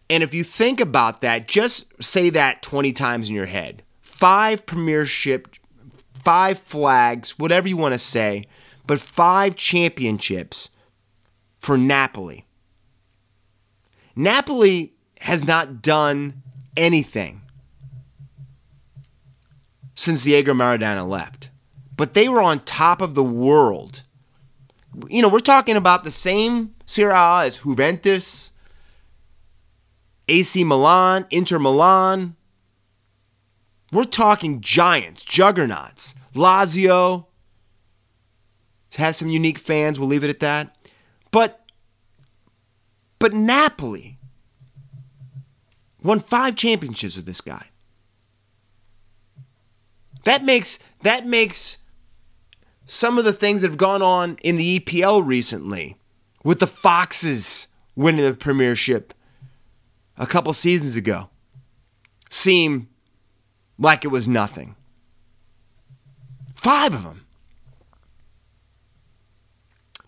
And 0.09 0.22
if 0.22 0.32
you 0.32 0.44
think 0.44 0.80
about 0.80 1.20
that, 1.22 1.48
just 1.48 2.03
say 2.03 2.30
that 2.30 2.62
20 2.62 2.92
times 2.92 3.28
in 3.28 3.34
your 3.34 3.46
head. 3.46 3.82
Five 4.00 4.64
premiership, 4.64 5.48
five 6.14 6.59
flags, 6.59 7.38
whatever 7.38 7.68
you 7.68 7.76
want 7.76 7.94
to 7.94 7.98
say, 7.98 8.44
but 8.86 9.00
five 9.00 9.57
championships 9.57 10.70
for 11.59 11.76
Napoli. 11.76 12.46
Napoli 14.14 14.92
has 15.20 15.44
not 15.46 15.82
done 15.82 16.42
anything 16.76 17.41
since 20.03 20.24
Diego 20.24 20.53
Maradona 20.53 21.09
left. 21.09 21.50
But 21.96 22.14
they 22.14 22.28
were 22.28 22.42
on 22.42 22.61
top 22.61 23.00
of 23.00 23.14
the 23.14 23.22
world. 23.22 24.03
You 25.09 25.22
know, 25.22 25.28
we're 25.28 25.38
talking 25.38 25.76
about 25.76 26.03
the 26.03 26.11
same 26.11 26.74
Serie 26.84 27.12
A 27.12 27.44
as 27.44 27.59
Juventus, 27.59 28.50
AC 30.28 30.64
Milan, 30.64 31.26
Inter 31.30 31.59
Milan. 31.59 32.34
We're 33.92 34.05
talking 34.05 34.61
giants, 34.61 35.22
juggernauts. 35.22 36.14
Lazio 36.34 37.26
has 38.96 39.16
some 39.16 39.28
unique 39.28 39.59
fans, 39.59 39.98
we'll 39.98 40.09
leave 40.09 40.24
it 40.24 40.30
at 40.30 40.40
that. 40.40 40.76
But 41.30 41.64
but 43.18 43.32
Napoli 43.32 44.18
won 46.03 46.18
5 46.18 46.57
championships 46.57 47.14
with 47.14 47.24
this 47.24 47.40
guy. 47.40 47.68
That 50.25 50.45
makes 50.45 50.79
that 51.03 51.27
makes 51.27 51.79
some 52.87 53.18
of 53.18 53.25
the 53.25 53.33
things 53.33 53.62
that 53.62 53.68
have 53.68 53.77
gone 53.77 54.03
on 54.03 54.39
in 54.43 54.57
the 54.57 54.79
EPL 54.79 55.25
recently 55.27 55.97
with 56.45 56.61
the 56.61 56.66
Foxes 56.66 57.68
winning 57.97 58.25
the 58.25 58.35
premiership 58.35 59.14
a 60.16 60.27
couple 60.27 60.53
seasons 60.53 60.97
ago 60.97 61.29
seem 62.29 62.89
like 63.79 64.05
it 64.05 64.09
was 64.09 64.29
nothing. 64.29 64.77
Five 66.55 66.95
of 66.95 67.05
them. 67.05 67.27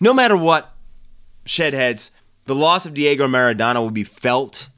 No 0.00 0.14
matter 0.14 0.36
what, 0.36 0.74
Shedheads, 1.46 2.10
the 2.46 2.54
loss 2.54 2.86
of 2.86 2.94
Diego 2.94 3.26
Maradona 3.26 3.76
will 3.76 3.90
be 3.90 4.04
felt 4.04 4.68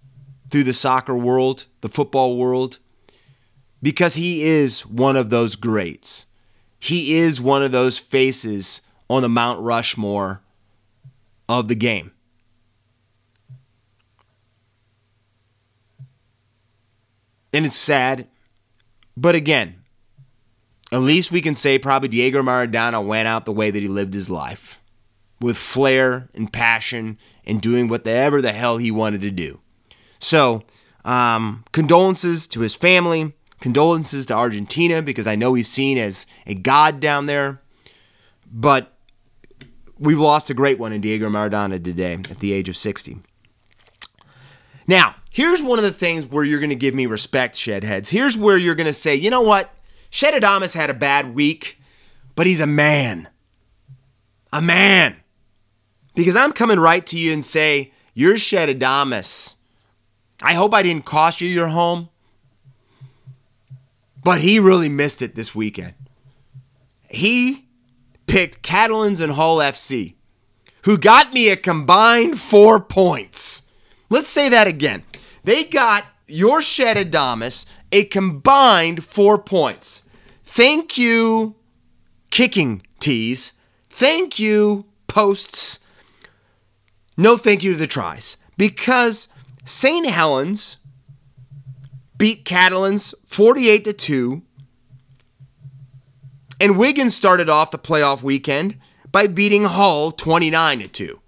through 0.50 0.64
the 0.64 0.72
soccer 0.72 1.16
world, 1.16 1.66
the 1.80 1.88
football 1.88 2.36
world, 2.36 2.78
because 3.86 4.16
he 4.16 4.42
is 4.42 4.84
one 4.84 5.14
of 5.14 5.30
those 5.30 5.54
greats. 5.54 6.26
He 6.76 7.14
is 7.14 7.40
one 7.40 7.62
of 7.62 7.70
those 7.70 7.96
faces 7.96 8.82
on 9.08 9.22
the 9.22 9.28
Mount 9.28 9.60
Rushmore 9.60 10.42
of 11.48 11.68
the 11.68 11.76
game. 11.76 12.10
And 17.52 17.64
it's 17.64 17.76
sad. 17.76 18.26
But 19.16 19.36
again, 19.36 19.76
at 20.90 20.98
least 20.98 21.30
we 21.30 21.40
can 21.40 21.54
say 21.54 21.78
probably 21.78 22.08
Diego 22.08 22.42
Maradona 22.42 23.06
went 23.06 23.28
out 23.28 23.44
the 23.44 23.52
way 23.52 23.70
that 23.70 23.80
he 23.80 23.88
lived 23.88 24.14
his 24.14 24.28
life 24.28 24.80
with 25.40 25.56
flair 25.56 26.28
and 26.34 26.52
passion 26.52 27.18
and 27.44 27.62
doing 27.62 27.86
whatever 27.86 28.42
the 28.42 28.52
hell 28.52 28.78
he 28.78 28.90
wanted 28.90 29.20
to 29.20 29.30
do. 29.30 29.60
So, 30.18 30.64
um, 31.04 31.62
condolences 31.70 32.48
to 32.48 32.62
his 32.62 32.74
family, 32.74 33.32
condolences 33.66 34.26
to 34.26 34.32
Argentina 34.32 35.02
because 35.02 35.26
I 35.26 35.34
know 35.34 35.54
he's 35.54 35.68
seen 35.68 35.98
as 35.98 36.24
a 36.46 36.54
god 36.54 37.00
down 37.00 37.26
there. 37.26 37.60
But 38.48 38.92
we've 39.98 40.20
lost 40.20 40.50
a 40.50 40.54
great 40.54 40.78
one 40.78 40.92
in 40.92 41.00
Diego 41.00 41.28
Maradona 41.28 41.82
today 41.82 42.12
at 42.14 42.38
the 42.38 42.52
age 42.52 42.68
of 42.68 42.76
60. 42.76 43.18
Now, 44.86 45.16
here's 45.32 45.64
one 45.64 45.80
of 45.80 45.84
the 45.84 45.90
things 45.90 46.26
where 46.26 46.44
you're 46.44 46.60
going 46.60 46.70
to 46.70 46.76
give 46.76 46.94
me 46.94 47.06
respect, 47.06 47.56
Shedheads. 47.56 48.10
Here's 48.10 48.36
where 48.36 48.56
you're 48.56 48.76
going 48.76 48.86
to 48.86 48.92
say, 48.92 49.16
you 49.16 49.30
know 49.30 49.42
what? 49.42 49.74
Shed 50.10 50.40
Adamas 50.40 50.76
had 50.76 50.88
a 50.88 50.94
bad 50.94 51.34
week, 51.34 51.80
but 52.36 52.46
he's 52.46 52.60
a 52.60 52.68
man. 52.68 53.26
A 54.52 54.62
man. 54.62 55.16
Because 56.14 56.36
I'm 56.36 56.52
coming 56.52 56.78
right 56.78 57.04
to 57.08 57.18
you 57.18 57.32
and 57.32 57.44
say, 57.44 57.90
you're 58.14 58.38
Shed 58.38 58.68
Adamas. 58.68 59.54
I 60.40 60.54
hope 60.54 60.72
I 60.72 60.84
didn't 60.84 61.04
cost 61.04 61.40
you 61.40 61.48
your 61.48 61.66
home. 61.66 62.10
But 64.26 64.40
he 64.40 64.58
really 64.58 64.88
missed 64.88 65.22
it 65.22 65.36
this 65.36 65.54
weekend. 65.54 65.94
He 67.08 67.68
picked 68.26 68.60
Catalans 68.60 69.20
and 69.20 69.34
Hull 69.34 69.58
FC, 69.58 70.16
who 70.82 70.98
got 70.98 71.32
me 71.32 71.48
a 71.48 71.56
combined 71.56 72.40
four 72.40 72.80
points. 72.80 73.62
Let's 74.10 74.28
say 74.28 74.48
that 74.48 74.66
again. 74.66 75.04
They 75.44 75.62
got 75.62 76.06
your 76.26 76.60
Shed 76.60 76.96
Adamas 76.96 77.66
a 77.92 78.02
combined 78.02 79.04
four 79.04 79.38
points. 79.38 80.02
Thank 80.44 80.98
you, 80.98 81.54
kicking 82.30 82.82
tees. 82.98 83.52
Thank 83.90 84.40
you, 84.40 84.86
posts. 85.06 85.78
No 87.16 87.36
thank 87.36 87.62
you 87.62 87.74
to 87.74 87.78
the 87.78 87.86
tries. 87.86 88.38
Because 88.56 89.28
St. 89.64 90.04
Helens 90.10 90.78
beat 92.18 92.44
Catalans 92.44 93.14
48 93.26 93.84
to 93.84 93.92
2. 93.92 94.42
And 96.60 96.78
Wigan 96.78 97.10
started 97.10 97.48
off 97.48 97.70
the 97.70 97.78
playoff 97.78 98.22
weekend 98.22 98.76
by 99.12 99.26
beating 99.26 99.64
Hull 99.64 100.12
29 100.12 100.80
to 100.80 100.88
2. 100.88 101.20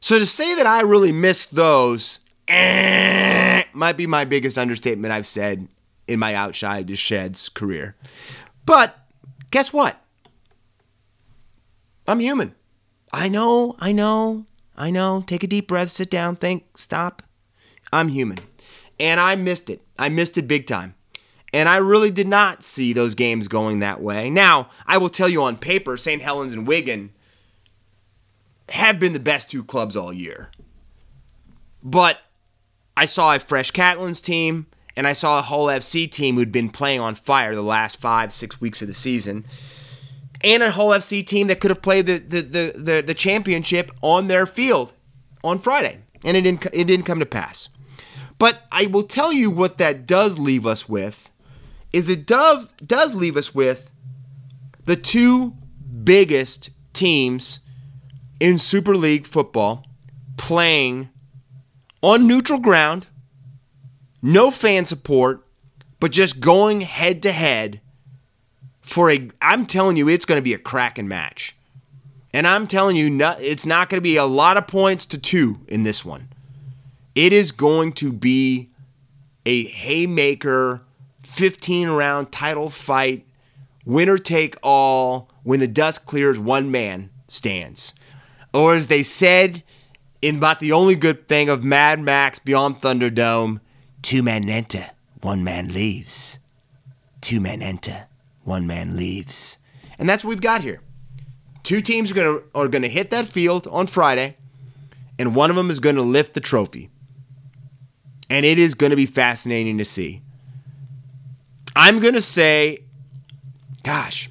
So 0.00 0.18
to 0.18 0.26
say 0.26 0.54
that 0.54 0.66
I 0.66 0.80
really 0.80 1.12
missed 1.12 1.54
those 1.54 2.20
eh, 2.48 3.62
might 3.72 3.96
be 3.96 4.06
my 4.06 4.24
biggest 4.24 4.58
understatement 4.58 5.12
I've 5.12 5.26
said 5.26 5.68
in 6.08 6.18
my 6.18 6.34
outside 6.34 6.86
the 6.86 6.96
sheds 6.96 7.48
career. 7.48 7.94
But 8.66 8.96
guess 9.50 9.72
what? 9.72 9.98
I'm 12.06 12.20
human. 12.20 12.54
I 13.12 13.28
know, 13.28 13.76
I 13.78 13.92
know, 13.92 14.46
I 14.76 14.90
know. 14.90 15.22
Take 15.26 15.44
a 15.44 15.46
deep 15.46 15.68
breath, 15.68 15.90
sit 15.90 16.10
down, 16.10 16.36
think, 16.36 16.64
stop. 16.76 17.22
I'm 17.92 18.08
human. 18.08 18.38
And 19.02 19.18
I 19.18 19.34
missed 19.34 19.68
it. 19.68 19.82
I 19.98 20.08
missed 20.08 20.38
it 20.38 20.46
big 20.46 20.68
time. 20.68 20.94
And 21.52 21.68
I 21.68 21.78
really 21.78 22.12
did 22.12 22.28
not 22.28 22.62
see 22.62 22.92
those 22.92 23.16
games 23.16 23.48
going 23.48 23.80
that 23.80 24.00
way. 24.00 24.30
Now, 24.30 24.70
I 24.86 24.96
will 24.96 25.08
tell 25.08 25.28
you 25.28 25.42
on 25.42 25.56
paper, 25.56 25.96
St. 25.96 26.22
Helens 26.22 26.52
and 26.52 26.68
Wigan 26.68 27.12
have 28.68 29.00
been 29.00 29.12
the 29.12 29.18
best 29.18 29.50
two 29.50 29.64
clubs 29.64 29.96
all 29.96 30.12
year. 30.12 30.52
But 31.82 32.20
I 32.96 33.06
saw 33.06 33.34
a 33.34 33.40
fresh 33.40 33.72
Catalans 33.72 34.20
team, 34.20 34.66
and 34.96 35.04
I 35.04 35.14
saw 35.14 35.40
a 35.40 35.42
Hull 35.42 35.66
FC 35.66 36.08
team 36.08 36.36
who'd 36.36 36.52
been 36.52 36.70
playing 36.70 37.00
on 37.00 37.16
fire 37.16 37.56
the 37.56 37.60
last 37.60 37.96
five, 37.96 38.32
six 38.32 38.60
weeks 38.60 38.82
of 38.82 38.88
the 38.88 38.94
season. 38.94 39.44
And 40.42 40.62
a 40.62 40.70
Hull 40.70 40.90
FC 40.90 41.26
team 41.26 41.48
that 41.48 41.58
could 41.58 41.72
have 41.72 41.82
played 41.82 42.06
the, 42.06 42.18
the, 42.18 42.40
the, 42.40 42.72
the, 42.76 43.02
the 43.08 43.14
championship 43.14 43.90
on 44.00 44.28
their 44.28 44.46
field 44.46 44.94
on 45.42 45.58
Friday. 45.58 45.98
And 46.24 46.36
it 46.36 46.42
didn't, 46.42 46.66
it 46.72 46.84
didn't 46.84 47.04
come 47.04 47.18
to 47.18 47.26
pass. 47.26 47.68
But 48.42 48.62
I 48.72 48.86
will 48.86 49.04
tell 49.04 49.32
you 49.32 49.52
what 49.52 49.78
that 49.78 50.04
does 50.04 50.36
leave 50.36 50.66
us 50.66 50.88
with 50.88 51.30
is 51.92 52.08
it 52.08 52.26
dove 52.26 52.76
does 52.84 53.14
leave 53.14 53.36
us 53.36 53.54
with 53.54 53.92
the 54.84 54.96
two 54.96 55.54
biggest 56.02 56.70
teams 56.92 57.60
in 58.40 58.58
Super 58.58 58.96
League 58.96 59.28
football 59.28 59.86
playing 60.36 61.10
on 62.02 62.26
neutral 62.26 62.58
ground, 62.58 63.06
no 64.20 64.50
fan 64.50 64.86
support, 64.86 65.46
but 66.00 66.10
just 66.10 66.40
going 66.40 66.80
head 66.80 67.22
to 67.22 67.30
head 67.30 67.80
for 68.80 69.08
a 69.08 69.30
I'm 69.40 69.66
telling 69.66 69.96
you 69.96 70.08
it's 70.08 70.24
going 70.24 70.40
to 70.40 70.42
be 70.42 70.52
a 70.52 70.58
cracking 70.58 71.06
match. 71.06 71.54
And 72.34 72.48
I'm 72.48 72.66
telling 72.66 72.96
you 72.96 73.08
it's 73.38 73.64
not 73.64 73.88
going 73.88 73.98
to 73.98 74.02
be 74.02 74.16
a 74.16 74.24
lot 74.24 74.56
of 74.56 74.66
points 74.66 75.06
to 75.06 75.18
2 75.18 75.60
in 75.68 75.84
this 75.84 76.04
one. 76.04 76.31
It 77.14 77.32
is 77.32 77.52
going 77.52 77.92
to 77.94 78.12
be 78.12 78.70
a 79.44 79.64
haymaker 79.64 80.82
15 81.24 81.90
round 81.90 82.32
title 82.32 82.70
fight, 82.70 83.26
winner 83.84 84.18
take 84.18 84.56
all. 84.62 85.28
When 85.42 85.60
the 85.60 85.66
dust 85.66 86.06
clears, 86.06 86.38
one 86.38 86.70
man 86.70 87.10
stands. 87.26 87.94
Or 88.54 88.74
as 88.74 88.86
they 88.86 89.02
said 89.02 89.62
in 90.20 90.36
about 90.36 90.60
the 90.60 90.72
only 90.72 90.94
good 90.94 91.26
thing 91.26 91.48
of 91.48 91.64
Mad 91.64 91.98
Max 91.98 92.38
Beyond 92.38 92.80
Thunderdome, 92.80 93.60
two 94.02 94.22
men 94.22 94.48
enter, 94.48 94.90
one 95.20 95.42
man 95.42 95.72
leaves. 95.74 96.38
Two 97.20 97.40
men 97.40 97.60
enter, 97.60 98.06
one 98.44 98.66
man 98.66 98.96
leaves. 98.96 99.58
And 99.98 100.08
that's 100.08 100.22
what 100.22 100.30
we've 100.30 100.40
got 100.40 100.62
here. 100.62 100.80
Two 101.64 101.80
teams 101.80 102.10
are 102.10 102.14
gonna 102.14 102.38
are 102.54 102.68
gonna 102.68 102.88
hit 102.88 103.10
that 103.10 103.26
field 103.26 103.66
on 103.68 103.86
Friday, 103.86 104.36
and 105.18 105.34
one 105.34 105.50
of 105.50 105.56
them 105.56 105.70
is 105.70 105.80
gonna 105.80 106.02
lift 106.02 106.34
the 106.34 106.40
trophy 106.40 106.90
and 108.32 108.46
it 108.46 108.58
is 108.58 108.74
going 108.74 108.90
to 108.90 108.96
be 108.96 109.04
fascinating 109.04 109.76
to 109.76 109.84
see. 109.84 110.22
I'm 111.76 112.00
going 112.00 112.14
to 112.14 112.22
say 112.22 112.84
gosh, 113.82 114.30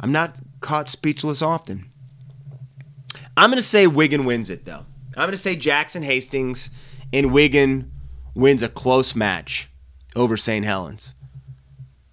I'm 0.00 0.10
not 0.12 0.36
caught 0.60 0.88
speechless 0.88 1.42
often. 1.42 1.90
I'm 3.36 3.50
going 3.50 3.58
to 3.58 3.62
say 3.62 3.86
Wigan 3.86 4.24
wins 4.24 4.48
it, 4.48 4.64
though. 4.64 4.86
I'm 5.16 5.24
going 5.24 5.30
to 5.32 5.36
say 5.36 5.56
Jackson 5.56 6.02
Hastings 6.02 6.70
and 7.12 7.32
Wigan 7.32 7.92
wins 8.34 8.62
a 8.62 8.68
close 8.68 9.14
match 9.14 9.68
over 10.14 10.36
St. 10.36 10.64
Helens. 10.64 11.14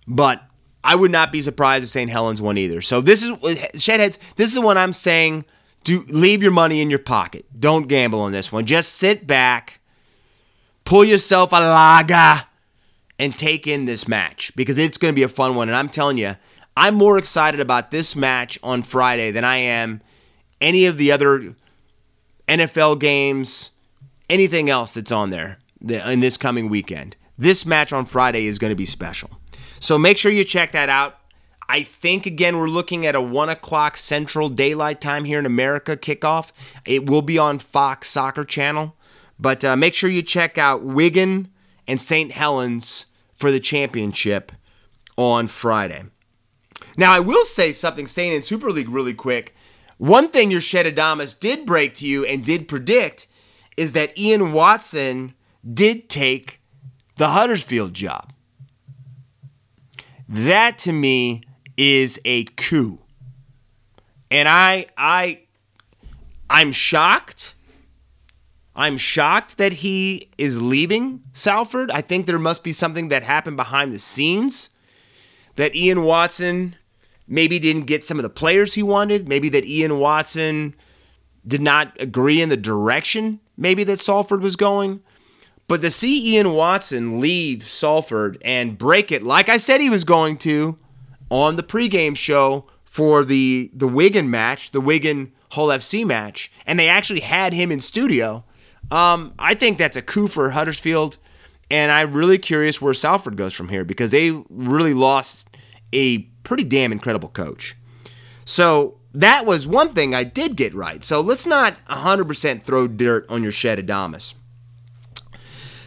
But 0.07 0.41
I 0.83 0.95
would 0.95 1.11
not 1.11 1.31
be 1.31 1.41
surprised 1.41 1.85
if 1.85 1.89
St. 1.89 2.09
Helens 2.09 2.41
won 2.41 2.57
either. 2.57 2.81
So 2.81 2.99
this 2.99 3.23
is 3.23 3.29
Shedheads. 3.31 4.17
This 4.35 4.53
is 4.53 4.59
one 4.59 4.77
I'm 4.77 4.93
saying. 4.93 5.45
Do 5.85 6.05
leave 6.09 6.41
your 6.41 6.51
money 6.51 6.81
in 6.81 6.89
your 6.89 6.99
pocket. 6.99 7.45
Don't 7.57 7.87
gamble 7.87 8.21
on 8.21 8.31
this 8.31 8.51
one. 8.51 8.65
Just 8.65 8.93
sit 8.93 9.27
back, 9.27 9.81
pull 10.85 11.03
yourself 11.03 11.51
a 11.51 11.55
lager, 11.55 12.45
and 13.19 13.37
take 13.37 13.67
in 13.67 13.85
this 13.85 14.07
match 14.07 14.51
because 14.55 14.77
it's 14.77 14.97
going 14.97 15.13
to 15.13 15.15
be 15.15 15.23
a 15.23 15.29
fun 15.29 15.55
one. 15.55 15.69
And 15.69 15.75
I'm 15.75 15.89
telling 15.89 16.17
you, 16.17 16.35
I'm 16.75 16.95
more 16.95 17.17
excited 17.17 17.59
about 17.59 17.91
this 17.91 18.15
match 18.15 18.57
on 18.63 18.81
Friday 18.83 19.31
than 19.31 19.45
I 19.45 19.57
am 19.57 20.01
any 20.59 20.85
of 20.85 20.97
the 20.97 21.11
other 21.11 21.55
NFL 22.47 22.99
games, 22.99 23.71
anything 24.29 24.69
else 24.69 24.95
that's 24.95 25.11
on 25.11 25.29
there 25.29 25.59
in 25.81 26.19
this 26.21 26.37
coming 26.37 26.69
weekend. 26.69 27.15
This 27.37 27.65
match 27.65 27.93
on 27.93 28.05
Friday 28.05 28.47
is 28.47 28.57
going 28.57 28.71
to 28.71 28.75
be 28.75 28.85
special. 28.85 29.29
So 29.79 29.97
make 29.97 30.17
sure 30.17 30.31
you 30.31 30.43
check 30.43 30.71
that 30.71 30.89
out. 30.89 31.17
I 31.69 31.83
think, 31.83 32.25
again, 32.25 32.57
we're 32.57 32.67
looking 32.67 33.05
at 33.05 33.15
a 33.15 33.21
1 33.21 33.49
o'clock 33.49 33.95
Central 33.95 34.49
Daylight 34.49 34.99
Time 34.99 35.23
here 35.23 35.39
in 35.39 35.45
America 35.45 35.95
kickoff. 35.95 36.51
It 36.85 37.09
will 37.09 37.21
be 37.21 37.37
on 37.37 37.59
Fox 37.59 38.09
Soccer 38.09 38.43
Channel. 38.43 38.95
But 39.43 39.65
uh, 39.65 39.75
make 39.75 39.93
sure 39.93 40.09
you 40.09 40.21
check 40.21 40.57
out 40.57 40.83
Wigan 40.83 41.49
and 41.85 41.99
St. 41.99 42.31
Helens 42.31 43.07
for 43.33 43.51
the 43.51 43.59
championship 43.59 44.53
on 45.17 45.49
Friday. 45.49 46.03
Now, 46.95 47.11
I 47.11 47.19
will 47.19 47.43
say 47.43 47.73
something 47.73 48.07
staying 48.07 48.31
in 48.31 48.43
Super 48.43 48.71
League 48.71 48.87
really 48.87 49.13
quick. 49.13 49.53
One 49.97 50.29
thing 50.29 50.49
your 50.49 50.61
Shedadamas 50.61 51.37
did 51.37 51.65
break 51.65 51.93
to 51.95 52.07
you 52.07 52.23
and 52.25 52.45
did 52.45 52.69
predict 52.69 53.27
is 53.75 53.91
that 53.91 54.17
Ian 54.17 54.53
Watson 54.53 55.33
did 55.69 56.07
take 56.07 56.61
the 57.17 57.27
Huddersfield 57.27 57.93
job. 57.93 58.31
That 60.29 60.77
to 60.79 60.93
me 60.93 61.43
is 61.75 62.17
a 62.23 62.45
coup. 62.45 62.99
And 64.31 64.47
I 64.47 64.85
I 64.97 65.41
I'm 66.49 66.71
shocked. 66.71 67.52
I'm 68.75 68.97
shocked 68.97 69.57
that 69.57 69.73
he 69.73 70.29
is 70.37 70.61
leaving 70.61 71.21
Salford. 71.31 71.91
I 71.91 72.01
think 72.01 72.25
there 72.25 72.39
must 72.39 72.63
be 72.63 72.71
something 72.71 73.09
that 73.09 73.23
happened 73.23 73.57
behind 73.57 73.93
the 73.93 73.99
scenes 73.99 74.69
that 75.55 75.75
Ian 75.75 76.03
Watson 76.03 76.75
maybe 77.27 77.59
didn't 77.59 77.85
get 77.85 78.03
some 78.03 78.17
of 78.17 78.23
the 78.23 78.29
players 78.29 78.73
he 78.73 78.83
wanted, 78.83 79.27
maybe 79.27 79.49
that 79.49 79.65
Ian 79.65 79.99
Watson 79.99 80.75
did 81.45 81.61
not 81.61 81.95
agree 81.99 82.41
in 82.41 82.49
the 82.49 82.57
direction 82.57 83.39
maybe 83.57 83.83
that 83.85 83.99
Salford 83.99 84.41
was 84.41 84.55
going. 84.55 85.01
But 85.67 85.81
to 85.81 85.91
see 85.91 86.35
Ian 86.35 86.53
Watson 86.53 87.19
leave 87.19 87.69
Salford 87.69 88.37
and 88.43 88.77
break 88.77 89.11
it 89.11 89.23
like 89.23 89.49
I 89.49 89.57
said 89.57 89.79
he 89.79 89.89
was 89.89 90.03
going 90.03 90.37
to 90.39 90.77
on 91.29 91.55
the 91.55 91.63
pregame 91.63 92.17
show 92.17 92.67
for 92.83 93.23
the 93.23 93.71
the 93.73 93.87
Wigan 93.87 94.29
match, 94.29 94.71
the 94.71 94.81
Wigan 94.81 95.31
Hull 95.51 95.69
FC 95.69 96.05
match, 96.05 96.51
and 96.65 96.77
they 96.77 96.89
actually 96.89 97.21
had 97.21 97.53
him 97.53 97.71
in 97.71 97.79
studio. 97.79 98.43
Um, 98.91 99.33
I 99.39 99.53
think 99.53 99.77
that's 99.77 99.97
a 99.97 100.01
coup 100.01 100.27
for 100.27 100.49
Huddersfield, 100.51 101.17
and 101.71 101.91
I'm 101.91 102.13
really 102.13 102.37
curious 102.37 102.81
where 102.81 102.93
Salford 102.93 103.37
goes 103.37 103.53
from 103.53 103.69
here 103.69 103.83
because 103.83 104.11
they 104.11 104.31
really 104.49 104.93
lost 104.93 105.47
a 105.91 106.19
pretty 106.43 106.63
damn 106.63 106.91
incredible 106.91 107.29
coach. 107.29 107.75
So 108.45 108.97
that 109.13 109.45
was 109.45 109.67
one 109.67 109.89
thing 109.89 110.13
I 110.13 110.23
did 110.23 110.55
get 110.55 110.73
right. 110.73 111.03
So 111.03 111.21
let's 111.21 111.45
not 111.45 111.83
100% 111.87 112.63
throw 112.63 112.87
dirt 112.87 113.25
on 113.29 113.43
your 113.43 113.51
shed 113.51 113.79
Adamas. 113.79 114.33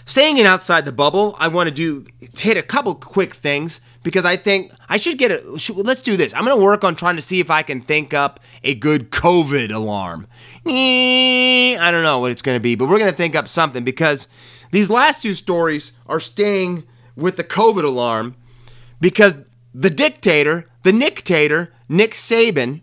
Staying 0.05 0.39
in 0.39 0.47
outside 0.47 0.85
the 0.85 0.93
bubble, 0.93 1.35
I 1.39 1.49
want 1.49 1.69
to 1.69 1.75
do 1.75 2.07
hit 2.39 2.57
a 2.57 2.63
couple 2.63 2.95
quick 2.95 3.35
things 3.35 3.81
because 4.07 4.25
I 4.25 4.37
think 4.37 4.71
I 4.89 4.99
should 4.99 5.19
get 5.19 5.33
it. 5.33 5.45
Let's 5.75 6.01
do 6.01 6.17
this. 6.17 6.33
I'm 6.33 6.45
going 6.45 6.57
to 6.57 6.65
work 6.65 6.85
on 6.85 6.95
trying 6.95 7.17
to 7.17 7.23
see 7.23 7.41
if 7.41 7.51
I 7.51 7.65
can 7.65 7.81
think 7.81 8.15
up 8.15 8.39
a 8.63 8.73
good 8.73 9.11
COVID 9.11 9.75
alarm. 9.75 10.29
I 10.65 11.77
don't 11.91 12.05
know 12.05 12.21
what 12.21 12.31
it's 12.31 12.41
going 12.41 12.55
to 12.55 12.63
be, 12.63 12.77
but 12.77 12.89
we're 12.89 13.01
going 13.01 13.11
to 13.11 13.17
think 13.17 13.35
up 13.35 13.49
something 13.49 13.83
because 13.83 14.29
these 14.71 14.89
last 14.91 15.23
two 15.23 15.35
stories 15.35 15.91
are 16.07 16.21
staying 16.21 16.85
with 17.17 17.37
the 17.37 17.43
COVID 17.43 17.83
alarm 17.83 18.37
because 19.01 19.35
the 19.75 19.91
dictator, 19.91 20.71
the 20.85 20.93
Nicktator, 20.93 21.71
Nick 21.89 22.13
Saban, 22.13 22.83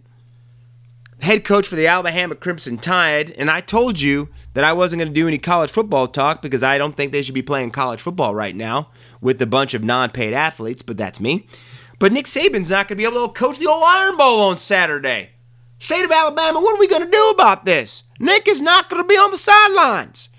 head 1.23 1.43
coach 1.43 1.67
for 1.67 1.75
the 1.75 1.87
Alabama 1.87 2.35
Crimson 2.35 2.77
Tide, 2.77 3.31
and 3.31 3.49
I 3.49 3.61
told 3.61 3.99
you 3.99 4.29
that 4.53 4.63
I 4.63 4.73
wasn't 4.73 4.99
going 4.99 5.13
to 5.13 5.19
do 5.19 5.27
any 5.27 5.37
college 5.37 5.71
football 5.71 6.07
talk 6.07 6.41
because 6.41 6.61
I 6.61 6.77
don't 6.77 6.95
think 6.95 7.11
they 7.11 7.21
should 7.21 7.33
be 7.33 7.41
playing 7.41 7.71
college 7.71 8.01
football 8.01 8.35
right 8.35 8.55
now 8.55 8.89
with 9.21 9.41
a 9.41 9.45
bunch 9.45 9.73
of 9.73 9.83
non 9.83 10.11
paid 10.11 10.33
athletes, 10.33 10.81
but 10.81 10.97
that's 10.97 11.19
me. 11.19 11.47
But 11.97 12.11
Nick 12.11 12.25
Saban's 12.25 12.69
not 12.69 12.87
going 12.87 12.97
to 12.97 13.01
be 13.01 13.05
able 13.05 13.27
to 13.27 13.33
coach 13.33 13.57
the 13.57 13.67
old 13.67 13.83
Iron 13.85 14.17
Bowl 14.17 14.41
on 14.41 14.57
Saturday. 14.57 15.29
State 15.79 16.03
of 16.03 16.11
Alabama, 16.11 16.59
what 16.59 16.75
are 16.75 16.79
we 16.79 16.87
going 16.87 17.03
to 17.03 17.09
do 17.09 17.29
about 17.29 17.65
this? 17.65 18.03
Nick 18.19 18.47
is 18.47 18.61
not 18.61 18.89
going 18.89 19.01
to 19.01 19.07
be 19.07 19.15
on 19.15 19.31
the 19.31 19.37
sidelines. 19.37 20.29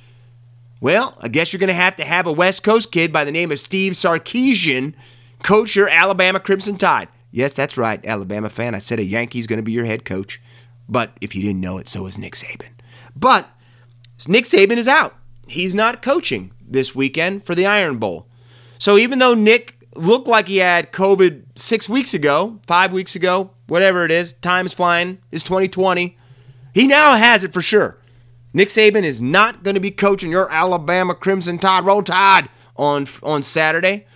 Well, 0.81 1.17
I 1.21 1.29
guess 1.29 1.53
you're 1.53 1.61
going 1.61 1.69
to 1.69 1.75
have 1.75 1.97
to 1.97 2.05
have 2.05 2.27
a 2.27 2.33
West 2.33 2.63
Coast 2.63 2.93
kid 2.93 3.13
by 3.13 3.25
the 3.25 3.33
name 3.33 3.51
of 3.51 3.59
Steve 3.59 3.95
Sarkisian 3.95 4.95
coach 5.43 5.77
your 5.77 5.89
Alabama 5.89 6.41
Crimson 6.41 6.77
Tide. 6.77 7.09
Yes, 7.31 7.53
that's 7.53 7.77
right, 7.77 8.05
Alabama 8.05 8.49
fan. 8.49 8.75
I 8.75 8.79
said 8.79 8.99
a 8.99 9.05
Yankee's 9.05 9.47
going 9.47 9.59
to 9.59 9.63
be 9.63 9.73
your 9.73 9.85
head 9.85 10.05
coach. 10.05 10.41
But 10.89 11.17
if 11.21 11.35
you 11.35 11.43
didn't 11.43 11.61
know 11.61 11.79
it, 11.79 11.89
so 11.89 12.07
is 12.07 12.19
Nick 12.19 12.35
Saban. 12.35 12.71
But 13.17 13.49
Nick 14.29 14.45
Saban 14.45 14.77
is 14.77 14.89
out. 14.89 15.15
He's 15.47 15.75
not 15.75 16.03
coaching 16.03 16.53
this 16.67 16.95
weekend 16.95 17.45
for 17.45 17.55
the 17.55 17.67
Iron 17.67 17.99
Bowl. 17.99 18.29
So 18.79 18.99
even 18.99 19.19
though 19.19 19.35
Nick 19.35 19.79
looked 19.97 20.27
like 20.27 20.49
he 20.49 20.59
had 20.59 20.93
COVID 20.93 21.45
six 21.57 21.89
weeks 21.89 22.15
ago, 22.15 22.61
five 22.67 22.93
weeks 22.93 23.15
ago, 23.15 23.51
whatever 23.67 24.05
it 24.05 24.11
is, 24.11 24.33
time 24.35 24.67
is 24.67 24.73
flying, 24.73 25.19
it's 25.31 25.45
2020, 25.45 26.17
he 26.75 26.87
now 26.87 27.17
has 27.17 27.45
it 27.45 27.53
for 27.53 27.63
sure. 27.63 27.99
Nick 28.53 28.69
Saban 28.69 29.03
is 29.03 29.21
not 29.21 29.63
going 29.63 29.75
to 29.75 29.81
be 29.81 29.91
coaching 29.91 30.31
your 30.31 30.51
Alabama 30.51 31.15
Crimson 31.15 31.59
Tide 31.59 31.85
Roll 31.85 32.03
Tide 32.03 32.49
on, 32.77 33.07
on 33.23 33.43
Saturday. 33.43 34.07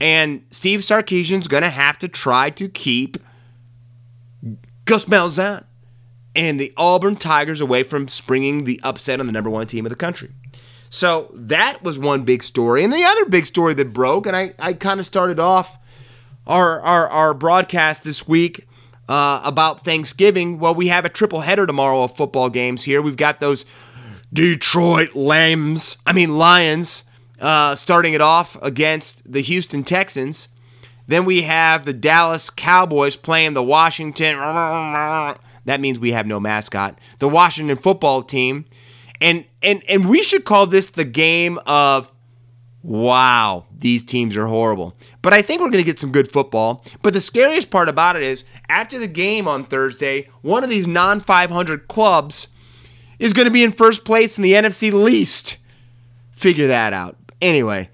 And 0.00 0.44
Steve 0.50 0.80
Sarkisian's 0.80 1.48
going 1.48 1.62
to 1.62 1.70
have 1.70 1.98
to 1.98 2.08
try 2.08 2.50
to 2.50 2.68
keep 2.68 3.16
Gus 4.84 5.06
Malzahn 5.06 5.64
and 6.34 6.58
the 6.58 6.72
Auburn 6.76 7.16
Tigers 7.16 7.60
away 7.60 7.82
from 7.82 8.08
springing 8.08 8.64
the 8.64 8.80
upset 8.82 9.20
on 9.20 9.26
the 9.26 9.32
number 9.32 9.50
one 9.50 9.66
team 9.66 9.86
of 9.86 9.90
the 9.90 9.96
country. 9.96 10.30
So 10.90 11.30
that 11.34 11.82
was 11.82 11.98
one 11.98 12.22
big 12.22 12.42
story. 12.42 12.84
And 12.84 12.92
the 12.92 13.02
other 13.02 13.24
big 13.24 13.46
story 13.46 13.74
that 13.74 13.92
broke, 13.92 14.26
and 14.26 14.36
I, 14.36 14.54
I 14.58 14.74
kind 14.74 15.00
of 15.00 15.06
started 15.06 15.40
off 15.40 15.78
our, 16.46 16.80
our, 16.82 17.08
our 17.08 17.34
broadcast 17.34 18.04
this 18.04 18.28
week 18.28 18.66
uh, 19.08 19.40
about 19.44 19.84
Thanksgiving. 19.84 20.58
Well, 20.58 20.74
we 20.74 20.88
have 20.88 21.04
a 21.04 21.08
triple 21.08 21.40
header 21.40 21.66
tomorrow 21.66 22.04
of 22.04 22.16
football 22.16 22.48
games 22.48 22.84
here. 22.84 23.02
We've 23.02 23.16
got 23.16 23.40
those 23.40 23.64
Detroit 24.32 25.14
Lambs, 25.14 25.96
I 26.06 26.12
mean 26.12 26.36
Lions, 26.36 27.04
uh, 27.40 27.74
starting 27.74 28.14
it 28.14 28.20
off 28.20 28.56
against 28.62 29.30
the 29.30 29.40
Houston 29.40 29.84
Texans. 29.84 30.48
Then 31.06 31.24
we 31.24 31.42
have 31.42 31.84
the 31.84 31.92
Dallas 31.92 32.50
Cowboys 32.50 33.16
playing 33.16 33.54
the 33.54 33.62
Washington 33.62 34.36
that 35.64 35.80
means 35.80 35.98
we 35.98 36.12
have 36.12 36.26
no 36.26 36.40
mascot. 36.40 36.98
The 37.18 37.28
Washington 37.28 37.76
football 37.76 38.22
team. 38.22 38.66
And 39.20 39.44
and 39.62 39.82
and 39.88 40.08
we 40.08 40.22
should 40.22 40.44
call 40.44 40.66
this 40.66 40.90
the 40.90 41.04
game 41.04 41.58
of 41.66 42.12
wow, 42.82 43.64
these 43.76 44.02
teams 44.02 44.36
are 44.36 44.46
horrible. 44.46 44.94
But 45.22 45.32
I 45.32 45.40
think 45.40 45.60
we're 45.60 45.70
going 45.70 45.82
to 45.82 45.90
get 45.90 45.98
some 45.98 46.12
good 46.12 46.30
football. 46.30 46.84
But 47.00 47.14
the 47.14 47.20
scariest 47.20 47.70
part 47.70 47.88
about 47.88 48.16
it 48.16 48.22
is 48.22 48.44
after 48.68 48.98
the 48.98 49.08
game 49.08 49.48
on 49.48 49.64
Thursday, 49.64 50.28
one 50.42 50.62
of 50.62 50.70
these 50.70 50.86
non 50.86 51.20
500 51.20 51.88
clubs 51.88 52.48
is 53.18 53.32
going 53.32 53.46
to 53.46 53.50
be 53.50 53.64
in 53.64 53.72
first 53.72 54.04
place 54.04 54.36
in 54.36 54.42
the 54.42 54.52
NFC 54.52 54.92
least. 54.92 55.56
Figure 56.32 56.66
that 56.66 56.92
out. 56.92 57.16
Anyway, 57.40 57.88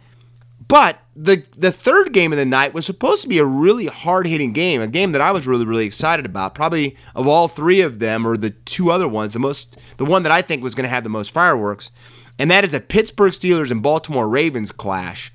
but 0.67 0.99
the 1.23 1.45
the 1.57 1.71
third 1.71 2.15
game 2.15 2.33
of 2.33 2.39
the 2.39 2.47
night 2.47 2.73
was 2.73 2.87
supposed 2.87 3.21
to 3.23 3.29
be 3.29 3.39
a 3.39 3.45
really 3.45 3.87
hard 3.87 4.27
hitting 4.27 4.53
game, 4.53 4.81
a 4.81 4.87
game 4.87 5.13
that 5.13 5.21
I 5.21 5.33
was 5.33 5.47
really 5.47 5.67
really 5.67 5.85
excited 5.85 6.25
about. 6.25 6.55
Probably 6.55 6.97
of 7.15 7.29
all 7.29 7.47
three 7.47 7.83
of 7.83 7.99
them, 7.99 8.27
or 8.27 8.37
the 8.37 8.51
two 8.51 8.91
other 8.91 9.07
ones, 9.07 9.35
the 9.35 9.39
most 9.39 9.77
the 9.99 10.07
one 10.07 10.23
that 10.23 10.33
I 10.33 10.41
think 10.41 10.63
was 10.63 10.75
going 10.75 10.85
to 10.85 10.91
have 10.91 11.05
the 11.05 11.11
most 11.11 11.31
fireworks, 11.31 11.91
and 12.39 12.51
that 12.51 12.65
is 12.65 12.73
a 12.73 12.81
Pittsburgh 12.81 13.33
Steelers 13.33 13.71
and 13.71 13.83
Baltimore 13.83 14.29
Ravens 14.29 14.73
clash. 14.73 15.31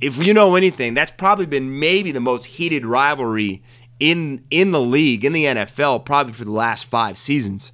If 0.00 0.24
you 0.24 0.32
know 0.32 0.54
anything, 0.54 0.94
that's 0.94 1.12
probably 1.12 1.46
been 1.46 1.80
maybe 1.80 2.12
the 2.12 2.20
most 2.20 2.46
heated 2.46 2.86
rivalry 2.86 3.64
in 3.98 4.44
in 4.48 4.70
the 4.70 4.80
league 4.80 5.24
in 5.24 5.32
the 5.32 5.44
NFL, 5.44 6.04
probably 6.04 6.34
for 6.34 6.44
the 6.44 6.52
last 6.52 6.84
five 6.84 7.18
seasons. 7.18 7.72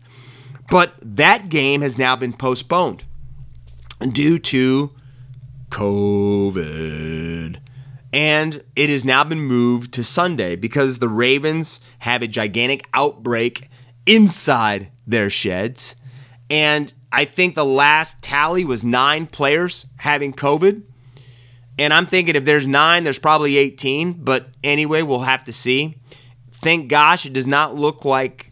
But 0.70 0.94
that 1.02 1.50
game 1.50 1.82
has 1.82 1.98
now 1.98 2.16
been 2.16 2.32
postponed 2.32 3.04
due 4.10 4.38
to 4.38 4.95
COVID. 5.70 7.58
and 8.12 8.62
it 8.74 8.88
has 8.88 9.04
now 9.04 9.24
been 9.24 9.40
moved 9.40 9.92
to 9.92 10.02
Sunday 10.02 10.56
because 10.56 11.00
the 11.00 11.08
Ravens 11.08 11.80
have 11.98 12.22
a 12.22 12.26
gigantic 12.26 12.86
outbreak 12.94 13.68
inside 14.06 14.90
their 15.06 15.28
sheds. 15.28 15.96
And 16.48 16.92
I 17.12 17.24
think 17.24 17.54
the 17.54 17.64
last 17.64 18.22
tally 18.22 18.64
was 18.64 18.84
nine 18.84 19.26
players 19.26 19.86
having 19.98 20.32
COVID. 20.32 20.82
And 21.78 21.92
I'm 21.92 22.06
thinking 22.06 22.36
if 22.36 22.44
there's 22.44 22.66
nine, 22.66 23.04
there's 23.04 23.18
probably 23.18 23.58
18. 23.58 24.14
But 24.14 24.48
anyway, 24.64 25.02
we'll 25.02 25.20
have 25.20 25.44
to 25.44 25.52
see. 25.52 25.96
Thank 26.52 26.88
gosh, 26.88 27.26
it 27.26 27.32
does 27.32 27.46
not 27.46 27.74
look 27.74 28.04
like 28.04 28.50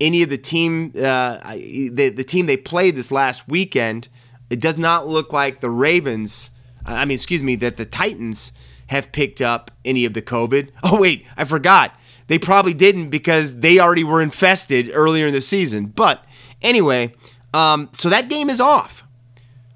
any 0.00 0.22
of 0.22 0.30
the 0.30 0.38
team, 0.38 0.92
uh, 0.96 1.38
the, 1.54 2.12
the 2.16 2.24
team 2.24 2.46
they 2.46 2.56
played 2.56 2.96
this 2.96 3.12
last 3.12 3.46
weekend. 3.46 4.08
It 4.52 4.60
does 4.60 4.76
not 4.76 5.08
look 5.08 5.32
like 5.32 5.60
the 5.60 5.70
Ravens, 5.70 6.50
I 6.84 7.06
mean, 7.06 7.14
excuse 7.14 7.42
me, 7.42 7.56
that 7.56 7.78
the 7.78 7.86
Titans 7.86 8.52
have 8.88 9.10
picked 9.10 9.40
up 9.40 9.70
any 9.82 10.04
of 10.04 10.12
the 10.12 10.20
COVID. 10.20 10.68
Oh, 10.82 11.00
wait, 11.00 11.26
I 11.38 11.44
forgot. 11.44 11.94
They 12.26 12.38
probably 12.38 12.74
didn't 12.74 13.08
because 13.08 13.60
they 13.60 13.78
already 13.78 14.04
were 14.04 14.20
infested 14.20 14.90
earlier 14.92 15.28
in 15.28 15.32
the 15.32 15.40
season. 15.40 15.86
But 15.86 16.22
anyway, 16.60 17.14
um, 17.54 17.88
so 17.92 18.10
that 18.10 18.28
game 18.28 18.50
is 18.50 18.60
off. 18.60 19.04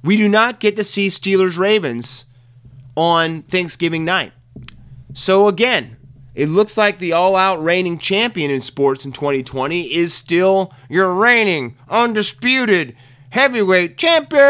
We 0.05 0.19
do 0.19 0.29
not 0.29 0.61
get 0.61 0.77
to 0.77 0.85
see 0.85 1.09
Steelers 1.09 1.57
Ravens 1.57 2.27
on 2.99 3.45
Thanksgiving 3.45 4.05
night. 4.05 4.35
So 5.15 5.49
again, 5.49 5.97
it 6.35 6.51
looks 6.51 6.77
like 6.77 6.99
the 6.99 7.15
all 7.15 7.35
out 7.35 7.65
reigning 7.65 7.97
champion 7.97 8.51
in 8.51 8.61
sports 8.61 9.07
in 9.07 9.13
2020 9.13 9.95
is 9.95 10.13
still 10.13 10.75
your 10.91 11.11
reigning, 11.15 11.79
undisputed 11.89 12.95
heavyweight 13.37 13.97
champion, 13.99 14.41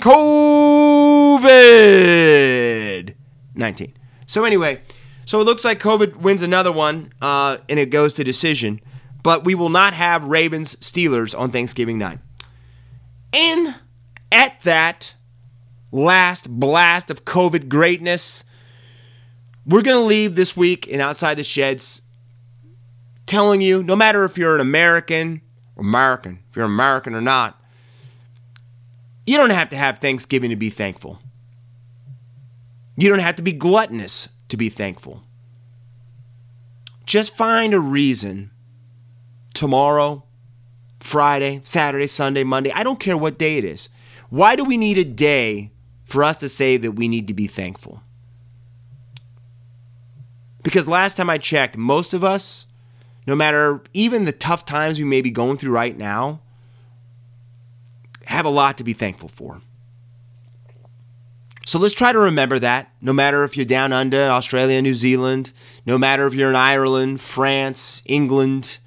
COVID 0.00 1.54
19. 3.54 3.94
So, 4.26 4.42
anyway, 4.42 4.82
so 5.24 5.40
it 5.40 5.44
looks 5.44 5.64
like 5.64 5.78
COVID 5.78 6.16
wins 6.16 6.42
another 6.42 6.72
one 6.72 7.12
uh, 7.22 7.58
and 7.68 7.78
it 7.78 7.90
goes 7.90 8.14
to 8.14 8.24
decision, 8.24 8.80
but 9.22 9.44
we 9.44 9.54
will 9.54 9.68
not 9.68 9.94
have 9.94 10.24
Ravens 10.24 10.74
Steelers 10.76 11.38
on 11.38 11.52
Thanksgiving 11.52 11.98
night. 11.98 12.18
And 13.32 13.76
at 14.32 14.60
that 14.62 15.14
last 15.92 16.50
blast 16.50 17.12
of 17.12 17.24
COVID 17.24 17.68
greatness, 17.68 18.42
we're 19.64 19.82
going 19.82 20.02
to 20.02 20.06
leave 20.06 20.34
this 20.34 20.56
week 20.56 20.88
and 20.90 21.00
Outside 21.00 21.34
the 21.36 21.44
Sheds 21.44 22.02
telling 23.26 23.60
you 23.60 23.84
no 23.84 23.94
matter 23.94 24.24
if 24.24 24.36
you're 24.36 24.56
an 24.56 24.60
American, 24.60 25.42
American, 25.82 26.38
if 26.48 26.56
you're 26.56 26.64
American 26.64 27.12
or 27.12 27.20
not, 27.20 27.60
you 29.26 29.36
don't 29.36 29.50
have 29.50 29.68
to 29.70 29.76
have 29.76 29.98
Thanksgiving 29.98 30.50
to 30.50 30.56
be 30.56 30.70
thankful. 30.70 31.18
You 32.96 33.08
don't 33.08 33.18
have 33.18 33.34
to 33.36 33.42
be 33.42 33.52
gluttonous 33.52 34.28
to 34.48 34.56
be 34.56 34.68
thankful. 34.68 35.24
Just 37.04 37.34
find 37.34 37.74
a 37.74 37.80
reason 37.80 38.52
tomorrow, 39.54 40.22
Friday, 41.00 41.60
Saturday, 41.64 42.06
Sunday, 42.06 42.44
Monday, 42.44 42.70
I 42.72 42.84
don't 42.84 43.00
care 43.00 43.16
what 43.16 43.36
day 43.36 43.58
it 43.58 43.64
is. 43.64 43.88
Why 44.30 44.54
do 44.54 44.62
we 44.64 44.76
need 44.76 44.98
a 44.98 45.04
day 45.04 45.72
for 46.04 46.22
us 46.22 46.36
to 46.38 46.48
say 46.48 46.76
that 46.76 46.92
we 46.92 47.08
need 47.08 47.26
to 47.26 47.34
be 47.34 47.48
thankful? 47.48 48.02
Because 50.62 50.86
last 50.86 51.16
time 51.16 51.28
I 51.28 51.38
checked, 51.38 51.76
most 51.76 52.14
of 52.14 52.22
us, 52.22 52.66
no 53.26 53.34
matter 53.34 53.82
even 53.92 54.24
the 54.24 54.32
tough 54.32 54.64
times 54.64 54.98
we 54.98 55.04
may 55.04 55.20
be 55.20 55.30
going 55.30 55.56
through 55.56 55.72
right 55.72 55.96
now, 55.96 56.40
have 58.26 58.44
a 58.44 58.50
lot 58.50 58.78
to 58.78 58.84
be 58.84 58.92
thankful 58.92 59.28
for. 59.28 59.60
So 61.64 61.78
let's 61.78 61.94
try 61.94 62.12
to 62.12 62.18
remember 62.18 62.58
that, 62.58 62.92
no 63.00 63.12
matter 63.12 63.44
if 63.44 63.56
you're 63.56 63.64
down 63.64 63.92
under 63.92 64.22
Australia, 64.22 64.82
New 64.82 64.94
Zealand, 64.94 65.52
no 65.86 65.96
matter 65.96 66.26
if 66.26 66.34
you're 66.34 66.50
in 66.50 66.56
Ireland, 66.56 67.20
France, 67.20 68.02
England, 68.04 68.78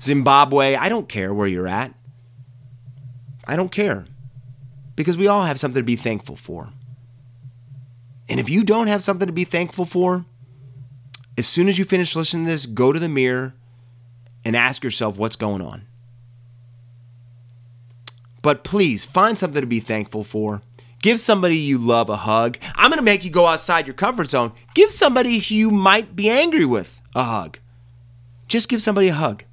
Zimbabwe, 0.00 0.76
I 0.76 0.88
don't 0.88 1.08
care 1.08 1.34
where 1.34 1.48
you're 1.48 1.66
at. 1.66 1.92
I 3.46 3.56
don't 3.56 3.72
care. 3.72 4.06
Because 4.94 5.16
we 5.16 5.26
all 5.26 5.42
have 5.42 5.58
something 5.58 5.80
to 5.80 5.84
be 5.84 5.96
thankful 5.96 6.36
for. 6.36 6.68
And 8.28 8.38
if 8.38 8.48
you 8.48 8.62
don't 8.62 8.86
have 8.86 9.02
something 9.02 9.26
to 9.26 9.32
be 9.32 9.44
thankful 9.44 9.84
for, 9.84 10.24
as 11.36 11.46
soon 11.46 11.68
as 11.68 11.78
you 11.78 11.84
finish 11.84 12.14
listening 12.14 12.44
to 12.46 12.52
this, 12.52 12.64
go 12.64 12.92
to 12.92 13.00
the 13.00 13.08
mirror 13.08 13.54
and 14.44 14.56
ask 14.56 14.84
yourself 14.84 15.16
what's 15.16 15.36
going 15.36 15.62
on. 15.62 15.86
But 18.42 18.64
please 18.64 19.04
find 19.04 19.38
something 19.38 19.60
to 19.60 19.66
be 19.66 19.80
thankful 19.80 20.24
for 20.24 20.60
Give 21.04 21.20
somebody 21.20 21.58
you 21.58 21.76
love 21.76 22.08
a 22.08 22.16
hug. 22.16 22.56
I'm 22.76 22.88
going 22.88 22.96
to 22.96 23.04
make 23.04 23.24
you 23.24 23.30
go 23.30 23.44
outside 23.44 23.86
your 23.86 23.92
comfort 23.92 24.30
zone. 24.30 24.52
Give 24.74 24.90
somebody 24.90 25.32
you 25.32 25.70
might 25.70 26.16
be 26.16 26.30
angry 26.30 26.64
with 26.64 27.02
a 27.14 27.24
hug. 27.24 27.58
Just 28.48 28.70
give 28.70 28.82
somebody 28.82 29.08
a 29.08 29.12
hug. 29.12 29.44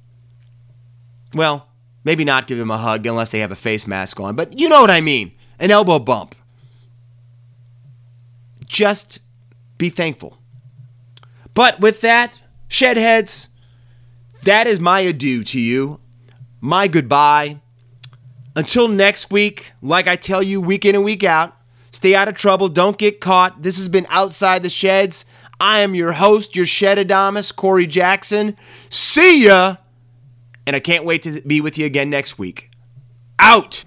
Well, 1.34 1.68
maybe 2.04 2.24
not 2.24 2.46
give 2.46 2.56
them 2.56 2.70
a 2.70 2.78
hug 2.78 3.06
unless 3.06 3.32
they 3.32 3.40
have 3.40 3.52
a 3.52 3.56
face 3.56 3.86
mask 3.86 4.18
on, 4.18 4.34
but 4.34 4.58
you 4.58 4.70
know 4.70 4.80
what 4.80 4.90
I 4.90 5.02
mean 5.02 5.32
an 5.58 5.70
elbow 5.70 5.98
bump. 5.98 6.34
Just 8.64 9.18
be 9.76 9.90
thankful. 9.90 10.38
But 11.52 11.80
with 11.80 12.00
that, 12.00 12.40
shedheads, 12.70 13.48
that 14.42 14.66
is 14.66 14.80
my 14.80 15.00
adieu 15.00 15.42
to 15.44 15.60
you, 15.60 16.00
my 16.60 16.88
goodbye. 16.88 17.60
Until 18.54 18.88
next 18.88 19.30
week, 19.30 19.72
like 19.80 20.06
I 20.06 20.16
tell 20.16 20.42
you 20.42 20.60
week 20.60 20.84
in 20.84 20.94
and 20.94 21.04
week 21.04 21.24
out, 21.24 21.56
stay 21.90 22.14
out 22.14 22.28
of 22.28 22.34
trouble, 22.34 22.68
don't 22.68 22.98
get 22.98 23.20
caught. 23.20 23.62
This 23.62 23.78
has 23.78 23.88
been 23.88 24.06
Outside 24.10 24.62
the 24.62 24.68
Sheds. 24.68 25.24
I 25.58 25.78
am 25.78 25.94
your 25.94 26.12
host, 26.12 26.56
your 26.56 26.66
Shedadamus, 26.66 27.54
Corey 27.54 27.86
Jackson. 27.86 28.56
See 28.90 29.46
ya! 29.46 29.76
And 30.66 30.76
I 30.76 30.80
can't 30.80 31.04
wait 31.04 31.22
to 31.22 31.40
be 31.42 31.60
with 31.60 31.78
you 31.78 31.86
again 31.86 32.10
next 32.10 32.38
week. 32.38 32.70
Out! 33.38 33.84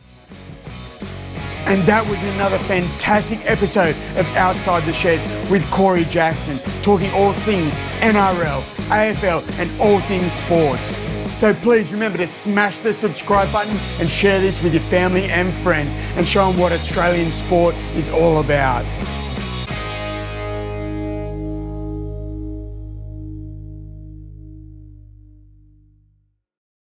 And 1.66 1.82
that 1.84 2.08
was 2.08 2.22
another 2.24 2.60
fantastic 2.60 3.39
episode 3.49 3.95
of 4.18 4.28
Outside 4.36 4.86
the 4.86 4.93
Sheds 4.93 5.49
with 5.49 5.70
Corey 5.72 6.03
Jackson, 6.06 6.58
talking 6.84 7.10
all 7.12 7.34
things 7.34 7.74
NRL, 8.01 8.75
AFL, 8.90 9.60
and 9.60 9.70
all 9.82 10.00
things 10.02 10.34
sports. 10.34 10.96
So 11.36 11.54
please 11.54 11.92
remember 11.92 12.18
to 12.20 12.28
smash 12.28 12.80
the 12.80 12.94
subscribe 12.94 13.52
button 13.52 13.76
and 14.00 14.10
share 14.10 14.40
this 14.40 14.64
with 14.64 14.74
your 14.74 14.84
family 14.84 15.26
and 15.26 15.54
friends 15.54 15.94
and 16.16 16.26
show 16.26 16.50
them 16.50 16.60
what 16.60 16.72
Australian 16.72 17.30
sport 17.32 17.76
is 17.96 18.10
all 18.10 18.40
about. 18.40 18.86